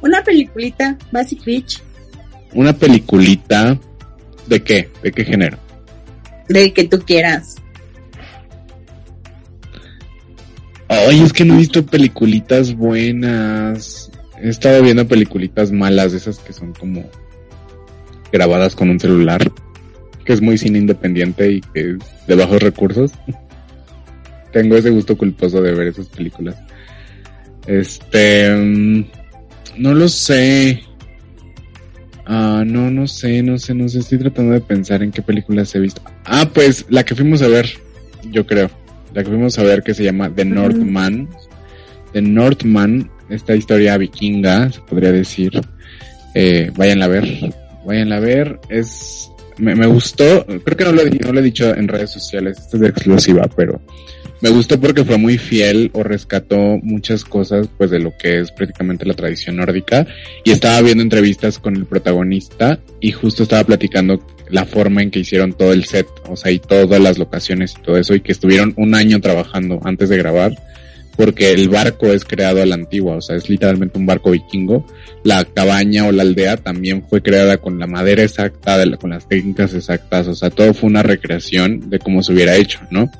Una 0.00 0.24
peliculita, 0.24 0.96
Basic 1.10 1.44
Beach. 1.44 1.82
Una 2.54 2.72
peliculita, 2.72 3.78
¿de 4.46 4.62
qué? 4.62 4.88
¿De 5.02 5.12
qué 5.12 5.26
género? 5.26 5.58
De 6.48 6.72
que 6.72 6.84
tú 6.84 7.00
quieras. 7.00 7.56
Ay, 10.92 11.22
es 11.22 11.32
que 11.32 11.46
no 11.46 11.54
he 11.54 11.58
visto 11.58 11.86
peliculitas 11.86 12.76
buenas. 12.76 14.10
He 14.38 14.50
estado 14.50 14.82
viendo 14.82 15.08
peliculitas 15.08 15.72
malas, 15.72 16.12
esas 16.12 16.38
que 16.38 16.52
son 16.52 16.74
como 16.74 17.08
grabadas 18.30 18.76
con 18.76 18.90
un 18.90 19.00
celular, 19.00 19.50
que 20.26 20.34
es 20.34 20.42
muy 20.42 20.58
cine 20.58 20.78
independiente 20.78 21.50
y 21.50 21.60
que 21.62 21.92
es 21.92 22.26
de 22.26 22.34
bajos 22.34 22.62
recursos. 22.62 23.12
Tengo 24.52 24.76
ese 24.76 24.90
gusto 24.90 25.16
culposo 25.16 25.62
de 25.62 25.72
ver 25.72 25.86
esas 25.86 26.08
películas. 26.08 26.56
Este, 27.66 28.54
mm, 28.54 29.04
no 29.78 29.94
lo 29.94 30.08
sé. 30.08 30.82
Ah, 32.26 32.64
no, 32.66 32.90
no 32.90 33.08
sé, 33.08 33.42
no 33.42 33.58
sé, 33.58 33.72
no 33.72 33.88
sé. 33.88 34.00
Estoy 34.00 34.18
tratando 34.18 34.52
de 34.52 34.60
pensar 34.60 35.02
en 35.02 35.10
qué 35.10 35.22
películas 35.22 35.74
he 35.74 35.78
visto. 35.78 36.02
Ah, 36.26 36.50
pues 36.52 36.84
la 36.90 37.02
que 37.02 37.14
fuimos 37.14 37.40
a 37.40 37.48
ver, 37.48 37.70
yo 38.30 38.46
creo 38.46 38.81
la 39.14 39.22
que 39.22 39.30
fuimos 39.30 39.58
a 39.58 39.62
ver 39.62 39.82
que 39.82 39.94
se 39.94 40.04
llama 40.04 40.30
The 40.34 40.44
Northman. 40.44 41.28
The 42.12 42.22
Northman, 42.22 43.10
esta 43.28 43.54
historia 43.54 43.96
vikinga, 43.96 44.70
se 44.70 44.80
podría 44.80 45.12
decir. 45.12 45.60
Eh, 46.34 46.70
váyanla 46.76 47.06
a 47.06 47.08
ver, 47.08 47.54
váyanla 47.84 48.16
a 48.16 48.20
ver. 48.20 48.60
Es, 48.68 49.30
me, 49.58 49.74
me 49.74 49.86
gustó, 49.86 50.44
creo 50.46 50.76
que 50.76 50.84
no 50.84 50.92
lo, 50.92 51.02
no 51.04 51.32
lo 51.32 51.40
he 51.40 51.42
dicho 51.42 51.74
en 51.74 51.88
redes 51.88 52.10
sociales, 52.10 52.58
esta 52.58 52.76
es 52.76 52.80
de 52.80 52.88
exclusiva, 52.88 53.48
pero 53.56 53.80
me 54.42 54.50
gustó 54.50 54.78
porque 54.80 55.04
fue 55.04 55.18
muy 55.18 55.38
fiel 55.38 55.90
o 55.94 56.02
rescató 56.02 56.78
muchas 56.82 57.24
cosas 57.24 57.68
pues 57.78 57.90
de 57.90 58.00
lo 58.00 58.12
que 58.18 58.40
es 58.40 58.50
prácticamente 58.50 59.06
la 59.06 59.14
tradición 59.14 59.56
nórdica 59.56 60.06
y 60.44 60.50
estaba 60.50 60.80
viendo 60.82 61.02
entrevistas 61.02 61.60
con 61.60 61.76
el 61.76 61.86
protagonista 61.86 62.80
y 63.00 63.12
justo 63.12 63.44
estaba 63.44 63.62
platicando 63.62 64.20
la 64.50 64.66
forma 64.66 65.00
en 65.00 65.12
que 65.12 65.20
hicieron 65.20 65.52
todo 65.52 65.72
el 65.72 65.84
set, 65.84 66.08
o 66.28 66.36
sea, 66.36 66.50
y 66.50 66.58
todas 66.58 67.00
las 67.00 67.18
locaciones 67.18 67.74
y 67.78 67.82
todo 67.82 67.96
eso 67.96 68.16
y 68.16 68.20
que 68.20 68.32
estuvieron 68.32 68.74
un 68.76 68.96
año 68.96 69.20
trabajando 69.20 69.80
antes 69.84 70.08
de 70.08 70.18
grabar 70.18 70.52
porque 71.16 71.52
el 71.52 71.68
barco 71.68 72.06
es 72.06 72.24
creado 72.24 72.62
a 72.62 72.66
la 72.66 72.74
antigua, 72.74 73.16
o 73.16 73.20
sea, 73.20 73.36
es 73.36 73.48
literalmente 73.48 73.98
un 73.98 74.06
barco 74.06 74.30
vikingo. 74.30 74.86
La 75.24 75.44
cabaña 75.44 76.06
o 76.06 76.12
la 76.12 76.22
aldea 76.22 76.56
también 76.56 77.04
fue 77.06 77.22
creada 77.22 77.58
con 77.58 77.78
la 77.78 77.86
madera 77.86 78.22
exacta, 78.22 78.82
con 78.96 79.10
las 79.10 79.28
técnicas 79.28 79.74
exactas, 79.74 80.26
o 80.26 80.34
sea, 80.34 80.50
todo 80.50 80.74
fue 80.74 80.88
una 80.88 81.02
recreación 81.02 81.90
de 81.90 81.98
cómo 81.98 82.22
se 82.22 82.32
hubiera 82.32 82.56
hecho, 82.56 82.80
¿no? 82.90 83.10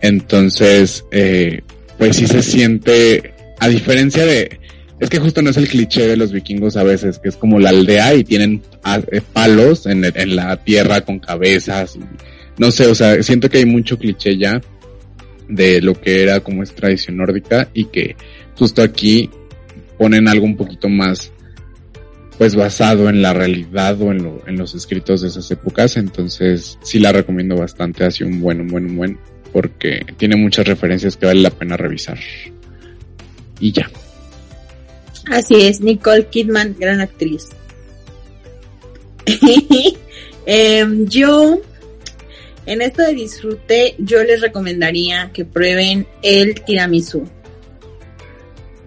Entonces, 0.00 1.04
eh, 1.10 1.62
pues 1.98 2.16
sí 2.16 2.26
se 2.26 2.42
siente, 2.42 3.34
a 3.58 3.68
diferencia 3.68 4.24
de, 4.24 4.60
es 4.98 5.10
que 5.10 5.18
justo 5.18 5.42
no 5.42 5.50
es 5.50 5.56
el 5.56 5.68
cliché 5.68 6.06
de 6.06 6.16
los 6.16 6.32
vikingos 6.32 6.76
a 6.76 6.82
veces, 6.82 7.18
que 7.18 7.28
es 7.28 7.36
como 7.36 7.58
la 7.58 7.70
aldea 7.70 8.14
y 8.14 8.24
tienen 8.24 8.62
ah, 8.82 9.00
eh, 9.10 9.20
palos 9.32 9.86
en, 9.86 10.04
en 10.04 10.36
la 10.36 10.56
tierra 10.56 11.02
con 11.02 11.18
cabezas, 11.18 11.98
no 12.58 12.70
sé, 12.70 12.86
o 12.86 12.94
sea, 12.94 13.22
siento 13.22 13.50
que 13.50 13.58
hay 13.58 13.66
mucho 13.66 13.98
cliché 13.98 14.36
ya 14.36 14.60
de 15.48 15.80
lo 15.80 16.00
que 16.00 16.22
era 16.22 16.40
como 16.40 16.62
es 16.62 16.74
tradición 16.74 17.18
nórdica 17.18 17.68
y 17.72 17.86
que 17.86 18.16
justo 18.58 18.82
aquí 18.82 19.30
ponen 19.98 20.28
algo 20.28 20.44
un 20.44 20.56
poquito 20.56 20.88
más 20.88 21.30
pues 22.38 22.54
basado 22.54 23.08
en 23.08 23.22
la 23.22 23.32
realidad 23.32 24.00
o 24.00 24.10
en, 24.12 24.22
lo, 24.22 24.42
en 24.46 24.56
los 24.56 24.74
escritos 24.74 25.22
de 25.22 25.28
esas 25.28 25.50
épocas, 25.50 25.96
entonces 25.96 26.78
sí 26.82 26.98
la 26.98 27.12
recomiendo 27.12 27.56
bastante, 27.56 28.04
así 28.04 28.24
un 28.24 28.40
buen, 28.40 28.60
un 28.60 28.68
buen, 28.68 28.86
un 28.86 28.96
buen, 28.96 29.18
porque 29.52 30.04
tiene 30.16 30.36
muchas 30.36 30.66
referencias 30.66 31.16
que 31.16 31.26
vale 31.26 31.40
la 31.40 31.50
pena 31.50 31.76
revisar. 31.76 32.18
Y 33.58 33.72
ya. 33.72 33.90
Así 35.30 35.54
es, 35.62 35.80
Nicole 35.80 36.26
Kidman, 36.26 36.76
gran 36.78 37.00
actriz. 37.00 37.48
Em, 40.48 41.08
yo, 41.08 41.60
en 42.66 42.80
esto 42.80 43.02
de 43.02 43.14
disfrute, 43.14 43.96
yo 43.98 44.22
les 44.22 44.40
recomendaría 44.40 45.32
que 45.32 45.44
prueben 45.44 46.06
el 46.22 46.62
tiramisú. 46.62 47.28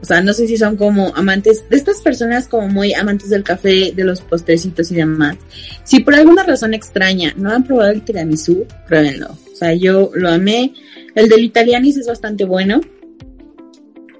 O 0.01 0.05
sea, 0.05 0.21
no 0.21 0.33
sé 0.33 0.47
si 0.47 0.57
son 0.57 0.77
como 0.77 1.13
amantes 1.15 1.67
de 1.69 1.75
estas 1.75 2.01
personas 2.01 2.47
como 2.47 2.69
muy 2.69 2.93
amantes 2.93 3.29
del 3.29 3.43
café, 3.43 3.91
de 3.93 4.03
los 4.03 4.21
postrecitos 4.21 4.91
y 4.91 4.95
demás. 4.95 5.37
Si 5.83 5.99
por 5.99 6.15
alguna 6.15 6.43
razón 6.43 6.73
extraña 6.73 7.33
no 7.35 7.51
han 7.51 7.63
probado 7.63 7.91
el 7.91 8.03
tiramisú, 8.03 8.65
pruébenlo. 8.87 9.37
O 9.51 9.55
sea, 9.55 9.73
yo 9.73 10.11
lo 10.13 10.29
amé. 10.29 10.73
El 11.15 11.27
del 11.27 11.43
Italianis 11.43 11.97
es 11.97 12.07
bastante 12.07 12.45
bueno. 12.45 12.79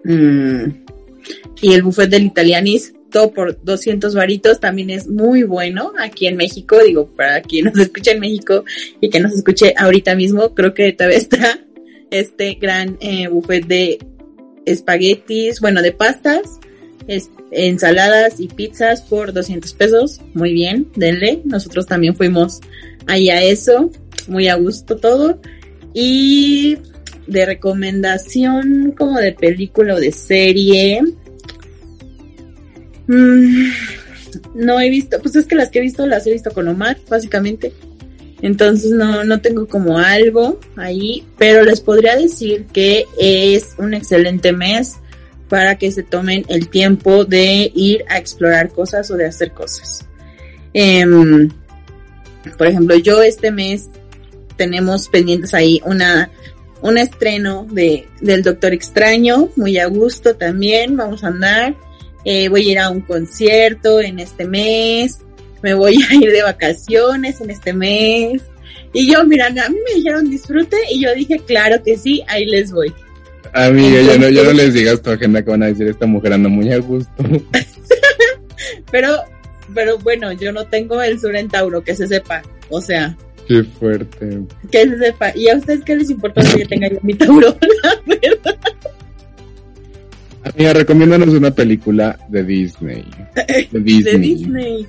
Mm. 0.03 0.65
Y 1.61 1.73
el 1.73 1.83
buffet 1.83 2.09
del 2.09 2.25
Italianis, 2.25 2.93
todo 3.09 3.31
por 3.31 3.63
200 3.63 4.13
varitos, 4.15 4.59
también 4.59 4.89
es 4.89 5.07
muy 5.07 5.43
bueno 5.43 5.93
aquí 5.97 6.27
en 6.27 6.35
México. 6.35 6.77
Digo, 6.85 7.07
para 7.07 7.41
quien 7.41 7.65
nos 7.65 7.77
escucha 7.77 8.11
en 8.11 8.19
México 8.19 8.65
y 8.99 9.09
que 9.09 9.21
nos 9.21 9.31
escuche 9.31 9.73
ahorita 9.77 10.13
mismo, 10.15 10.53
creo 10.53 10.73
que 10.73 10.91
todavía 10.91 11.17
está 11.19 11.59
este 12.11 12.55
gran 12.55 12.97
eh, 12.99 13.27
buffet 13.27 13.65
de 13.65 13.99
espaguetis, 14.65 15.59
bueno, 15.59 15.81
de 15.81 15.91
pastas, 15.91 16.59
ensaladas 17.51 18.39
y 18.39 18.47
pizzas 18.47 19.01
por 19.01 19.33
200 19.33 19.73
pesos. 19.73 20.21
Muy 20.33 20.53
bien, 20.53 20.87
denle. 20.95 21.41
Nosotros 21.45 21.85
también 21.85 22.15
fuimos 22.15 22.59
ahí 23.07 23.29
a 23.29 23.41
eso. 23.43 23.91
Muy 24.27 24.47
a 24.47 24.55
gusto 24.55 24.97
todo. 24.97 25.39
Y 25.93 26.77
de 27.27 27.45
recomendación 27.45 28.93
como 28.97 29.19
de 29.19 29.33
película 29.33 29.95
o 29.95 29.99
de 29.99 30.11
serie. 30.11 31.01
Mm, 33.07 33.71
no 34.55 34.79
he 34.79 34.89
visto, 34.89 35.19
pues 35.19 35.35
es 35.35 35.45
que 35.45 35.55
las 35.55 35.69
que 35.69 35.79
he 35.79 35.81
visto 35.81 36.05
las 36.05 36.27
he 36.27 36.31
visto 36.31 36.51
con 36.51 36.67
Omar, 36.67 36.97
básicamente. 37.09 37.73
Entonces 38.41 38.91
no, 38.91 39.23
no 39.23 39.41
tengo 39.41 39.67
como 39.67 39.97
algo 39.97 40.59
ahí, 40.75 41.25
pero 41.37 41.63
les 41.63 41.81
podría 41.81 42.15
decir 42.15 42.65
que 42.71 43.05
es 43.17 43.75
un 43.77 43.93
excelente 43.93 44.53
mes 44.53 44.97
para 45.49 45.77
que 45.77 45.91
se 45.91 46.03
tomen 46.03 46.45
el 46.47 46.69
tiempo 46.69 47.25
de 47.25 47.71
ir 47.73 48.05
a 48.07 48.17
explorar 48.17 48.69
cosas 48.69 49.09
o 49.11 49.17
de 49.17 49.25
hacer 49.25 49.51
cosas. 49.51 50.05
Em, 50.73 51.49
por 52.57 52.67
ejemplo, 52.67 52.95
yo 52.95 53.21
este 53.21 53.51
mes 53.51 53.89
tenemos 54.55 55.09
pendientes 55.09 55.53
ahí 55.53 55.81
una 55.85 56.29
un 56.81 56.97
estreno 56.97 57.67
de 57.69 58.07
del 58.21 58.41
Doctor 58.41 58.73
Extraño, 58.73 59.49
muy 59.57 59.77
a 59.79 59.87
gusto 59.87 60.35
también, 60.35 60.95
vamos 60.95 61.23
a 61.23 61.27
andar. 61.27 61.75
Eh, 62.25 62.49
voy 62.49 62.67
a 62.67 62.71
ir 62.71 62.79
a 62.79 62.89
un 62.89 63.01
concierto 63.01 64.01
en 64.01 64.19
este 64.19 64.45
mes, 64.45 65.19
me 65.61 65.73
voy 65.73 65.95
a 66.09 66.15
ir 66.15 66.31
de 66.31 66.43
vacaciones 66.43 67.41
en 67.41 67.49
este 67.49 67.73
mes. 67.73 68.41
Y 68.93 69.11
yo, 69.11 69.23
mira, 69.25 69.47
a 69.47 69.69
mí 69.69 69.77
me 69.87 69.95
dijeron 69.95 70.29
disfrute 70.29 70.77
y 70.91 71.01
yo 71.01 71.13
dije, 71.13 71.39
claro 71.45 71.81
que 71.83 71.97
sí, 71.97 72.23
ahí 72.27 72.45
les 72.45 72.71
voy. 72.71 72.93
Amiga, 73.53 74.01
ya 74.01 74.17
no, 74.17 74.29
ya 74.29 74.43
no 74.43 74.53
les 74.53 74.73
digas 74.73 75.01
tu 75.01 75.09
agenda 75.09 75.43
que 75.43 75.49
van 75.49 75.63
a 75.63 75.67
decir 75.67 75.87
esta 75.87 76.05
mujer 76.05 76.33
anda 76.33 76.49
muy 76.49 76.71
a 76.71 76.77
gusto. 76.77 77.11
pero, 78.91 79.17
pero 79.73 79.97
bueno, 79.99 80.31
yo 80.33 80.51
no 80.51 80.65
tengo 80.65 81.01
el 81.01 81.19
sur 81.19 81.35
en 81.35 81.49
Tauro, 81.49 81.83
que 81.83 81.95
se 81.95 82.07
sepa. 82.07 82.41
O 82.69 82.81
sea. 82.81 83.15
Qué 83.47 83.63
fuerte. 83.63 84.41
Que 84.71 84.83
se 84.83 84.97
sepa. 84.97 85.35
¿Y 85.35 85.49
a 85.49 85.55
ustedes 85.55 85.81
qué 85.83 85.95
les 85.95 86.09
importa 86.09 86.41
que 86.55 86.65
tenga 86.65 86.89
yo 86.89 86.99
mi 87.01 87.15
Tauro? 87.15 87.57
La 87.83 88.17
verdad. 88.21 88.57
Amiga, 90.43 90.73
recomiéndanos 90.73 91.29
una 91.29 91.51
película 91.51 92.19
de 92.29 92.43
Disney. 92.43 93.05
De 93.71 93.79
Disney. 93.79 94.03
De 94.03 94.19
Disney. 94.19 94.87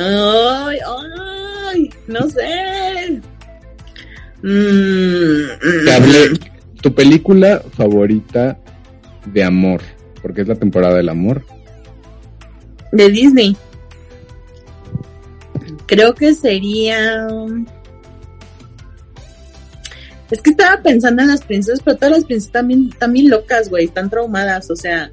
Ay, 0.00 0.78
ay, 0.86 1.90
no 2.06 2.28
sé. 2.30 3.20
Mm, 4.42 5.84
Te 5.84 5.92
hablé, 5.92 6.30
tu 6.80 6.94
película 6.94 7.60
favorita 7.76 8.56
de 9.26 9.42
amor, 9.42 9.80
porque 10.22 10.42
es 10.42 10.48
la 10.48 10.54
temporada 10.54 10.96
del 10.96 11.08
amor. 11.08 11.44
De 12.92 13.08
Disney. 13.08 13.56
Creo 15.86 16.14
que 16.14 16.32
sería... 16.32 17.26
Es 20.30 20.42
que 20.42 20.50
estaba 20.50 20.80
pensando 20.82 21.22
en 21.22 21.28
las 21.28 21.42
princesas, 21.42 21.80
pero 21.82 21.96
todas 21.96 22.18
las 22.18 22.24
princesas 22.24 22.52
también, 22.52 22.90
también 22.90 23.30
locas, 23.30 23.68
güey, 23.70 23.86
están 23.86 24.10
traumadas, 24.10 24.70
o 24.70 24.76
sea, 24.76 25.10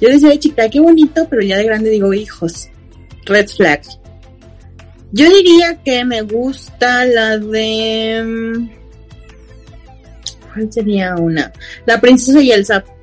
yo 0.00 0.08
decía 0.08 0.30
de 0.30 0.40
chica, 0.40 0.68
qué 0.68 0.80
bonito, 0.80 1.26
pero 1.30 1.40
ya 1.40 1.56
de 1.56 1.64
grande 1.64 1.88
digo, 1.88 2.12
hijos, 2.12 2.68
red 3.24 3.48
flags. 3.48 3.98
Yo 5.16 5.30
diría 5.30 5.82
que 5.82 6.04
me 6.04 6.20
gusta 6.20 7.06
la 7.06 7.38
de... 7.38 8.22
Mm, 8.22 8.68
¿Cuál 10.52 10.70
sería 10.70 11.14
una? 11.16 11.50
La 11.86 11.98
princesa 11.98 12.42
y 12.42 12.52
el 12.52 12.66
sapo. 12.66 12.94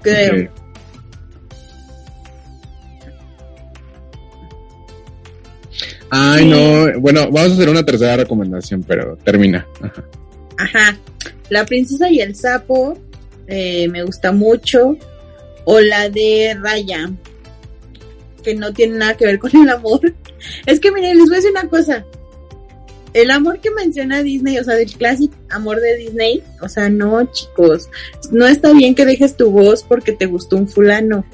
Creo. 0.00 0.50
Ay, 6.08 6.46
no. 6.46 6.98
Bueno, 6.98 7.30
vamos 7.30 7.50
a 7.50 7.54
hacer 7.54 7.68
una 7.68 7.84
tercera 7.84 8.16
recomendación, 8.16 8.82
pero 8.82 9.18
termina. 9.22 9.66
Ajá. 10.56 10.96
La 11.50 11.66
princesa 11.66 12.10
y 12.10 12.20
el 12.20 12.34
sapo 12.34 12.98
eh, 13.46 13.88
me 13.88 14.04
gusta 14.04 14.32
mucho. 14.32 14.96
O 15.66 15.80
la 15.80 16.08
de 16.08 16.56
Raya, 16.58 17.10
que 18.42 18.54
no 18.54 18.72
tiene 18.72 18.98
nada 18.98 19.16
que 19.16 19.26
ver 19.26 19.38
con 19.38 19.54
el 19.54 19.68
amor. 19.68 20.00
Es 20.66 20.80
que 20.80 20.90
miren, 20.90 21.18
les 21.18 21.26
voy 21.26 21.34
a 21.34 21.36
decir 21.36 21.50
una 21.52 21.68
cosa. 21.68 22.04
El 23.14 23.30
amor 23.30 23.60
que 23.60 23.70
menciona 23.70 24.22
Disney, 24.22 24.58
o 24.58 24.64
sea, 24.64 24.74
del 24.74 24.90
clásico 24.90 25.36
amor 25.50 25.80
de 25.80 25.96
Disney, 25.96 26.42
o 26.60 26.68
sea, 26.68 26.88
no, 26.88 27.24
chicos, 27.30 27.88
no 28.30 28.46
está 28.46 28.72
bien 28.72 28.94
que 28.94 29.04
dejes 29.04 29.36
tu 29.36 29.50
voz 29.50 29.84
porque 29.84 30.12
te 30.12 30.26
gustó 30.26 30.56
un 30.56 30.66
fulano. 30.66 31.24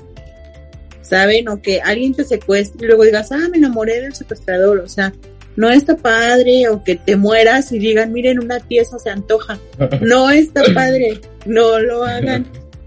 ¿Saben? 1.03 1.49
O 1.49 1.63
que 1.63 1.81
alguien 1.81 2.15
te 2.15 2.25
secuestre 2.25 2.85
y 2.85 2.87
luego 2.89 3.05
digas, 3.05 3.33
ah, 3.33 3.49
me 3.51 3.57
enamoré 3.57 4.01
del 4.03 4.15
secuestrador, 4.15 4.81
o 4.81 4.89
sea, 4.89 5.15
no 5.59 5.71
está 5.71 5.97
padre, 5.97 6.69
o 6.69 6.85
que 6.85 6.95
te 6.95 7.17
mueras 7.17 7.73
y 7.73 7.79
digan, 7.79 8.13
miren, 8.13 8.39
una 8.39 8.61
pieza 8.61 8.99
se 8.99 9.11
antoja. 9.11 9.59
No 10.01 10.31
está 10.31 10.63
padre, 10.75 11.21
no 11.47 11.79
lo 11.81 12.05
hagan. 12.05 12.47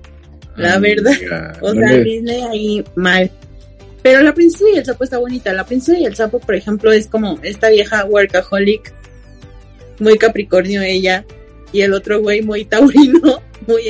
La 0.55 0.79
verdad. 0.79 1.57
O 1.61 1.73
sea, 1.73 1.97
Disney 1.97 2.41
ahí 2.41 2.83
mal. 2.95 3.31
Pero 4.03 4.21
la 4.21 4.33
princesa 4.33 4.65
y 4.73 4.77
el 4.77 4.85
sapo 4.85 5.03
está 5.03 5.17
bonita. 5.19 5.53
La 5.53 5.65
princesa 5.65 5.99
y 5.99 6.05
el 6.05 6.15
sapo, 6.15 6.39
por 6.39 6.55
ejemplo, 6.55 6.91
es 6.91 7.07
como 7.07 7.39
esta 7.43 7.69
vieja 7.69 8.05
workaholic, 8.05 8.93
muy 9.99 10.17
capricornio 10.17 10.81
ella, 10.81 11.25
y 11.71 11.81
el 11.81 11.93
otro 11.93 12.19
güey 12.19 12.41
muy 12.41 12.65
taurino, 12.65 13.41
muy 13.67 13.83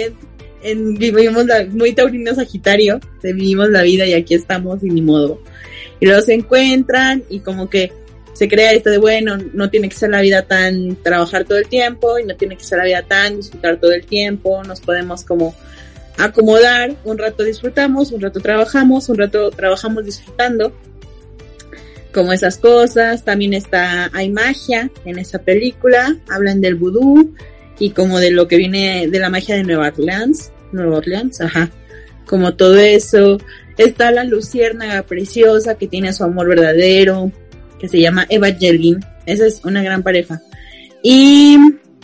en, 0.64 0.96
vivimos 0.96 1.46
la, 1.46 1.66
muy 1.66 1.94
taurino 1.94 2.36
sagitario, 2.36 3.00
vivimos 3.24 3.70
la 3.70 3.82
vida 3.82 4.06
y 4.06 4.14
aquí 4.14 4.36
estamos 4.36 4.84
y 4.84 4.90
ni 4.90 5.02
modo. 5.02 5.42
Y 6.00 6.06
luego 6.06 6.22
se 6.22 6.34
encuentran 6.34 7.24
y 7.30 7.40
como 7.40 7.70
que 7.70 7.92
se 8.34 8.48
crea 8.48 8.72
esto 8.74 8.90
de 8.90 8.98
bueno, 8.98 9.38
no 9.54 9.70
tiene 9.70 9.90
que 9.90 9.96
ser 9.96 10.10
la 10.10 10.22
vida 10.22 10.44
tan 10.44 10.96
trabajar 11.04 11.46
todo 11.46 11.58
el 11.58 11.68
tiempo 11.68 12.18
y 12.18 12.26
no 12.26 12.36
tiene 12.36 12.58
que 12.58 12.64
ser 12.64 12.80
la 12.80 12.86
vida 12.86 13.04
tan 13.04 13.38
disfrutar 13.38 13.80
todo 13.80 13.92
el 13.92 14.06
tiempo, 14.06 14.64
nos 14.64 14.82
podemos 14.82 15.24
como 15.24 15.56
acomodar, 16.18 16.96
un 17.04 17.18
rato 17.18 17.44
disfrutamos, 17.44 18.12
un 18.12 18.22
rato 18.22 18.40
trabajamos, 18.40 19.10
un 19.10 19.18
rato 19.18 19.50
trabajamos 19.52 20.06
disfrutando, 20.06 20.74
como 22.14 22.34
esas 22.34 22.58
cosas, 22.58 23.24
también 23.24 23.54
está, 23.54 24.10
hay 24.14 24.30
magia 24.30 24.92
en 25.06 25.18
esa 25.18 25.40
película, 25.40 26.18
hablan 26.30 26.62
del 26.62 26.76
vudú 26.76 27.34
y 27.80 27.92
como 27.92 28.20
de 28.20 28.32
lo 28.32 28.48
que 28.48 28.58
viene 28.58 29.08
de 29.08 29.20
la 29.20 29.30
magia 29.30 29.56
de 29.56 29.64
Nueva 29.64 29.88
Orleans, 29.88 30.52
Nueva 30.72 30.98
Orleans, 30.98 31.42
ajá, 31.42 31.72
como 32.26 32.56
todo 32.56 32.78
eso, 32.78 33.38
está 33.78 34.12
la 34.12 34.24
luciérnaga 34.24 35.04
preciosa 35.04 35.76
que 35.76 35.88
tiene 35.88 36.14
su 36.14 36.24
amor 36.24 36.48
verdadero, 36.50 37.32
que 37.80 37.88
se 37.88 38.00
llama 38.00 38.26
Evangeline, 38.30 39.00
esa 39.26 39.48
es 39.48 39.62
una 39.64 39.82
gran 39.82 40.04
pareja, 40.04 40.42
y, 41.02 41.58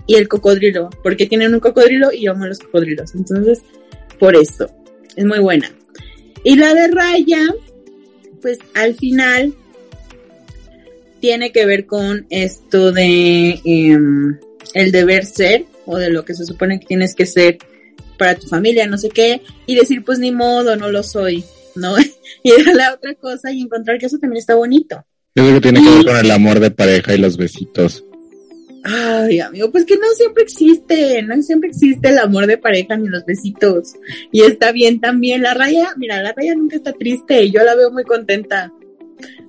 y 0.07 0.15
el 0.15 0.27
cocodrilo, 0.27 0.89
porque 1.03 1.27
tienen 1.27 1.53
un 1.53 1.59
cocodrilo 1.59 2.11
y 2.11 2.25
yo 2.25 2.31
amo 2.31 2.47
los 2.47 2.59
cocodrilos, 2.59 3.13
entonces, 3.13 3.61
por 4.19 4.35
eso. 4.35 4.69
Es 5.15 5.25
muy 5.25 5.39
buena. 5.39 5.71
Y 6.43 6.55
la 6.55 6.73
de 6.73 6.87
Raya, 6.87 7.53
pues 8.41 8.59
al 8.73 8.95
final 8.95 9.53
tiene 11.19 11.51
que 11.51 11.65
ver 11.65 11.85
con 11.85 12.25
esto 12.29 12.91
de 12.91 13.59
em, 13.65 14.37
el 14.73 14.91
deber 14.91 15.25
ser 15.25 15.65
o 15.85 15.97
de 15.97 16.09
lo 16.09 16.23
que 16.23 16.33
se 16.33 16.45
supone 16.45 16.79
que 16.79 16.85
tienes 16.85 17.15
que 17.15 17.25
ser 17.25 17.57
para 18.17 18.35
tu 18.35 18.47
familia, 18.47 18.87
no 18.87 18.97
sé 18.97 19.09
qué, 19.09 19.41
y 19.65 19.75
decir 19.75 20.03
pues 20.03 20.19
ni 20.19 20.31
modo, 20.31 20.75
no 20.75 20.89
lo 20.89 21.03
soy, 21.03 21.43
¿no? 21.75 21.95
y 22.43 22.51
a 22.51 22.73
la 22.73 22.93
otra 22.93 23.15
cosa 23.15 23.51
y 23.51 23.61
encontrar 23.61 23.97
que 23.97 24.07
eso 24.07 24.17
también 24.17 24.39
está 24.39 24.55
bonito. 24.55 25.03
Eso 25.35 25.53
que 25.53 25.61
tiene 25.61 25.83
que 25.83 25.89
ver 25.89 26.05
con 26.05 26.17
el 26.17 26.31
amor 26.31 26.59
de 26.59 26.71
pareja 26.71 27.13
y 27.13 27.19
los 27.19 27.37
besitos. 27.37 28.03
Ay, 28.89 29.41
amigo, 29.41 29.69
pues 29.69 29.83
que 29.83 29.97
no 29.97 30.07
siempre 30.15 30.43
existe, 30.43 31.21
no 31.21 31.41
siempre 31.41 31.69
existe 31.69 32.07
el 32.07 32.19
amor 32.19 32.47
de 32.47 32.57
pareja 32.57 32.95
ni 32.95 33.09
los 33.09 33.25
besitos. 33.25 33.95
Y 34.31 34.43
está 34.43 34.71
bien 34.71 35.01
también. 35.01 35.41
La 35.41 35.53
raya, 35.53 35.89
mira, 35.97 36.23
la 36.23 36.31
raya 36.31 36.55
nunca 36.55 36.77
está 36.77 36.93
triste, 36.93 37.51
yo 37.51 37.63
la 37.63 37.75
veo 37.75 37.91
muy 37.91 38.05
contenta. 38.05 38.71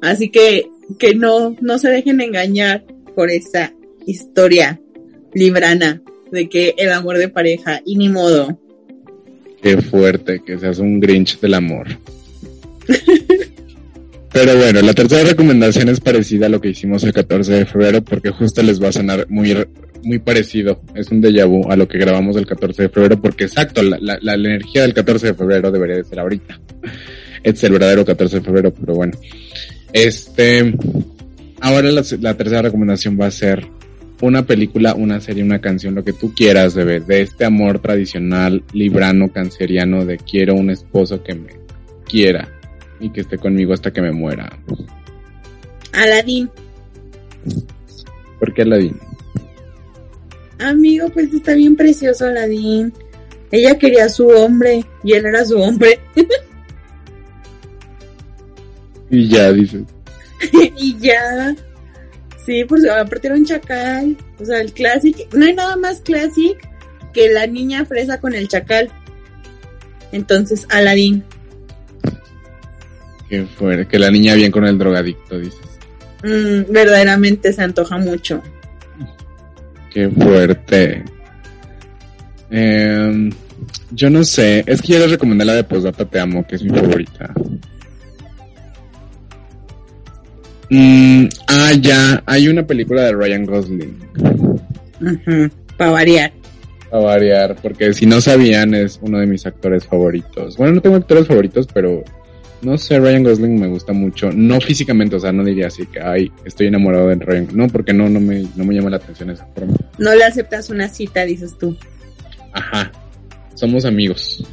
Así 0.02 0.30
que, 0.30 0.68
que 0.98 1.14
no, 1.14 1.56
no 1.60 1.78
se 1.78 1.88
dejen 1.88 2.20
engañar 2.20 2.84
por 3.14 3.30
esa 3.30 3.72
historia 4.06 4.80
librana 5.32 6.02
de 6.32 6.48
que 6.48 6.74
el 6.76 6.90
amor 6.90 7.18
de 7.18 7.28
pareja, 7.28 7.80
y 7.84 7.94
ni 7.94 8.08
modo. 8.08 8.58
Qué 9.62 9.80
fuerte, 9.80 10.42
que 10.44 10.58
seas 10.58 10.80
un 10.80 10.98
Grinch 10.98 11.38
del 11.38 11.54
amor. 11.54 11.86
Pero 14.32 14.56
bueno, 14.56 14.82
la 14.82 14.92
tercera 14.92 15.24
recomendación 15.24 15.88
es 15.88 16.00
parecida 16.00 16.46
a 16.46 16.48
lo 16.48 16.60
que 16.60 16.68
hicimos 16.68 17.02
el 17.04 17.12
14 17.12 17.52
de 17.52 17.66
febrero 17.66 18.02
porque 18.02 18.30
justo 18.30 18.62
les 18.62 18.82
va 18.82 18.88
a 18.88 18.92
sonar 18.92 19.26
muy, 19.28 19.56
muy 20.02 20.18
parecido. 20.18 20.82
Es 20.94 21.10
un 21.10 21.22
déjà 21.22 21.46
vu 21.46 21.70
a 21.70 21.76
lo 21.76 21.88
que 21.88 21.98
grabamos 21.98 22.36
el 22.36 22.46
14 22.46 22.82
de 22.82 22.88
febrero 22.90 23.20
porque 23.20 23.44
exacto, 23.44 23.82
la, 23.82 23.98
la, 24.00 24.18
la 24.20 24.34
energía 24.34 24.82
del 24.82 24.92
14 24.92 25.28
de 25.28 25.34
febrero 25.34 25.70
debería 25.70 25.96
de 25.96 26.04
ser 26.04 26.20
ahorita. 26.20 26.60
Es 27.42 27.64
el 27.64 27.72
verdadero 27.72 28.04
14 28.04 28.40
de 28.40 28.44
febrero, 28.44 28.72
pero 28.72 28.94
bueno. 28.94 29.12
Este, 29.92 30.74
ahora 31.60 31.90
la, 31.90 32.34
tercera 32.34 32.62
recomendación 32.62 33.18
va 33.18 33.26
a 33.26 33.30
ser 33.30 33.66
una 34.20 34.44
película, 34.44 34.94
una 34.94 35.20
serie, 35.20 35.42
una 35.42 35.60
canción, 35.60 35.94
lo 35.94 36.04
que 36.04 36.12
tú 36.12 36.34
quieras, 36.34 36.74
bebé, 36.74 37.00
de 37.00 37.22
este 37.22 37.44
amor 37.44 37.78
tradicional, 37.78 38.62
librano, 38.72 39.32
canceriano, 39.32 40.04
de 40.04 40.18
quiero 40.18 40.54
un 40.54 40.70
esposo 40.70 41.22
que 41.22 41.34
me 41.34 41.52
quiera 42.04 42.57
y 43.00 43.10
que 43.10 43.20
esté 43.20 43.38
conmigo 43.38 43.72
hasta 43.72 43.92
que 43.92 44.00
me 44.00 44.12
muera. 44.12 44.58
Aladín. 45.92 46.50
¿Por 48.38 48.54
qué 48.54 48.62
Aladín? 48.62 48.98
Amigo, 50.58 51.08
pues 51.10 51.32
está 51.32 51.54
bien 51.54 51.76
precioso 51.76 52.26
Aladín. 52.26 52.92
Ella 53.50 53.78
quería 53.78 54.06
a 54.06 54.08
su 54.08 54.28
hombre 54.28 54.84
y 55.02 55.12
él 55.12 55.26
era 55.26 55.44
su 55.44 55.58
hombre. 55.58 55.98
y 59.10 59.28
ya, 59.28 59.52
dices. 59.52 59.82
y 60.76 60.98
ya. 60.98 61.54
Sí, 62.44 62.64
pues 62.64 62.88
aparte 62.88 63.28
era 63.28 63.36
un 63.36 63.44
chacal. 63.44 64.16
O 64.38 64.44
sea, 64.44 64.60
el 64.60 64.72
clásico. 64.72 65.20
No 65.32 65.46
hay 65.46 65.54
nada 65.54 65.76
más 65.76 66.00
clásico 66.00 66.60
que 67.12 67.30
la 67.30 67.46
niña 67.46 67.84
fresa 67.84 68.20
con 68.20 68.34
el 68.34 68.48
chacal. 68.48 68.90
Entonces, 70.12 70.66
Aladín. 70.70 71.24
Qué 73.28 73.44
fuerte. 73.44 73.86
Que 73.86 73.98
la 73.98 74.10
niña 74.10 74.34
bien 74.34 74.50
con 74.50 74.64
el 74.66 74.78
drogadicto, 74.78 75.38
dices. 75.38 75.60
Mm, 76.22 76.72
verdaderamente 76.72 77.52
se 77.52 77.62
antoja 77.62 77.98
mucho. 77.98 78.42
Qué 79.92 80.08
fuerte. 80.08 81.04
Eh, 82.50 83.30
yo 83.90 84.10
no 84.10 84.24
sé. 84.24 84.64
Es 84.66 84.80
que 84.80 84.94
yo 84.94 84.98
les 85.00 85.10
recomendé 85.10 85.44
la 85.44 85.54
de 85.54 85.64
Posdata 85.64 86.04
Te 86.04 86.20
Amo, 86.20 86.46
que 86.46 86.56
es 86.56 86.62
mi 86.62 86.70
favorita. 86.70 87.32
Mm, 90.70 91.26
ah, 91.46 91.72
ya. 91.80 92.22
Hay 92.26 92.48
una 92.48 92.66
película 92.66 93.02
de 93.02 93.12
Ryan 93.12 93.44
Gosling. 93.44 93.98
Para 95.76 95.90
variar. 95.90 96.32
Para 96.90 97.04
variar, 97.04 97.56
porque 97.62 97.92
si 97.92 98.06
no 98.06 98.20
sabían, 98.20 98.74
es 98.74 98.98
uno 99.02 99.18
de 99.18 99.26
mis 99.26 99.46
actores 99.46 99.84
favoritos. 99.84 100.56
Bueno, 100.56 100.74
no 100.74 100.80
tengo 100.80 100.96
actores 100.96 101.26
favoritos, 101.26 101.66
pero 101.72 102.02
no 102.62 102.76
sé, 102.76 102.98
Ryan 102.98 103.22
Gosling 103.22 103.60
me 103.60 103.68
gusta 103.68 103.92
mucho. 103.92 104.30
No 104.32 104.60
físicamente, 104.60 105.16
o 105.16 105.20
sea, 105.20 105.32
no 105.32 105.44
diría 105.44 105.68
así 105.68 105.86
que, 105.86 106.00
ay, 106.00 106.32
estoy 106.44 106.66
enamorado 106.66 107.08
de 107.08 107.14
Ryan. 107.16 107.48
No, 107.52 107.68
porque 107.68 107.92
no, 107.92 108.08
no 108.08 108.20
me, 108.20 108.44
no 108.56 108.64
me 108.64 108.74
llama 108.74 108.90
la 108.90 108.96
atención 108.96 109.30
esa 109.30 109.46
forma. 109.54 109.74
No 109.98 110.14
le 110.14 110.24
aceptas 110.24 110.70
una 110.70 110.88
cita, 110.88 111.24
dices 111.24 111.56
tú. 111.58 111.76
Ajá. 112.52 112.90
Somos 113.54 113.84
amigos. 113.84 114.44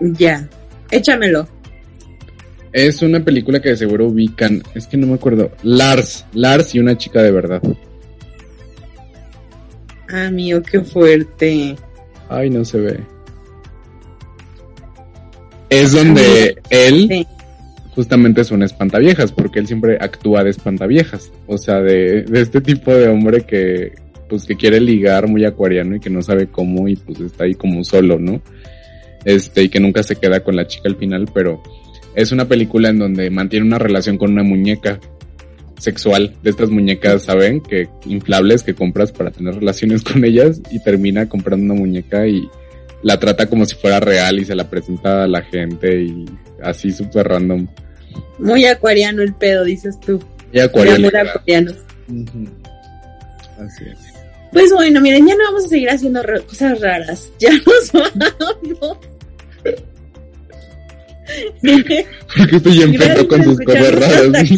Ya. 0.00 0.48
Échamelo. 0.90 1.48
Es 2.72 3.00
una 3.00 3.24
película 3.24 3.60
que 3.60 3.70
de 3.70 3.76
seguro 3.76 4.06
ubican. 4.06 4.62
Es 4.74 4.86
que 4.86 4.96
no 4.96 5.06
me 5.06 5.14
acuerdo. 5.14 5.50
Lars. 5.62 6.26
Lars 6.34 6.74
y 6.74 6.78
una 6.78 6.98
chica 6.98 7.22
de 7.22 7.30
verdad. 7.30 7.62
Ah, 10.08 10.30
mío, 10.30 10.62
qué 10.62 10.80
fuerte. 10.80 11.76
Ay, 12.28 12.50
no 12.50 12.64
se 12.64 12.78
ve. 12.78 13.15
Es 15.68 15.92
donde 15.92 16.58
él 16.70 17.26
justamente 17.96 18.42
es 18.42 18.50
un 18.50 18.62
espantaviejas, 18.62 19.32
porque 19.32 19.58
él 19.58 19.66
siempre 19.66 19.96
actúa 20.00 20.44
de 20.44 20.50
espantaviejas. 20.50 21.32
O 21.46 21.56
sea, 21.56 21.80
de, 21.80 22.22
de 22.22 22.40
este 22.42 22.60
tipo 22.60 22.94
de 22.94 23.08
hombre 23.08 23.42
que, 23.42 23.92
pues, 24.28 24.44
que 24.44 24.56
quiere 24.56 24.80
ligar 24.80 25.28
muy 25.28 25.44
acuariano 25.44 25.96
y 25.96 26.00
que 26.00 26.10
no 26.10 26.22
sabe 26.22 26.46
cómo 26.46 26.88
y 26.88 26.96
pues 26.96 27.20
está 27.20 27.44
ahí 27.44 27.54
como 27.54 27.82
solo, 27.84 28.18
¿no? 28.18 28.42
Este, 29.24 29.64
y 29.64 29.68
que 29.70 29.80
nunca 29.80 30.02
se 30.02 30.16
queda 30.16 30.40
con 30.40 30.54
la 30.54 30.66
chica 30.66 30.88
al 30.88 30.96
final, 30.96 31.26
pero 31.32 31.62
es 32.14 32.32
una 32.32 32.46
película 32.46 32.90
en 32.90 32.98
donde 32.98 33.30
mantiene 33.30 33.66
una 33.66 33.78
relación 33.78 34.18
con 34.18 34.32
una 34.32 34.42
muñeca 34.42 35.00
sexual 35.78 36.34
de 36.42 36.50
estas 36.50 36.70
muñecas, 36.70 37.22
¿saben? 37.24 37.60
Que 37.60 37.88
inflables 38.04 38.62
que 38.62 38.74
compras 38.74 39.10
para 39.10 39.30
tener 39.30 39.54
relaciones 39.54 40.02
con 40.02 40.24
ellas 40.24 40.60
y 40.70 40.82
termina 40.82 41.28
comprando 41.28 41.64
una 41.64 41.80
muñeca 41.80 42.26
y 42.26 42.48
la 43.02 43.18
trata 43.18 43.46
como 43.46 43.64
si 43.64 43.74
fuera 43.76 44.00
real 44.00 44.38
y 44.40 44.44
se 44.44 44.54
la 44.54 44.68
presenta 44.68 45.24
a 45.24 45.28
la 45.28 45.42
gente 45.42 46.02
y 46.02 46.24
así 46.62 46.92
súper 46.92 47.28
random. 47.28 47.66
Muy 48.38 48.64
acuariano 48.64 49.22
el 49.22 49.34
pedo, 49.34 49.64
dices 49.64 49.98
tú. 50.00 50.22
Y 50.52 50.60
acuariano. 50.60 51.08
Así 53.58 53.84
es. 53.84 53.98
Pues 54.52 54.72
bueno, 54.72 55.00
miren, 55.00 55.26
ya 55.26 55.34
no 55.34 55.44
vamos 55.44 55.66
a 55.66 55.68
seguir 55.68 55.90
haciendo 55.90 56.22
cosas 56.46 56.80
raras. 56.80 57.30
Ya 57.38 57.50
nos 57.50 57.92
vamos. 57.92 58.98
Porque 61.60 62.06
estoy 62.56 63.26
con 63.26 63.44
sus 63.44 63.60
cosas 63.60 63.94
raras. 63.94 64.50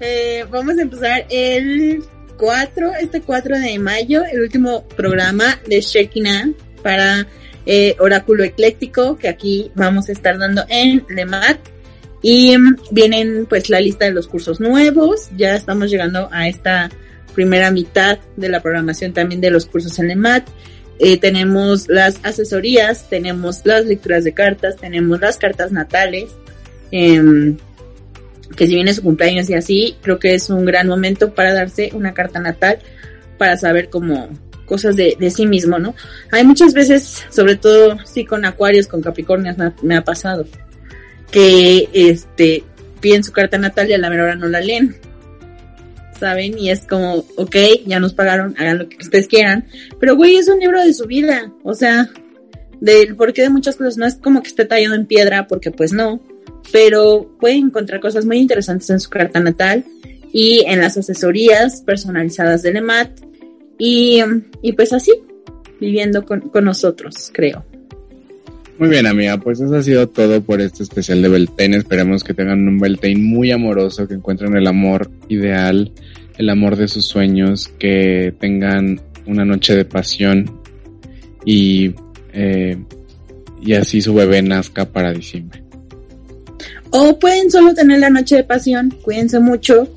Eh, 0.00 0.44
vamos 0.50 0.78
a 0.78 0.82
empezar 0.82 1.24
el 1.30 2.02
4, 2.36 2.92
este 3.00 3.20
4 3.20 3.58
de 3.60 3.78
mayo, 3.78 4.24
el 4.24 4.40
último 4.40 4.82
programa 4.96 5.60
de 5.68 5.80
Shekinah 5.80 6.48
para 6.82 7.26
eh, 7.66 7.96
Oráculo 7.98 8.44
Ecléctico, 8.44 9.16
que 9.16 9.28
aquí 9.28 9.70
vamos 9.74 10.08
a 10.08 10.12
estar 10.12 10.38
dando 10.38 10.64
en 10.68 11.04
LEMAT. 11.08 11.58
Y 12.22 12.56
mm, 12.56 12.76
vienen 12.90 13.46
pues 13.48 13.68
la 13.68 13.80
lista 13.80 14.04
de 14.04 14.12
los 14.12 14.28
cursos 14.28 14.60
nuevos, 14.60 15.30
ya 15.36 15.54
estamos 15.54 15.90
llegando 15.90 16.28
a 16.32 16.48
esta 16.48 16.90
primera 17.34 17.70
mitad 17.70 18.18
de 18.36 18.48
la 18.48 18.60
programación 18.60 19.12
también 19.12 19.40
de 19.40 19.50
los 19.50 19.66
cursos 19.66 19.98
en 19.98 20.08
LEMAT. 20.08 20.48
Eh, 20.98 21.16
tenemos 21.16 21.88
las 21.88 22.20
asesorías, 22.22 23.08
tenemos 23.08 23.62
las 23.64 23.86
lecturas 23.86 24.24
de 24.24 24.34
cartas, 24.34 24.76
tenemos 24.76 25.20
las 25.20 25.36
cartas 25.36 25.72
natales, 25.72 26.30
em, 26.90 27.56
que 28.56 28.66
si 28.66 28.74
viene 28.74 28.94
su 28.94 29.02
cumpleaños 29.02 29.48
y 29.50 29.54
así, 29.54 29.96
creo 30.02 30.18
que 30.18 30.34
es 30.34 30.50
un 30.50 30.64
gran 30.64 30.86
momento 30.86 31.34
para 31.34 31.54
darse 31.54 31.90
una 31.94 32.14
carta 32.14 32.38
natal, 32.38 32.78
para 33.38 33.56
saber 33.56 33.88
cómo 33.88 34.28
cosas 34.66 34.96
de, 34.96 35.16
de 35.18 35.30
sí 35.30 35.46
mismo, 35.46 35.78
¿no? 35.78 35.94
Hay 36.30 36.44
muchas 36.44 36.74
veces, 36.74 37.24
sobre 37.30 37.56
todo 37.56 37.98
sí 38.04 38.24
con 38.24 38.44
acuarios, 38.44 38.86
con 38.86 39.02
capricornios, 39.02 39.56
me 39.82 39.96
ha, 39.96 40.04
pasado, 40.04 40.46
que 41.30 41.88
este 41.92 42.64
piden 43.00 43.24
su 43.24 43.32
carta 43.32 43.58
natal 43.58 43.90
y 43.90 43.94
a 43.94 43.98
la 43.98 44.10
menor 44.10 44.26
hora 44.26 44.36
no 44.36 44.48
la 44.48 44.60
leen. 44.60 44.96
¿Saben? 46.18 46.56
Y 46.56 46.70
es 46.70 46.86
como, 46.86 47.24
ok, 47.36 47.56
ya 47.84 47.98
nos 47.98 48.14
pagaron, 48.14 48.54
hagan 48.56 48.78
lo 48.78 48.88
que 48.88 48.96
ustedes 48.98 49.26
quieran. 49.26 49.66
Pero, 49.98 50.14
güey, 50.14 50.36
es 50.36 50.46
un 50.48 50.60
libro 50.60 50.80
de 50.80 50.94
su 50.94 51.06
vida. 51.06 51.52
O 51.64 51.74
sea, 51.74 52.08
del 52.80 53.16
porqué 53.16 53.42
de 53.42 53.50
muchas 53.50 53.74
cosas. 53.74 53.96
No 53.96 54.06
es 54.06 54.14
como 54.14 54.40
que 54.40 54.48
esté 54.48 54.64
tallado 54.64 54.94
en 54.94 55.06
piedra, 55.06 55.48
porque 55.48 55.72
pues 55.72 55.92
no. 55.92 56.20
Pero 56.70 57.28
pueden 57.40 57.66
encontrar 57.66 58.00
cosas 58.00 58.24
muy 58.24 58.38
interesantes 58.38 58.88
en 58.90 59.00
su 59.00 59.10
carta 59.10 59.40
natal 59.40 59.84
y 60.32 60.64
en 60.66 60.80
las 60.80 60.96
asesorías 60.96 61.82
personalizadas 61.82 62.62
del 62.62 62.76
EMAT 62.76 63.10
y, 63.78 64.20
y 64.62 64.72
pues 64.72 64.92
así, 64.92 65.12
viviendo 65.80 66.24
con, 66.24 66.40
con 66.40 66.64
nosotros, 66.64 67.30
creo. 67.32 67.64
Muy 68.78 68.88
bien, 68.88 69.06
amiga, 69.06 69.36
pues 69.38 69.60
eso 69.60 69.76
ha 69.76 69.82
sido 69.82 70.08
todo 70.08 70.42
por 70.42 70.60
este 70.60 70.82
especial 70.82 71.22
de 71.22 71.28
Beltane. 71.28 71.76
Esperemos 71.76 72.24
que 72.24 72.34
tengan 72.34 72.66
un 72.66 72.80
Beltane 72.80 73.16
muy 73.16 73.52
amoroso, 73.52 74.08
que 74.08 74.14
encuentren 74.14 74.56
el 74.56 74.66
amor 74.66 75.10
ideal, 75.28 75.92
el 76.38 76.50
amor 76.50 76.76
de 76.76 76.88
sus 76.88 77.04
sueños, 77.04 77.68
que 77.78 78.34
tengan 78.40 79.00
una 79.26 79.44
noche 79.44 79.76
de 79.76 79.84
pasión 79.84 80.60
y, 81.44 81.94
eh, 82.32 82.76
y 83.62 83.74
así 83.74 84.00
su 84.00 84.14
bebé 84.14 84.42
nazca 84.42 84.90
para 84.90 85.12
diciembre. 85.12 85.62
O 86.90 87.18
pueden 87.18 87.50
solo 87.50 87.74
tener 87.74 88.00
la 88.00 88.10
noche 88.10 88.36
de 88.36 88.44
pasión, 88.44 88.92
cuídense 89.02 89.38
mucho, 89.38 89.88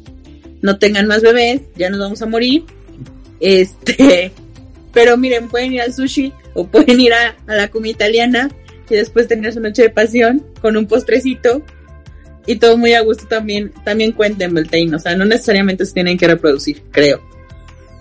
no 0.62 0.78
tengan 0.78 1.08
más 1.08 1.22
bebés, 1.22 1.62
ya 1.76 1.90
nos 1.90 2.00
vamos 2.00 2.22
a 2.22 2.26
morir 2.26 2.64
este, 3.40 4.32
pero 4.94 5.18
miren, 5.18 5.48
pueden 5.48 5.74
ir 5.74 5.82
al 5.82 5.94
sushi 5.94 6.34
o 6.54 6.68
pueden 6.68 7.00
ir 7.00 7.14
a, 7.14 7.36
la 7.48 7.70
comida 7.70 7.92
italiana 7.92 8.50
y 8.90 8.96
después 8.96 9.28
tener 9.28 9.54
su 9.54 9.60
noche 9.60 9.84
de 9.84 9.90
pasión 9.90 10.46
con 10.62 10.78
un 10.78 10.88
postrecito 10.88 11.64
y 12.46 12.58
todo 12.58 12.78
muy 12.78 12.94
a 12.94 13.02
gusto 13.02 13.26
también, 13.28 13.72
también 13.84 14.12
cuenten 14.12 14.54
Beltane, 14.54 14.96
o 14.96 15.00
sea, 15.00 15.16
no 15.16 15.26
necesariamente 15.26 15.86
se 15.86 15.94
tienen 15.94 16.18
que 16.18 16.28
reproducir, 16.28 16.84
creo. 16.92 17.22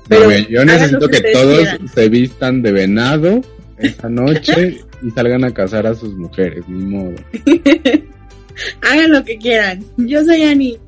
Pero 0.07 0.31
yo 0.51 0.65
necesito 0.65 1.09
que, 1.09 1.21
todos 1.33 1.67
se 1.95 2.09
vistan 2.11 2.61
de 2.61 2.73
venado 2.73 3.41
esta 3.79 4.09
noche 4.11 4.81
y 5.03 5.11
salgan 5.11 5.45
a 5.45 5.53
casar 5.53 5.87
a 5.87 5.95
sus 5.95 6.15
mujeres, 6.15 6.65
ni 6.69 6.85
modo. 6.85 7.15
Hagan 8.83 9.13
lo 9.13 9.25
que 9.25 9.39
quieran. 9.39 9.85
Yo 9.97 10.25
soy 10.25 10.43
Ani. 10.43 10.79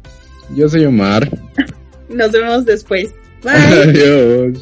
Yo 0.55 0.69
soy 0.69 0.85
Omar. 0.85 1.29
Nos 2.09 2.31
vemos 2.31 2.65
después. 2.65 3.13
Bye. 3.47 3.53
Adiós. 3.89 4.59